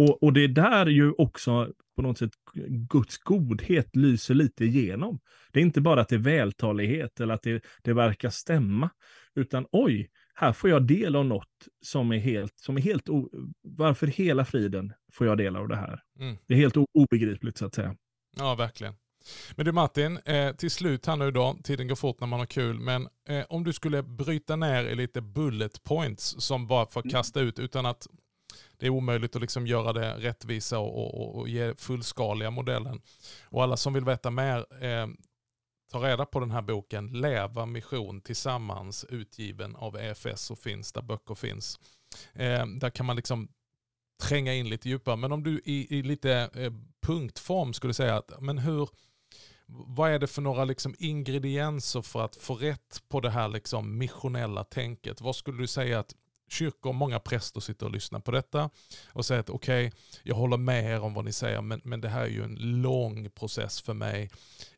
och, 0.00 0.22
och 0.22 0.32
det 0.32 0.44
är 0.44 0.48
där 0.48 0.86
ju 0.86 1.12
också 1.12 1.72
på 1.96 2.02
något 2.02 2.18
sätt 2.18 2.30
Guds 2.68 3.18
godhet 3.18 3.96
lyser 3.96 4.34
lite 4.34 4.64
igenom. 4.64 5.20
Det 5.52 5.60
är 5.60 5.62
inte 5.62 5.80
bara 5.80 6.00
att 6.00 6.08
det 6.08 6.14
är 6.14 6.18
vältalighet 6.18 7.20
eller 7.20 7.34
att 7.34 7.42
det, 7.42 7.64
det 7.82 7.92
verkar 7.92 8.30
stämma, 8.30 8.90
utan 9.34 9.66
oj, 9.72 10.10
här 10.34 10.52
får 10.52 10.70
jag 10.70 10.86
del 10.86 11.16
av 11.16 11.26
något 11.26 11.68
som 11.84 12.12
är 12.12 12.18
helt, 12.18 12.58
som 12.58 12.76
är 12.76 12.80
helt 12.80 13.08
o, 13.08 13.30
varför 13.62 14.06
hela 14.06 14.44
friden 14.44 14.92
får 15.12 15.26
jag 15.26 15.38
del 15.38 15.56
av 15.56 15.68
det 15.68 15.76
här? 15.76 16.02
Mm. 16.20 16.36
Det 16.46 16.54
är 16.54 16.58
helt 16.58 16.76
obegripligt 16.94 17.58
så 17.58 17.66
att 17.66 17.74
säga. 17.74 17.96
Ja, 18.36 18.54
verkligen. 18.54 18.94
Men 19.56 19.66
du 19.66 19.72
Martin, 19.72 20.18
eh, 20.24 20.52
till 20.52 20.70
slut 20.70 21.06
här 21.06 21.16
nu 21.16 21.30
då, 21.30 21.56
tiden 21.64 21.88
går 21.88 21.96
fort 21.96 22.20
när 22.20 22.26
man 22.26 22.38
har 22.38 22.46
kul, 22.46 22.78
men 22.78 23.08
eh, 23.28 23.44
om 23.48 23.64
du 23.64 23.72
skulle 23.72 24.02
bryta 24.02 24.56
ner 24.56 24.84
i 24.84 24.94
lite 24.94 25.20
bullet 25.20 25.82
points 25.82 26.36
som 26.38 26.66
bara 26.66 26.86
får 26.86 27.00
mm. 27.00 27.10
kasta 27.10 27.40
ut 27.40 27.58
utan 27.58 27.86
att 27.86 28.06
det 28.78 28.86
är 28.86 28.90
omöjligt 28.90 29.36
att 29.36 29.42
liksom 29.42 29.66
göra 29.66 29.92
det 29.92 30.14
rättvisa 30.14 30.78
och, 30.78 31.20
och, 31.20 31.36
och 31.36 31.48
ge 31.48 31.74
fullskaliga 31.74 32.50
modellen. 32.50 33.00
Och 33.44 33.62
alla 33.62 33.76
som 33.76 33.92
vill 33.92 34.04
veta 34.04 34.30
mer, 34.30 34.84
eh, 34.84 35.06
ta 35.90 35.98
reda 35.98 36.26
på 36.26 36.40
den 36.40 36.50
här 36.50 36.62
boken 36.62 37.06
Leva 37.06 37.66
mission 37.66 38.20
tillsammans 38.20 39.04
utgiven 39.08 39.76
av 39.76 39.96
EFS 39.96 40.50
och 40.50 40.58
finns 40.58 40.92
där 40.92 41.02
böcker 41.02 41.34
finns. 41.34 41.80
Eh, 42.32 42.66
där 42.66 42.90
kan 42.90 43.06
man 43.06 43.16
liksom 43.16 43.48
tränga 44.20 44.54
in 44.54 44.68
lite 44.68 44.88
djupare. 44.88 45.16
Men 45.16 45.32
om 45.32 45.42
du 45.42 45.60
i, 45.64 45.98
i 45.98 46.02
lite 46.02 46.50
eh, 46.54 46.72
punktform 47.00 47.72
skulle 47.72 47.94
säga 47.94 48.16
att 48.16 48.40
men 48.40 48.58
hur, 48.58 48.88
vad 49.66 50.10
är 50.10 50.18
det 50.18 50.26
för 50.26 50.42
några 50.42 50.64
liksom 50.64 50.94
ingredienser 50.98 52.02
för 52.02 52.24
att 52.24 52.36
få 52.36 52.54
rätt 52.54 53.02
på 53.08 53.20
det 53.20 53.30
här 53.30 53.48
liksom 53.48 53.98
missionella 53.98 54.64
tänket? 54.64 55.20
Vad 55.20 55.36
skulle 55.36 55.58
du 55.58 55.66
säga 55.66 55.98
att 55.98 56.14
kyrkor, 56.52 56.92
många 56.92 57.20
präster 57.20 57.60
sitter 57.60 57.86
och 57.86 57.92
lyssnar 57.92 58.20
på 58.20 58.30
detta 58.30 58.70
och 59.12 59.26
säger 59.26 59.40
att 59.40 59.50
okej, 59.50 59.86
okay, 59.86 60.00
jag 60.22 60.34
håller 60.34 60.56
med 60.56 60.84
er 60.84 61.00
om 61.00 61.14
vad 61.14 61.24
ni 61.24 61.32
säger, 61.32 61.62
men, 61.62 61.80
men 61.84 62.00
det 62.00 62.08
här 62.08 62.22
är 62.22 62.28
ju 62.28 62.42
en 62.42 62.82
lång 62.82 63.30
process 63.30 63.82
för 63.82 63.94
mig 63.94 64.30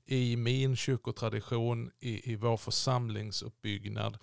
i 0.06 0.36
min 0.36 0.76
kyrkotradition, 0.76 1.90
i, 2.00 2.32
i 2.32 2.36
vår 2.36 2.56
församlingsuppbyggnad. 2.56 4.14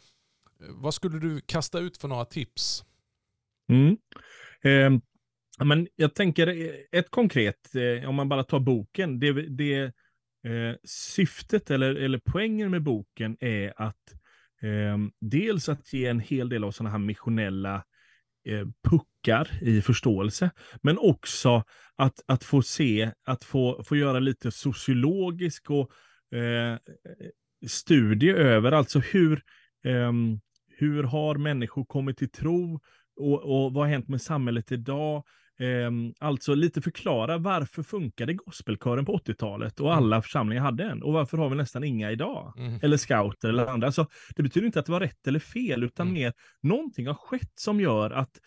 Eh, 0.61 0.67
vad 0.69 0.93
skulle 0.93 1.19
du 1.19 1.41
kasta 1.41 1.79
ut 1.79 1.97
för 1.97 2.07
några 2.07 2.25
tips? 2.25 2.83
Mm. 3.69 3.97
Eh, 4.63 5.01
men 5.65 5.87
jag 5.95 6.15
tänker 6.15 6.47
eh, 6.47 6.99
ett 6.99 7.09
konkret, 7.09 7.75
eh, 7.75 8.09
om 8.09 8.15
man 8.15 8.29
bara 8.29 8.43
tar 8.43 8.59
boken, 8.59 9.19
det, 9.19 9.49
det 9.49 9.83
eh, 10.43 10.75
syftet 10.83 11.71
eller, 11.71 11.95
eller 11.95 12.21
poängen 12.25 12.71
med 12.71 12.83
boken 12.83 13.37
är 13.39 13.73
att 13.81 14.13
eh, 14.13 14.18
Ehm, 14.61 15.11
dels 15.21 15.69
att 15.69 15.93
ge 15.93 16.05
en 16.05 16.19
hel 16.19 16.49
del 16.49 16.63
av 16.63 16.71
sådana 16.71 16.91
här 16.91 16.99
missionella 16.99 17.83
eh, 18.45 18.67
puckar 18.89 19.49
i 19.61 19.81
förståelse, 19.81 20.51
men 20.81 20.97
också 20.97 21.63
att, 21.95 22.23
att 22.27 22.43
få 22.43 22.61
se, 22.61 23.11
att 23.25 23.43
få, 23.43 23.83
få 23.83 23.95
göra 23.95 24.19
lite 24.19 24.51
sociologisk 24.51 25.69
och 25.69 25.91
eh, 26.37 26.77
studie 27.67 28.31
över, 28.31 28.71
alltså 28.71 28.99
hur, 28.99 29.43
eh, 29.85 30.13
hur 30.77 31.03
har 31.03 31.35
människor 31.35 31.85
kommit 31.85 32.17
till 32.17 32.31
tro 32.31 32.79
och, 33.15 33.43
och 33.43 33.73
vad 33.73 33.83
har 33.85 33.91
hänt 33.91 34.07
med 34.07 34.21
samhället 34.21 34.71
idag? 34.71 35.23
Eh, 35.59 35.91
alltså 36.19 36.55
lite 36.55 36.81
förklara 36.81 37.37
varför 37.37 37.83
funkade 37.83 38.33
gospelkören 38.33 39.05
på 39.05 39.17
80-talet 39.17 39.79
och 39.79 39.93
mm. 39.93 40.03
alla 40.03 40.21
församlingar 40.21 40.63
hade 40.63 40.83
en 40.83 41.03
och 41.03 41.13
varför 41.13 41.37
har 41.37 41.49
vi 41.49 41.55
nästan 41.55 41.83
inga 41.83 42.11
idag? 42.11 42.53
Mm. 42.57 42.79
Eller 42.83 42.97
scouter 42.97 43.49
eller 43.49 43.65
andra. 43.65 43.91
Så 43.91 44.07
det 44.35 44.43
betyder 44.43 44.67
inte 44.67 44.79
att 44.79 44.85
det 44.85 44.91
var 44.91 44.99
rätt 44.99 45.27
eller 45.27 45.39
fel 45.39 45.83
utan 45.83 46.07
mm. 46.07 46.13
mer 46.13 46.33
någonting 46.61 47.07
har 47.07 47.13
skett 47.13 47.53
som 47.55 47.81
gör 47.81 48.11
att 48.11 48.39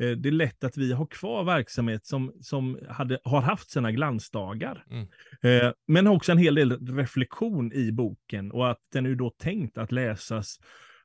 eh, 0.00 0.10
det 0.10 0.28
är 0.28 0.32
lätt 0.32 0.64
att 0.64 0.76
vi 0.76 0.92
har 0.92 1.06
kvar 1.06 1.44
verksamhet 1.44 2.06
som, 2.06 2.32
som 2.40 2.78
hade, 2.88 3.18
har 3.24 3.40
haft 3.40 3.70
sina 3.70 3.92
glansdagar. 3.92 4.84
Mm. 4.90 5.06
Eh, 5.42 5.72
men 5.86 6.06
också 6.06 6.32
en 6.32 6.38
hel 6.38 6.54
del 6.54 6.96
reflektion 6.96 7.72
i 7.72 7.92
boken 7.92 8.52
och 8.52 8.70
att 8.70 8.80
den 8.92 9.06
är 9.06 9.14
då 9.14 9.30
tänkt 9.30 9.78
att 9.78 9.92
läsas 9.92 10.58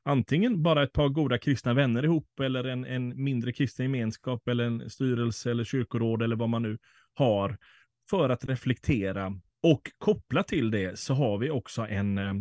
antingen 0.06 0.62
bara 0.62 0.82
ett 0.82 0.92
par 0.92 1.08
goda 1.08 1.38
kristna 1.38 1.74
vänner 1.74 2.04
ihop 2.04 2.40
eller 2.40 2.64
en, 2.64 2.84
en 2.84 3.24
mindre 3.24 3.52
kristen 3.52 3.84
gemenskap 3.86 4.48
eller 4.48 4.64
en 4.64 4.90
styrelse 4.90 5.50
eller 5.50 5.64
kyrkoråd 5.64 6.22
eller 6.22 6.36
vad 6.36 6.48
man 6.48 6.62
nu 6.62 6.78
har 7.14 7.58
för 8.10 8.28
att 8.30 8.44
reflektera. 8.44 9.40
Och 9.62 9.82
kopplat 9.98 10.48
till 10.48 10.70
det 10.70 10.98
så 10.98 11.14
har 11.14 11.38
vi 11.38 11.50
också 11.50 11.86
en, 11.86 12.18
eh, 12.18 12.34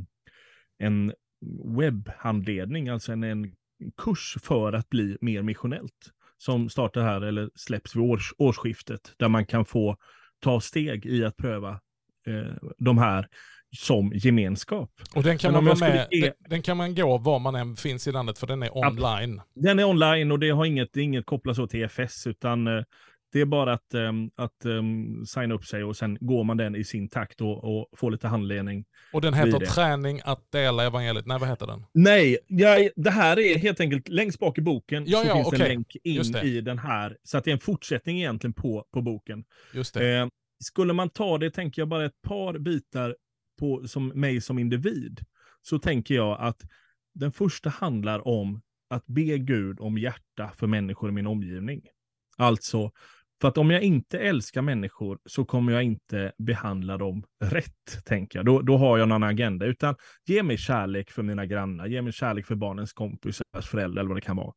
en 0.77 1.13
webbhandledning, 1.77 2.89
alltså 2.89 3.11
en, 3.11 3.23
en 3.23 3.55
kurs 3.97 4.37
för 4.41 4.73
att 4.73 4.89
bli 4.89 5.17
mer 5.21 5.41
missionellt 5.41 6.11
som 6.37 6.69
startar 6.69 7.01
här 7.01 7.21
eller 7.21 7.49
släpps 7.55 7.95
vid 7.95 8.03
års, 8.03 8.33
årsskiftet 8.37 9.13
där 9.17 9.29
man 9.29 9.45
kan 9.45 9.65
få 9.65 9.97
ta 10.39 10.61
steg 10.61 11.05
i 11.05 11.25
att 11.25 11.37
pröva 11.37 11.79
eh, 12.27 12.55
de 12.77 12.97
här 12.97 13.27
som 13.77 14.11
gemenskap. 14.15 14.89
Och 15.15 15.23
den 15.23 15.37
kan, 15.37 15.53
man, 15.53 15.63
med, 15.79 16.07
ge... 16.11 16.31
den, 16.49 16.61
kan 16.61 16.77
man 16.77 16.95
gå 16.95 17.17
var 17.17 17.39
man 17.39 17.55
än 17.55 17.75
finns 17.75 18.07
i 18.07 18.11
landet 18.11 18.37
för 18.37 18.47
den 18.47 18.63
är 18.63 18.77
online. 18.77 19.41
Den 19.55 19.79
är 19.79 19.83
online 19.83 20.31
och 20.31 20.39
det 20.39 20.49
har 20.49 20.65
inget, 20.65 20.97
inget 20.97 21.25
kopplat 21.25 21.55
så 21.55 21.67
till 21.67 21.83
EFS 21.83 22.27
utan 22.27 22.67
eh, 22.67 22.83
Det 23.33 23.41
är 23.41 23.45
bara 23.45 23.73
att, 23.73 23.93
um, 23.93 24.31
att 24.35 24.65
um, 24.65 25.25
signa 25.25 25.55
upp 25.55 25.65
sig 25.65 25.83
och 25.83 25.97
sen 25.97 26.17
går 26.21 26.43
man 26.43 26.57
den 26.57 26.75
i 26.75 26.83
sin 26.83 27.09
takt 27.09 27.41
och, 27.41 27.63
och 27.63 27.87
får 27.97 28.11
lite 28.11 28.27
handledning. 28.27 28.85
Och 29.13 29.21
den 29.21 29.33
heter 29.33 29.59
Träning 29.59 30.21
att 30.25 30.51
dela 30.51 30.85
evangeliet. 30.85 31.25
Nej, 31.25 31.39
vad 31.39 31.49
heter 31.49 31.67
den? 31.67 31.85
Nej, 31.93 32.37
ja, 32.47 32.89
det 32.95 33.11
här 33.11 33.39
är 33.39 33.57
helt 33.57 33.79
enkelt 33.79 34.07
längst 34.07 34.39
bak 34.39 34.57
i 34.57 34.61
boken 34.61 35.03
ja, 35.07 35.21
så 35.21 35.27
ja, 35.27 35.35
finns 35.35 35.47
okay. 35.47 35.61
en 35.61 35.67
länk 35.67 35.95
in 36.03 36.35
i 36.35 36.61
den 36.61 36.79
här. 36.79 37.17
Så 37.23 37.37
att 37.37 37.43
det 37.43 37.51
är 37.51 37.53
en 37.53 37.59
fortsättning 37.59 38.17
egentligen 38.17 38.53
på, 38.53 38.85
på 38.93 39.01
boken. 39.01 39.43
Just 39.73 39.93
det. 39.93 40.17
Eh, 40.17 40.27
skulle 40.63 40.93
man 40.93 41.09
ta 41.09 41.37
det, 41.37 41.51
tänker 41.51 41.81
jag 41.81 41.89
bara 41.89 42.05
ett 42.05 42.21
par 42.27 42.57
bitar 42.57 43.15
på 43.59 43.87
som 43.87 44.07
mig 44.07 44.41
som 44.41 44.59
individ, 44.59 45.21
så 45.61 45.79
tänker 45.79 46.15
jag 46.15 46.37
att 46.39 46.61
den 47.13 47.31
första 47.31 47.69
handlar 47.69 48.27
om 48.27 48.61
att 48.89 49.05
be 49.07 49.37
Gud 49.37 49.79
om 49.79 49.97
hjärta 49.97 50.51
för 50.57 50.67
människor 50.67 51.09
i 51.09 51.13
min 51.13 51.27
omgivning. 51.27 51.81
Alltså, 52.37 52.91
för 53.41 53.47
att 53.47 53.57
om 53.57 53.71
jag 53.71 53.81
inte 53.81 54.19
älskar 54.19 54.61
människor 54.61 55.19
så 55.25 55.45
kommer 55.45 55.73
jag 55.73 55.83
inte 55.83 56.31
behandla 56.37 56.97
dem 56.97 57.23
rätt, 57.43 58.05
tänker 58.05 58.39
jag. 58.39 58.45
Då, 58.45 58.61
då 58.61 58.77
har 58.77 58.97
jag 58.97 59.09
någon 59.09 59.23
agenda. 59.23 59.65
Utan 59.65 59.95
ge 60.25 60.43
mig 60.43 60.57
kärlek 60.57 61.11
för 61.11 61.23
mina 61.23 61.45
grannar, 61.45 61.87
ge 61.87 62.01
mig 62.01 62.13
kärlek 62.13 62.45
för 62.45 62.55
barnens 62.55 62.93
kompisars 62.93 63.65
föräldrar 63.65 63.99
eller 63.99 64.09
vad 64.09 64.17
det 64.17 64.21
kan 64.21 64.35
vara. 64.35 64.53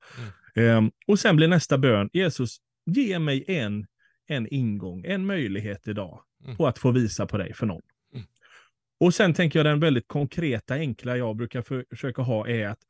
Mm. 0.54 0.76
Um, 0.76 0.90
och 1.06 1.18
sen 1.18 1.36
blir 1.36 1.48
nästa 1.48 1.78
bön, 1.78 2.10
Jesus, 2.12 2.56
ge 2.86 3.18
mig 3.18 3.44
en, 3.48 3.86
en 4.26 4.46
ingång, 4.50 5.04
en 5.04 5.26
möjlighet 5.26 5.88
idag 5.88 6.20
mm. 6.44 6.56
på 6.56 6.66
att 6.66 6.78
få 6.78 6.90
visa 6.90 7.26
på 7.26 7.38
dig 7.38 7.54
för 7.54 7.66
någon. 7.66 7.82
Och 9.00 9.14
sen 9.14 9.34
tänker 9.34 9.58
jag 9.58 9.66
den 9.66 9.80
väldigt 9.80 10.08
konkreta, 10.08 10.74
enkla 10.74 11.16
jag 11.16 11.36
brukar 11.36 11.62
för, 11.62 11.86
försöka 11.90 12.22
ha 12.22 12.48
är 12.48 12.68
att 12.68 12.82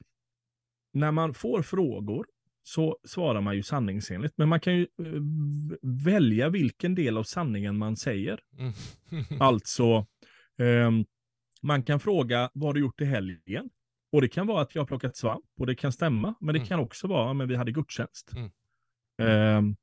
när 0.92 1.12
man 1.12 1.34
får 1.34 1.62
frågor 1.62 2.26
så 2.62 2.98
svarar 3.04 3.40
man 3.40 3.56
ju 3.56 3.62
sanningsenligt. 3.62 4.34
Men 4.36 4.48
man 4.48 4.60
kan 4.60 4.76
ju 4.76 4.82
eh, 4.82 5.22
välja 5.82 6.48
vilken 6.48 6.94
del 6.94 7.16
av 7.16 7.24
sanningen 7.24 7.78
man 7.78 7.96
säger. 7.96 8.40
Mm. 8.58 8.72
alltså, 9.40 10.06
eh, 10.58 10.90
man 11.62 11.82
kan 11.82 12.00
fråga 12.00 12.50
vad 12.54 12.74
du 12.74 12.80
gjort 12.80 13.00
i 13.00 13.04
helgen? 13.04 13.70
Och 14.12 14.20
det 14.20 14.28
kan 14.28 14.46
vara 14.46 14.62
att 14.62 14.74
jag 14.74 14.82
har 14.82 14.86
plockat 14.86 15.16
svamp 15.16 15.44
och 15.58 15.66
det 15.66 15.74
kan 15.74 15.92
stämma. 15.92 16.34
Men 16.40 16.54
det 16.54 16.58
mm. 16.58 16.68
kan 16.68 16.80
också 16.80 17.06
vara 17.06 17.42
att 17.42 17.48
vi 17.48 17.56
hade 17.56 17.72
gudstjänst. 17.72 18.32
Mm. 18.36 18.50
Eh, 19.20 19.74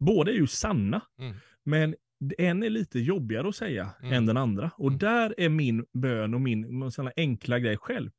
båda 0.00 0.30
är 0.30 0.36
ju 0.36 0.46
sanna. 0.46 1.02
Mm. 1.18 1.34
Men 1.64 1.94
en 2.38 2.62
är 2.62 2.70
lite 2.70 2.98
jobbigare 2.98 3.48
att 3.48 3.56
säga 3.56 3.90
än 4.02 4.12
mm. 4.12 4.26
den 4.26 4.36
andra. 4.36 4.70
Och 4.76 4.88
mm. 4.88 4.98
där 4.98 5.34
är 5.38 5.48
min 5.48 5.84
bön 5.92 6.34
och 6.34 6.40
min 6.40 6.90
såna 6.90 7.12
enkla 7.16 7.58
grej 7.58 7.76
själv. 7.76 8.10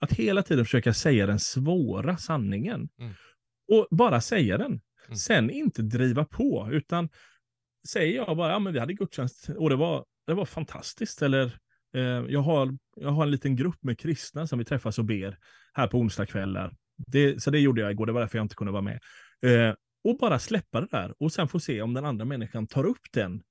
Att 0.00 0.12
hela 0.12 0.42
tiden 0.42 0.64
försöka 0.64 0.94
säga 0.94 1.26
den 1.26 1.38
svåra 1.38 2.16
sanningen. 2.16 2.88
Mm. 3.00 3.12
Och 3.72 3.86
bara 3.90 4.20
säga 4.20 4.58
den. 4.58 4.80
Mm. 5.06 5.16
Sen 5.16 5.50
inte 5.50 5.82
driva 5.82 6.24
på, 6.24 6.68
utan 6.72 7.08
säger 7.88 8.16
jag 8.16 8.36
bara, 8.36 8.52
ja 8.52 8.58
men 8.58 8.72
vi 8.72 8.78
hade 8.78 8.94
gudstjänst 8.94 9.48
och 9.56 9.70
det 9.70 9.76
var, 9.76 10.04
det 10.26 10.34
var 10.34 10.44
fantastiskt. 10.44 11.22
Eller 11.22 11.44
eh, 11.94 12.02
jag, 12.28 12.40
har, 12.40 12.78
jag 12.96 13.10
har 13.10 13.22
en 13.22 13.30
liten 13.30 13.56
grupp 13.56 13.82
med 13.82 13.98
kristna 13.98 14.46
som 14.46 14.58
vi 14.58 14.64
träffas 14.64 14.98
och 14.98 15.04
ber 15.04 15.38
här 15.72 15.86
på 15.86 15.98
onsdagskvällar. 15.98 16.76
Det, 16.96 17.42
så 17.42 17.50
det 17.50 17.58
gjorde 17.58 17.80
jag 17.80 17.90
igår, 17.90 18.06
det 18.06 18.12
var 18.12 18.20
därför 18.20 18.38
jag 18.38 18.44
inte 18.44 18.54
kunde 18.54 18.72
vara 18.72 18.82
med. 18.82 19.00
Eh, 19.42 19.74
och 20.10 20.18
bara 20.18 20.38
släppa 20.38 20.80
det 20.80 20.88
där 20.90 21.14
och 21.18 21.32
sen 21.32 21.48
få 21.48 21.60
se 21.60 21.82
om 21.82 21.94
den 21.94 22.04
andra 22.04 22.24
människan 22.24 22.66
tar 22.66 22.86
upp 22.86 23.12
den, 23.12 23.42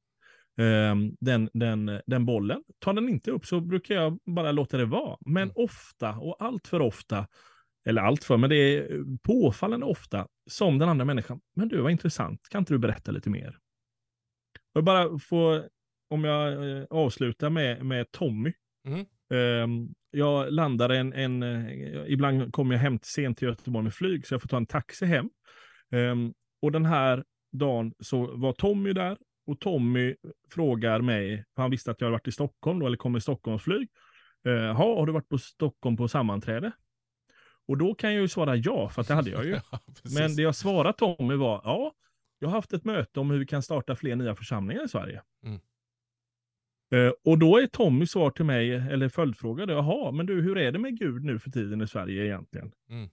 eh, 0.59 0.95
den, 1.19 1.49
den, 1.53 2.01
den 2.05 2.25
bollen. 2.25 2.63
Tar 2.79 2.93
den 2.93 3.09
inte 3.09 3.31
upp 3.31 3.45
så 3.45 3.59
brukar 3.59 3.95
jag 3.95 4.19
bara 4.25 4.51
låta 4.51 4.77
det 4.77 4.85
vara. 4.85 5.17
Men 5.25 5.43
mm. 5.43 5.53
ofta 5.55 6.11
och 6.11 6.35
allt 6.39 6.67
för 6.67 6.79
ofta 6.79 7.27
eller 7.85 8.01
allt 8.01 8.23
för, 8.23 8.37
men 8.37 8.49
det 8.49 8.55
är 8.55 9.03
påfallande 9.23 9.85
ofta 9.85 10.27
som 10.49 10.79
den 10.79 10.89
andra 10.89 11.05
människan, 11.05 11.41
men 11.55 11.67
du 11.67 11.81
var 11.81 11.89
intressant, 11.89 12.49
kan 12.49 12.59
inte 12.59 12.73
du 12.73 12.77
berätta 12.77 13.11
lite 13.11 13.29
mer? 13.29 13.57
Och 14.73 14.83
bara 14.83 15.19
få, 15.19 15.63
om 16.09 16.23
jag 16.23 16.71
eh, 16.71 16.83
avslutar 16.89 17.49
med, 17.49 17.85
med 17.85 18.11
Tommy. 18.11 18.53
Mm. 18.87 19.05
Um, 19.29 19.93
jag 20.11 20.53
landar 20.53 20.89
en, 20.89 21.13
en, 21.13 21.43
eh, 21.43 22.03
ibland 22.07 22.53
kommer 22.53 22.75
jag 22.75 22.81
hem 22.81 22.99
sent 23.01 23.37
till 23.37 23.47
Göteborg 23.47 23.83
med 23.83 23.93
flyg, 23.93 24.27
så 24.27 24.33
jag 24.33 24.41
får 24.41 24.49
ta 24.49 24.57
en 24.57 24.65
taxi 24.65 25.05
hem. 25.05 25.29
Um, 25.91 26.33
och 26.65 26.71
den 26.71 26.85
här 26.85 27.23
dagen 27.51 27.93
så 27.99 28.37
var 28.37 28.53
Tommy 28.53 28.93
där, 28.93 29.17
och 29.47 29.59
Tommy 29.59 30.15
frågar 30.49 31.01
mig, 31.01 31.45
för 31.55 31.61
han 31.61 31.71
visste 31.71 31.91
att 31.91 32.01
jag 32.01 32.05
hade 32.05 32.15
varit 32.15 32.27
i 32.27 32.31
Stockholm 32.31 32.79
då, 32.79 32.85
eller 32.85 32.97
kom 32.97 33.15
i 33.15 33.21
Stockholmsflyg. 33.21 33.89
Uh, 34.47 34.73
har 34.73 35.05
du 35.05 35.11
varit 35.11 35.29
på 35.29 35.37
Stockholm 35.37 35.97
på 35.97 36.07
sammanträde? 36.07 36.71
Och 37.67 37.77
då 37.77 37.93
kan 37.93 38.13
jag 38.13 38.21
ju 38.21 38.27
svara 38.27 38.55
ja, 38.55 38.89
för 38.89 39.01
att 39.01 39.07
det 39.07 39.13
hade 39.13 39.29
jag 39.29 39.45
ju. 39.45 39.51
ja, 39.71 39.79
Men 40.15 40.35
det 40.35 40.41
jag 40.41 40.55
svarade 40.55 40.93
Tommy 40.97 41.35
var, 41.35 41.61
ja, 41.63 41.93
jag 42.39 42.47
har 42.47 42.55
haft 42.55 42.73
ett 42.73 42.85
möte 42.85 43.19
om 43.19 43.31
hur 43.31 43.39
vi 43.39 43.45
kan 43.45 43.63
starta 43.63 43.95
fler 43.95 44.15
nya 44.15 44.35
församlingar 44.35 44.85
i 44.85 44.89
Sverige. 44.89 45.21
Mm. 45.43 45.59
Uh, 46.93 47.13
och 47.25 47.39
då 47.39 47.57
är 47.57 47.67
Tommy 47.67 48.07
svar 48.07 48.29
till 48.29 48.45
mig, 48.45 48.71
eller 48.71 49.09
följdfråga, 49.09 49.65
jaha, 49.65 50.11
men 50.11 50.25
du, 50.25 50.41
hur 50.41 50.57
är 50.57 50.71
det 50.71 50.79
med 50.79 50.99
Gud 50.99 51.23
nu 51.23 51.39
för 51.39 51.51
tiden 51.51 51.81
i 51.81 51.87
Sverige 51.87 52.25
egentligen? 52.25 52.71
Mm. 52.89 53.09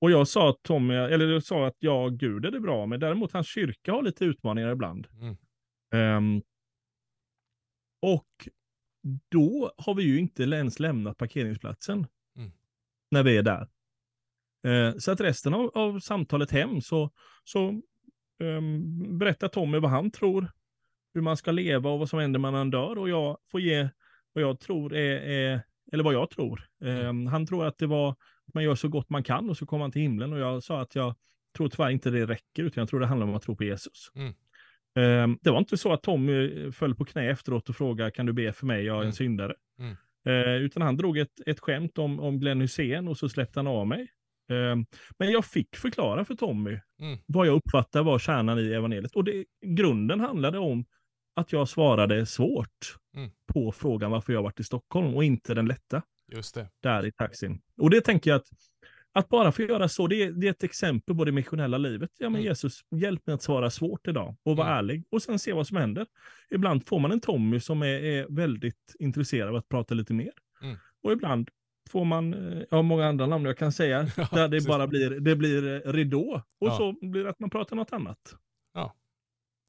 Och 0.00 0.10
jag 0.10 0.28
sa 0.28 0.50
att 0.50 0.62
Tommy, 0.62 0.94
eller 0.94 1.26
jag 1.26 1.42
sa 1.42 1.66
att 1.66 1.76
ja, 1.78 2.08
Gud 2.08 2.46
är 2.46 2.50
det 2.50 2.60
bra, 2.60 2.86
men 2.86 3.00
däremot 3.00 3.32
hans 3.32 3.46
kyrka 3.46 3.92
har 3.92 4.02
lite 4.02 4.24
utmaningar 4.24 4.72
ibland. 4.72 5.06
Mm. 5.12 5.36
Um, 6.16 6.42
och 8.02 8.48
då 9.28 9.72
har 9.76 9.94
vi 9.94 10.02
ju 10.02 10.18
inte 10.18 10.42
ens 10.42 10.80
lämnat 10.80 11.16
parkeringsplatsen 11.16 12.06
när 13.10 13.22
vi 13.22 13.36
är 13.36 13.42
där. 13.42 13.68
Eh, 14.66 14.96
så 14.98 15.12
att 15.12 15.20
resten 15.20 15.54
av, 15.54 15.70
av, 15.74 16.00
samtalet 16.00 16.50
hem 16.50 16.80
så, 16.80 17.10
så 17.44 17.82
um, 18.38 19.18
berättar 19.18 19.48
Tommy 19.48 19.78
vad 19.78 19.90
han 19.90 20.10
tror, 20.10 20.50
hur 21.14 21.20
man 21.20 21.36
ska 21.36 21.50
leva 21.50 21.90
och 21.90 21.98
vad 21.98 22.08
som 22.08 22.18
händer 22.18 22.40
när 22.40 22.50
man 22.50 22.70
dör. 22.70 22.98
Och 22.98 23.08
jag 23.08 23.38
får 23.50 23.60
ge 23.60 23.88
vad 24.32 24.44
jag 24.44 24.60
tror 24.60 24.94
är, 24.94 25.16
är 25.20 25.62
eller 25.92 26.04
vad 26.04 26.14
jag 26.14 26.30
tror. 26.30 26.68
Um, 26.80 27.26
han 27.26 27.46
tror 27.46 27.66
att 27.66 27.78
det 27.78 27.86
var, 27.86 28.16
man 28.54 28.64
gör 28.64 28.74
så 28.74 28.88
gott 28.88 29.10
man 29.10 29.22
kan 29.22 29.50
och 29.50 29.56
så 29.56 29.66
kommer 29.66 29.84
man 29.84 29.92
till 29.92 30.02
himlen. 30.02 30.32
Och 30.32 30.38
jag 30.38 30.62
sa 30.62 30.80
att 30.80 30.94
jag 30.94 31.14
tror 31.56 31.68
tyvärr 31.68 31.90
inte 31.90 32.10
det 32.10 32.26
räcker, 32.26 32.64
utan 32.64 32.82
jag 32.82 32.88
tror 32.88 33.00
det 33.00 33.06
handlar 33.06 33.26
om 33.26 33.34
att 33.34 33.42
tro 33.42 33.56
på 33.56 33.64
Jesus. 33.64 34.10
Mm. 34.14 34.34
Um, 34.98 35.38
det 35.42 35.50
var 35.50 35.58
inte 35.58 35.76
så 35.76 35.92
att 35.92 36.02
Tommy 36.02 36.72
föll 36.72 36.94
på 36.94 37.04
knä 37.04 37.30
efteråt 37.30 37.68
och 37.68 37.76
frågade, 37.76 38.10
kan 38.10 38.26
du 38.26 38.32
be 38.32 38.52
för 38.52 38.66
mig, 38.66 38.84
jag 38.84 38.94
är 38.94 38.98
en 38.98 39.02
mm. 39.02 39.12
syndare. 39.12 39.54
Mm. 39.78 39.96
Eh, 40.26 40.54
utan 40.54 40.82
han 40.82 40.96
drog 40.96 41.18
ett, 41.18 41.40
ett 41.46 41.60
skämt 41.60 41.98
om, 41.98 42.20
om 42.20 42.40
Glenn 42.40 42.60
Hussein 42.60 43.08
och 43.08 43.18
så 43.18 43.28
släppte 43.28 43.58
han 43.58 43.66
av 43.66 43.86
mig. 43.86 44.00
Eh, 44.50 44.76
men 45.18 45.30
jag 45.30 45.44
fick 45.44 45.76
förklara 45.76 46.24
för 46.24 46.34
Tommy 46.34 46.80
mm. 47.00 47.18
vad 47.26 47.46
jag 47.46 47.54
uppfattar 47.54 48.02
var 48.02 48.18
kärnan 48.18 48.58
i 48.58 48.72
evangeliet. 48.72 49.16
Och 49.16 49.24
det, 49.24 49.44
grunden 49.66 50.20
handlade 50.20 50.58
om 50.58 50.84
att 51.36 51.52
jag 51.52 51.68
svarade 51.68 52.26
svårt 52.26 52.96
mm. 53.16 53.30
på 53.52 53.72
frågan 53.72 54.10
varför 54.10 54.32
jag 54.32 54.42
varit 54.42 54.60
i 54.60 54.64
Stockholm 54.64 55.14
och 55.14 55.24
inte 55.24 55.54
den 55.54 55.66
lätta. 55.66 56.02
Just 56.28 56.54
det. 56.54 56.68
Där 56.82 57.06
i 57.06 57.12
taxin. 57.12 57.60
Och 57.76 57.90
det 57.90 58.00
tänker 58.00 58.30
jag 58.30 58.36
att 58.36 58.48
att 59.12 59.28
bara 59.28 59.52
få 59.52 59.62
göra 59.62 59.88
så, 59.88 60.06
det 60.06 60.22
är, 60.22 60.32
det 60.32 60.46
är 60.46 60.50
ett 60.50 60.64
exempel 60.64 61.16
på 61.16 61.24
det 61.24 61.32
missionella 61.32 61.78
livet. 61.78 62.10
Ja, 62.18 62.28
men 62.28 62.40
mm. 62.40 62.48
Jesus, 62.48 62.80
hjälp 62.90 63.26
mig 63.26 63.34
att 63.34 63.42
svara 63.42 63.70
svårt 63.70 64.08
idag 64.08 64.36
och 64.42 64.56
vara 64.56 64.66
mm. 64.66 64.78
ärlig 64.78 65.04
och 65.10 65.22
sen 65.22 65.38
se 65.38 65.52
vad 65.52 65.66
som 65.66 65.76
händer. 65.76 66.06
Ibland 66.50 66.86
får 66.86 66.98
man 66.98 67.12
en 67.12 67.20
Tommy 67.20 67.60
som 67.60 67.82
är, 67.82 67.86
är 67.86 68.26
väldigt 68.28 68.96
intresserad 68.98 69.48
av 69.48 69.56
att 69.56 69.68
prata 69.68 69.94
lite 69.94 70.14
mer. 70.14 70.32
Mm. 70.62 70.76
Och 71.02 71.12
ibland 71.12 71.48
får 71.90 72.04
man, 72.04 72.34
eh, 72.34 72.62
ja 72.70 72.82
många 72.82 73.06
andra 73.06 73.26
namn 73.26 73.44
jag 73.44 73.58
kan 73.58 73.72
säga, 73.72 74.08
ja, 74.16 74.28
där 74.32 74.48
det 74.48 74.66
bara 74.66 74.86
blir, 74.86 75.10
det 75.10 75.36
blir 75.36 75.86
eh, 75.86 75.92
ridå. 75.92 76.42
Och 76.58 76.68
ja. 76.68 76.76
så 76.76 76.92
blir 76.92 77.24
det 77.24 77.30
att 77.30 77.40
man 77.40 77.50
pratar 77.50 77.76
något 77.76 77.92
annat. 77.92 78.36
Ja. 78.74 78.94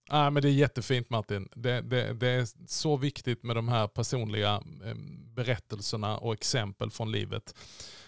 Ja, 0.10 0.30
men 0.30 0.42
det 0.42 0.50
är 0.50 0.54
jättefint 0.54 1.10
Martin. 1.10 1.50
Det, 1.56 1.82
det, 1.82 2.14
det, 2.14 2.28
är 2.28 2.68
så 2.68 2.98
viktigt 2.98 3.44
med 3.44 3.56
de 3.56 3.68
här 3.68 3.88
personliga 3.88 4.54
eh, 4.86 4.96
berättelserna 5.40 6.18
och 6.18 6.34
exempel 6.34 6.92
från 6.92 7.12
livet. 7.12 7.56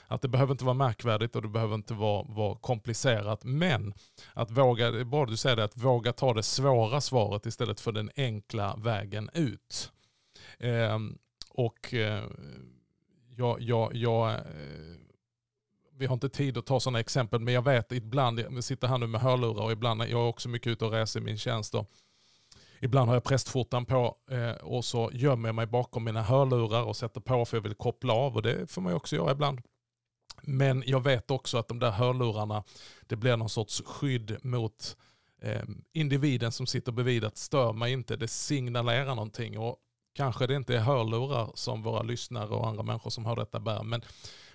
Att 0.08 0.22
det 0.22 0.28
behöver 0.28 0.52
inte 0.52 0.66
vara 0.66 0.74
märkvärdigt 0.74 1.36
och 1.36 1.42
det 1.42 1.48
behöver 1.48 1.76
inte 1.76 1.94
vara, 1.94 2.24
vara 2.24 2.56
komplicerat. 2.56 3.44
Men 3.44 3.94
att 4.34 4.52
våga, 4.52 4.92
det 4.92 5.00
är 5.00 5.04
bra 5.04 5.26
du 5.26 5.38
säger 5.38 5.56
det, 5.56 5.64
att 5.64 5.78
våga 5.78 6.14
ta 6.14 6.34
det 6.34 6.44
svåra 6.44 7.02
svaret 7.02 7.46
istället 7.46 7.80
för 7.80 7.92
den 7.92 8.12
enkla 8.16 8.76
vägen 8.78 9.30
ut. 9.34 9.92
Eh, 10.60 11.00
och 11.50 11.94
eh, 11.94 12.24
jag, 13.38 13.62
jag, 13.62 13.96
jag 13.96 14.30
eh, 14.32 14.38
vi 15.98 16.06
har 16.06 16.14
inte 16.14 16.30
tid 16.30 16.58
att 16.58 16.66
ta 16.66 16.80
sådana 16.80 17.00
exempel, 17.00 17.40
men 17.40 17.54
jag 17.54 17.66
vet 17.66 17.92
ibland, 17.92 18.40
jag 18.40 18.64
sitter 18.64 18.88
här 18.88 18.98
nu 18.98 19.08
med 19.08 19.22
hörlurar 19.22 19.64
och 19.64 19.72
ibland, 19.72 20.02
jag 20.02 20.12
är 20.12 20.16
också 20.28 20.50
mycket 20.50 20.68
ute 20.68 20.86
och 20.86 20.92
reser 20.92 21.20
i 21.20 21.24
min 21.24 21.38
tjänst. 21.38 21.76
Och 21.76 21.92
ibland 22.82 23.08
har 23.08 23.16
jag 23.16 23.24
prästskjortan 23.24 23.86
på 23.86 24.16
eh, 24.32 24.52
och 24.52 24.86
så 24.86 25.10
gömmer 25.14 25.50
jag 25.50 25.56
mig 25.56 25.66
bakom 25.66 26.04
mina 26.04 26.22
hörlurar 26.22 26.84
och 26.84 26.98
sätter 26.98 27.22
på 27.22 27.46
för 27.46 27.58
jag 27.58 27.62
vill 27.62 27.76
koppla 27.76 28.14
av 28.14 28.36
och 28.36 28.42
det 28.42 28.72
får 28.72 28.82
man 28.82 28.92
ju 28.92 28.96
också 28.96 29.16
göra 29.16 29.32
ibland. 29.32 29.62
Men 30.42 30.84
jag 30.86 31.04
vet 31.04 31.32
också 31.32 31.58
att 31.58 31.68
de 31.68 31.80
där 31.80 31.92
hörlurarna, 31.92 32.64
det 33.08 33.16
blir 33.16 33.38
någon 33.38 33.50
sorts 33.50 33.82
skydd 33.86 34.38
mot 34.44 34.98
eh, 35.42 35.64
individen 35.94 36.52
som 36.52 36.68
sitter 36.68 36.92
bredvid 36.92 37.24
att 37.24 37.38
stör 37.38 37.74
mig 37.74 37.94
inte, 37.94 38.16
det 38.16 38.28
signalerar 38.28 39.16
någonting. 39.16 39.60
Och 39.60 39.78
kanske 40.16 40.48
det 40.48 40.56
inte 40.56 40.76
är 40.76 40.80
hörlurar 40.80 41.52
som 41.54 41.84
våra 41.84 42.02
lyssnare 42.02 42.48
och 42.48 42.68
andra 42.68 42.84
människor 42.84 43.10
som 43.10 43.26
hör 43.26 43.36
detta 43.36 43.60
bär, 43.60 43.84
men 43.84 44.02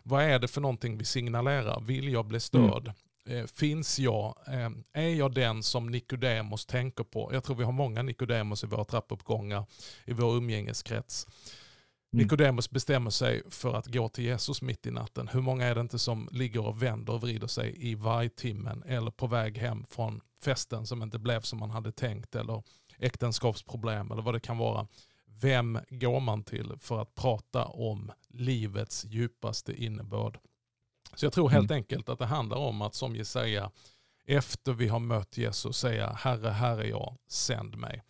vad 0.02 0.22
är 0.22 0.38
det 0.38 0.48
för 0.48 0.60
någonting 0.60 0.98
vi 0.98 1.04
signalerar? 1.04 1.80
Vill 1.80 2.08
jag 2.08 2.26
bli 2.26 2.40
störd? 2.40 2.84
Mm. 2.84 2.94
Eh, 3.26 3.46
finns 3.46 3.98
jag? 3.98 4.34
Eh, 4.46 4.70
är 4.92 5.08
jag 5.08 5.34
den 5.34 5.62
som 5.62 5.86
Nikodemos 5.86 6.66
tänker 6.66 7.04
på? 7.04 7.30
Jag 7.32 7.44
tror 7.44 7.56
vi 7.56 7.64
har 7.64 7.72
många 7.72 8.02
Nikodemos 8.02 8.64
i 8.64 8.66
våra 8.66 8.84
trappuppgångar, 8.84 9.64
i 10.04 10.12
vår 10.12 10.36
umgängeskrets. 10.36 11.26
Mm. 11.26 12.22
Nikodemus 12.22 12.70
bestämmer 12.70 13.10
sig 13.10 13.42
för 13.50 13.74
att 13.74 13.86
gå 13.86 14.08
till 14.08 14.24
Jesus 14.24 14.62
mitt 14.62 14.86
i 14.86 14.90
natten. 14.90 15.28
Hur 15.28 15.40
många 15.40 15.66
är 15.66 15.74
det 15.74 15.80
inte 15.80 15.98
som 15.98 16.28
ligger 16.32 16.66
och 16.66 16.82
vänder 16.82 17.12
och 17.12 17.20
vrider 17.20 17.46
sig 17.46 17.74
i 17.90 17.94
vargtimmen 17.94 18.82
eller 18.86 19.10
på 19.10 19.26
väg 19.26 19.58
hem 19.58 19.84
från 19.90 20.20
festen 20.40 20.86
som 20.86 21.02
inte 21.02 21.18
blev 21.18 21.40
som 21.40 21.58
man 21.58 21.70
hade 21.70 21.92
tänkt 21.92 22.34
eller 22.34 22.62
äktenskapsproblem 22.98 24.10
eller 24.10 24.22
vad 24.22 24.34
det 24.34 24.40
kan 24.40 24.58
vara. 24.58 24.86
Vem 25.40 25.78
går 25.88 26.20
man 26.20 26.44
till 26.44 26.72
för 26.80 27.02
att 27.02 27.14
prata 27.14 27.64
om 27.64 28.12
livets 28.28 29.04
djupaste 29.04 29.84
innebörd? 29.84 30.38
Så 31.14 31.26
jag 31.26 31.32
tror 31.32 31.48
helt 31.48 31.70
mm. 31.70 31.76
enkelt 31.76 32.08
att 32.08 32.18
det 32.18 32.26
handlar 32.26 32.56
om 32.56 32.82
att 32.82 32.94
som 32.94 33.16
Jesaja 33.16 33.70
efter 34.26 34.72
vi 34.72 34.88
har 34.88 34.98
mött 34.98 35.38
Jesus 35.38 35.78
säga 35.78 36.12
Herre, 36.12 36.48
här 36.48 36.78
är 36.78 36.84
jag, 36.84 37.16
sänd 37.28 37.76
mig. 37.76 38.02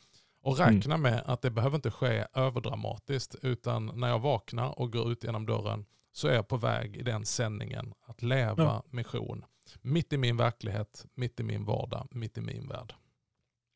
Och 0.43 0.61
mm. 0.61 0.75
räkna 0.75 0.97
med 0.97 1.23
att 1.27 1.43
det 1.43 1.51
behöver 1.51 1.77
inte 1.77 1.91
ske 1.91 2.27
överdramatiskt 2.35 3.37
utan 3.43 3.87
när 3.95 4.09
jag 4.09 4.19
vaknar 4.19 4.79
och 4.79 4.93
går 4.93 5.13
ut 5.13 5.25
genom 5.25 5.47
dörren 5.47 5.85
så 6.13 6.29
är 6.29 6.35
jag 6.35 6.49
på 6.49 6.57
väg 6.57 6.97
i 6.97 7.03
den 7.03 7.25
sändningen 7.25 7.95
att 8.07 8.23
leva 8.23 8.65
ja. 8.65 8.85
mission. 8.91 9.45
Mitt 9.83 10.13
i 10.13 10.17
min 10.17 10.37
verklighet, 10.37 11.07
mitt 11.15 11.41
i 11.41 11.43
min 11.43 11.65
vardag, 11.65 12.09
mitt 12.11 12.39
i 12.39 12.41
min 12.41 12.69
värld. 12.69 12.95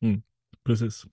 Mm. 0.01 0.21
Precis. 0.63 1.05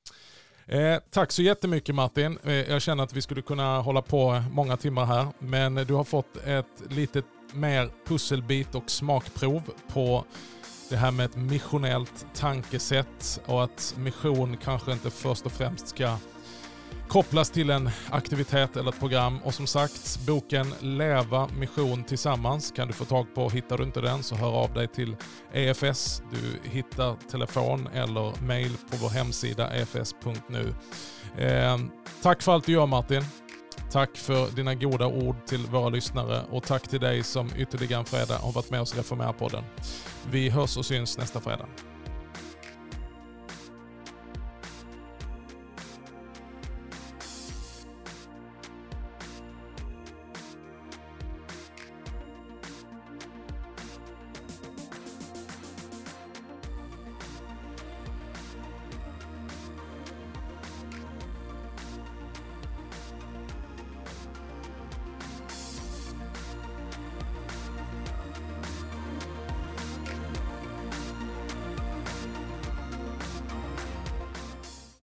Eh, 0.67 0.99
tack 1.11 1.33
så 1.33 1.43
jättemycket 1.43 1.95
Martin. 1.95 2.39
Eh, 2.45 2.53
jag 2.53 2.83
känner 2.83 3.05
att 3.05 3.13
vi 3.13 3.23
skulle 3.23 3.43
kunna 3.43 3.81
hålla 3.81 4.03
på 4.03 4.43
många 4.53 4.77
timmar 4.77 5.05
här. 5.05 5.27
Men 5.39 5.75
du 5.75 5.95
har 5.95 6.05
fått 6.05 6.37
ett 6.37 6.83
litet 6.91 7.25
mer 7.53 7.91
pusselbit 8.07 8.75
och 8.75 8.91
smakprov 8.91 9.63
på 9.89 10.25
det 10.89 10.97
här 10.97 11.11
med 11.11 11.27
ett 11.27 11.37
missionellt 11.37 12.27
tankesätt 12.35 13.41
och 13.47 13.65
att 13.65 13.95
mission 13.99 14.57
kanske 14.57 14.93
inte 14.93 15.11
först 15.11 15.47
och 15.47 15.53
främst 15.53 15.89
ska 15.89 16.17
kopplas 17.09 17.51
till 17.51 17.71
en 17.71 17.91
aktivitet 18.11 18.77
eller 18.77 18.91
ett 18.91 19.01
program. 19.01 19.39
Och 19.45 19.55
som 19.55 19.67
sagt, 19.67 20.27
boken 20.27 20.75
Leva 20.81 21.49
mission 21.59 22.05
tillsammans 22.05 22.73
kan 22.77 22.89
du 22.89 22.95
få 22.95 23.05
tag 23.05 23.35
på. 23.35 23.51
Hittar 23.51 23.79
du 23.79 23.85
inte 23.85 24.01
den 24.01 24.23
så 24.23 24.35
hör 24.35 24.53
av 24.53 24.75
dig 24.75 24.89
till 24.89 25.17
EFS. 25.53 26.23
Du 26.31 26.71
hittar 26.71 27.17
telefon 27.31 27.89
eller 27.95 28.43
mail 28.43 28.77
på 28.91 28.97
vår 28.97 29.09
hemsida 29.09 29.71
efs.nu. 29.71 30.75
Eh, 31.45 31.79
tack 32.23 32.43
för 32.43 32.53
allt 32.53 32.67
du 32.67 32.73
gör 32.73 32.87
Martin. 32.87 33.25
Tack 33.91 34.17
för 34.17 34.51
dina 34.57 34.75
goda 34.75 35.07
ord 35.07 35.37
till 35.47 35.67
våra 35.67 35.89
lyssnare 35.89 36.43
och 36.51 36.63
tack 36.63 36.89
till 36.89 37.01
dig 37.01 37.23
som 37.23 37.51
ytterligare 37.57 38.01
en 38.01 38.05
fredag 38.05 38.39
har 38.39 38.53
varit 38.53 38.71
med 38.71 38.81
oss 38.81 38.95
i 38.95 38.99
Reformera-podden. 38.99 39.65
Vi 40.31 40.51
hörs 40.51 40.77
och 40.77 40.85
syns 40.85 41.19
nästa 41.19 41.41
fredag. 41.41 41.67